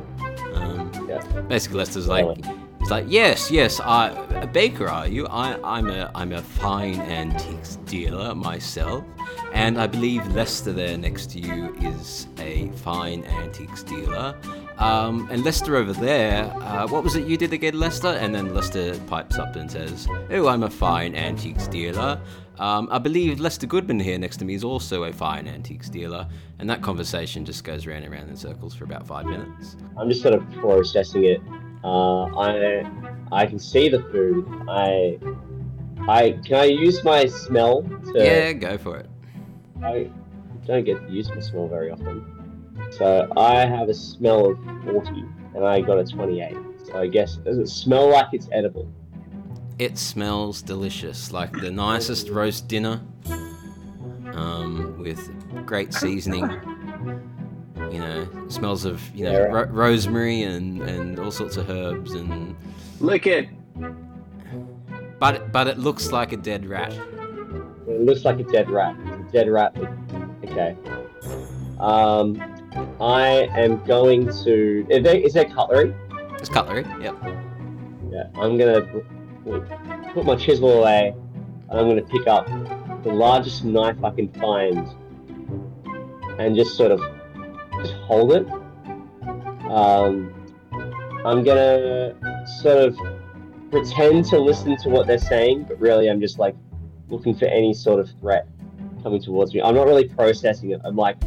Um, 0.53 0.91
Yeah. 1.07 1.21
basically, 1.47 1.77
Lester's 1.79 2.07
like, 2.07 2.43
he's 2.79 2.89
like, 2.89 3.05
yes, 3.07 3.51
yes, 3.51 3.79
I, 3.79 4.09
a 4.41 4.47
baker, 4.47 4.87
are 4.87 5.07
you? 5.07 5.27
I, 5.27 5.57
I'm 5.63 5.89
a 5.89 6.09
I'm 6.15 6.31
a 6.33 6.41
fine 6.41 6.99
antiques 7.01 7.75
dealer 7.85 8.33
myself, 8.33 9.03
and 9.53 9.79
I 9.79 9.85
believe 9.87 10.25
Lester 10.33 10.73
there 10.73 10.97
next 10.97 11.29
to 11.31 11.39
you 11.39 11.75
is 11.81 12.27
a 12.39 12.69
fine 12.83 13.23
antiques 13.25 13.83
dealer. 13.83 14.35
Um, 14.77 15.27
and 15.31 15.43
Lester 15.43 15.75
over 15.75 15.93
there, 15.93 16.45
uh, 16.61 16.87
what 16.87 17.03
was 17.03 17.15
it 17.15 17.27
you 17.27 17.35
did 17.35 17.51
again, 17.51 17.79
Lester? 17.79 18.09
And 18.09 18.33
then 18.33 18.53
Lester 18.53 18.97
pipes 19.07 19.39
up 19.39 19.55
and 19.55 19.69
says, 19.71 20.07
"Oh, 20.29 20.47
I'm 20.47 20.63
a 20.63 20.69
fine 20.69 21.15
antiques 21.15 21.67
dealer." 21.67 22.19
Um, 22.59 22.87
I 22.91 22.97
believe 22.97 23.39
Lester 23.39 23.67
Goodman 23.67 23.99
here 23.99 24.17
next 24.17 24.37
to 24.37 24.45
me 24.45 24.53
is 24.53 24.63
also 24.63 25.03
a 25.03 25.13
fine 25.13 25.47
antiques 25.47 25.89
dealer, 25.89 26.27
and 26.59 26.69
that 26.69 26.81
conversation 26.81 27.45
just 27.45 27.63
goes 27.63 27.85
round 27.87 28.03
and 28.03 28.13
round 28.13 28.29
in 28.29 28.35
circles 28.35 28.73
for 28.75 28.83
about 28.83 29.05
five 29.05 29.25
minutes. 29.25 29.77
I'm 29.95 30.09
just 30.09 30.21
sort 30.21 30.33
of 30.35 30.49
processing 30.53 31.25
it. 31.25 31.41
Uh, 31.83 32.25
I 32.37 32.83
I 33.31 33.45
can 33.45 33.59
see 33.59 33.89
the 33.89 34.01
food. 34.11 34.47
I 34.69 35.19
I 36.07 36.31
can 36.45 36.55
I 36.55 36.65
use 36.65 37.03
my 37.03 37.25
smell 37.25 37.81
to 37.81 38.13
Yeah, 38.15 38.53
go 38.53 38.77
for 38.77 38.97
it. 38.97 39.09
I 39.83 40.09
don't 40.65 40.83
get 40.83 40.97
used 41.09 41.29
to 41.29 41.35
use 41.35 41.45
my 41.47 41.51
smell 41.51 41.67
very 41.67 41.91
often. 41.91 42.36
So 42.91 43.31
I 43.37 43.65
have 43.65 43.89
a 43.89 43.93
smell 43.93 44.51
of 44.51 44.57
40 44.85 45.09
and 45.55 45.65
I 45.65 45.81
got 45.81 45.99
a 45.99 46.05
28. 46.05 46.55
So 46.85 46.99
I 46.99 47.07
guess, 47.07 47.35
does 47.37 47.57
it 47.57 47.67
smell 47.67 48.09
like 48.09 48.27
it's 48.33 48.47
edible? 48.51 48.87
It 49.79 49.97
smells 49.97 50.61
delicious, 50.61 51.31
like 51.31 51.51
the 51.51 51.69
nicest 51.69 52.29
roast 52.29 52.67
dinner, 52.67 53.01
um, 54.33 54.95
with 54.97 55.29
great 55.65 55.93
seasoning. 55.93 56.49
You 57.91 57.99
know, 57.99 58.27
smells 58.49 58.85
of 58.85 59.01
you 59.15 59.23
know 59.25 59.31
Yeah, 59.31 59.37
right. 59.45 59.67
ro- 59.67 59.71
rosemary 59.73 60.43
and, 60.43 60.81
and 60.81 61.19
all 61.19 61.31
sorts 61.31 61.57
of 61.57 61.69
herbs 61.69 62.13
and 62.13 62.55
Lick 62.99 63.27
it. 63.27 63.47
but 65.19 65.51
but 65.51 65.67
it 65.67 65.77
looks 65.77 66.11
like 66.11 66.33
a 66.33 66.37
dead 66.37 66.65
rat. 66.65 66.91
It 67.87 68.01
looks 68.01 68.25
like 68.25 68.39
a 68.39 68.43
dead 68.43 68.69
rat. 68.69 68.95
It's 69.05 69.29
a 69.29 69.31
dead 69.31 69.49
rat. 69.49 69.77
Okay. 70.43 70.75
Um, 71.79 72.35
I 72.99 73.49
am 73.55 73.83
going 73.85 74.25
to. 74.43 74.85
Is 74.89 75.03
there, 75.03 75.15
is 75.15 75.33
there 75.33 75.45
cutlery? 75.45 75.93
It's 76.39 76.49
cutlery. 76.49 76.85
Yep. 77.01 77.15
Yeah. 78.11 78.27
I'm 78.35 78.57
gonna 78.57 78.81
put 80.13 80.25
my 80.25 80.35
chisel 80.35 80.79
away, 80.81 81.15
and 81.69 81.79
I'm 81.79 81.87
gonna 81.87 82.01
pick 82.01 82.27
up 82.27 82.47
the 83.03 83.11
largest 83.13 83.63
knife 83.63 84.03
I 84.03 84.11
can 84.11 84.29
find, 84.33 84.87
and 86.39 86.55
just 86.55 86.75
sort 86.75 86.91
of 86.91 87.01
just 87.81 87.93
hold 87.93 88.33
it. 88.33 88.47
Um, 89.69 90.33
I'm 91.25 91.43
gonna 91.43 92.15
sort 92.61 92.77
of 92.77 92.97
pretend 93.71 94.25
to 94.25 94.39
listen 94.39 94.77
to 94.77 94.89
what 94.89 95.07
they're 95.07 95.17
saying, 95.17 95.63
but 95.63 95.79
really 95.79 96.09
I'm 96.09 96.21
just 96.21 96.39
like 96.39 96.55
looking 97.09 97.35
for 97.35 97.45
any 97.45 97.73
sort 97.73 97.99
of 97.99 98.09
threat 98.21 98.47
coming 99.03 99.21
towards 99.21 99.53
me. 99.53 99.61
I'm 99.61 99.75
not 99.75 99.87
really 99.87 100.07
processing 100.07 100.71
it. 100.71 100.81
I'm 100.83 100.95
like 100.95 101.17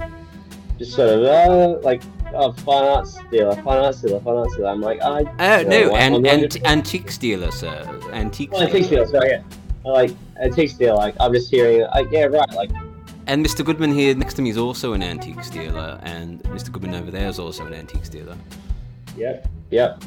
just 0.81 0.95
sort 0.95 1.11
of 1.11 1.25
uh, 1.25 1.79
like 1.83 2.03
oh, 2.35 2.53
fine 2.53 2.85
arts 2.85 3.19
dealer, 3.31 3.55
fine 3.57 3.85
arts 3.85 4.01
dealer, 4.01 4.19
fine 4.21 4.37
arts 4.37 4.57
dealer. 4.57 4.71
I'm 4.71 4.81
like 4.81 4.99
I 5.03 5.21
Oh 5.39 5.63
no, 5.69 5.95
an, 5.95 6.25
ant- 6.27 6.65
antique 6.65 7.19
dealer, 7.19 7.51
sir. 7.51 8.01
Antique. 8.13 8.49
Oh, 8.55 8.63
antique 8.63 8.89
dealer, 8.89 9.07
sorry, 9.07 9.31
yeah. 9.31 9.43
Like 9.85 10.13
antique 10.43 10.75
dealer, 10.79 10.97
like 10.97 11.15
I'm 11.21 11.35
just 11.35 11.51
hearing 11.51 11.83
like 11.95 12.11
yeah, 12.11 12.25
right, 12.25 12.51
like 12.53 12.71
And 13.27 13.45
Mr. 13.45 13.63
Goodman 13.63 13.93
here 13.93 14.15
next 14.15 14.35
to 14.35 14.43
me 14.43 14.49
is 14.49 14.57
also 14.57 14.95
an 14.95 15.03
antique 15.03 15.47
dealer, 15.51 16.01
and 16.03 16.43
Mr. 16.45 16.73
Goodman 16.73 16.95
over 16.95 17.11
there 17.11 17.29
is 17.29 17.39
also 17.39 17.67
an 17.67 17.75
antique 17.75 18.09
dealer. 18.09 18.37
Yep. 19.19 19.49
Yep. 19.71 20.03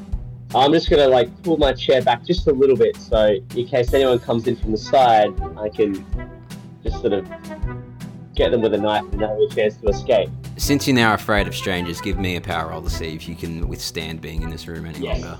I'm 0.55 0.73
just 0.73 0.89
gonna 0.89 1.07
like 1.07 1.29
pull 1.43 1.57
my 1.57 1.73
chair 1.73 2.01
back 2.01 2.25
just 2.25 2.47
a 2.47 2.51
little 2.51 2.75
bit 2.75 2.95
so 2.95 3.37
in 3.55 3.67
case 3.67 3.93
anyone 3.93 4.17
comes 4.17 4.47
in 4.47 4.55
from 4.55 4.71
the 4.71 4.77
side, 4.79 5.39
I 5.55 5.69
can 5.69 6.03
just 6.83 6.99
sort 6.99 7.13
of 7.13 7.27
get 8.33 8.49
them 8.49 8.61
with 8.61 8.73
a 8.73 8.77
knife 8.79 9.03
and 9.11 9.21
have 9.21 9.37
a 9.37 9.47
chance 9.53 9.77
to 9.77 9.87
escape. 9.89 10.29
Since 10.63 10.87
you're 10.87 10.95
now 10.95 11.13
afraid 11.13 11.45
of 11.45 11.53
strangers, 11.53 11.99
give 11.99 12.17
me 12.17 12.37
a 12.37 12.41
power 12.41 12.69
roll 12.69 12.81
to 12.83 12.89
see 12.89 13.13
if 13.13 13.27
you 13.27 13.35
can 13.35 13.67
withstand 13.67 14.21
being 14.21 14.43
in 14.43 14.49
this 14.49 14.65
room 14.65 14.85
any 14.85 14.97
Yes. 14.99 15.21
longer. 15.21 15.37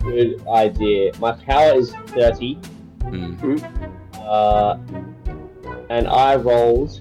Good 0.00 0.46
idea. 0.46 1.12
My 1.18 1.32
power 1.32 1.72
is 1.78 1.94
30, 2.08 2.58
Mm. 3.04 3.62
uh, 4.20 4.76
and 5.88 6.06
I 6.06 6.36
rolled. 6.36 7.00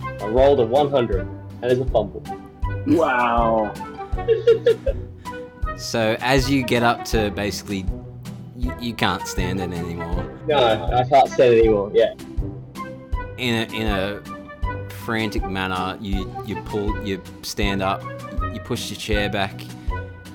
I 0.00 0.26
rolled 0.28 0.60
a 0.60 0.64
100, 0.64 1.20
and 1.20 1.60
there's 1.60 1.78
a 1.78 1.84
fumble. 1.84 2.22
Wow. 2.86 3.70
So 5.76 6.16
as 6.20 6.50
you 6.50 6.64
get 6.64 6.82
up 6.82 7.04
to 7.04 7.30
basically, 7.30 7.84
you, 8.56 8.72
you 8.80 8.94
can't 8.94 9.24
stand 9.28 9.60
it 9.60 9.70
anymore. 9.72 10.26
No, 10.48 10.56
I 10.56 11.04
can't 11.04 11.28
stand 11.28 11.54
it 11.54 11.58
anymore. 11.60 11.92
Yeah. 11.94 12.14
In 13.36 13.54
a 13.54 13.72
in 13.76 13.86
a 13.86 14.20
frantic 15.08 15.42
manner, 15.48 15.96
you 16.02 16.30
you 16.44 16.54
pull, 16.64 17.02
you 17.02 17.18
stand 17.40 17.80
up, 17.80 18.02
you 18.52 18.60
push 18.60 18.90
your 18.90 19.00
chair 19.00 19.30
back. 19.30 19.58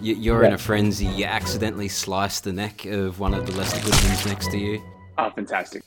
You, 0.01 0.15
you're 0.15 0.43
in 0.45 0.53
a 0.53 0.57
frenzy. 0.57 1.05
You 1.05 1.25
accidentally 1.25 1.87
slice 1.87 2.39
the 2.39 2.51
neck 2.51 2.85
of 2.85 3.19
one 3.19 3.35
of 3.35 3.45
the 3.45 3.51
Lester 3.55 3.79
Goodmans 3.81 4.25
next 4.25 4.49
to 4.49 4.57
you. 4.57 4.81
Oh, 5.19 5.29
fantastic. 5.29 5.83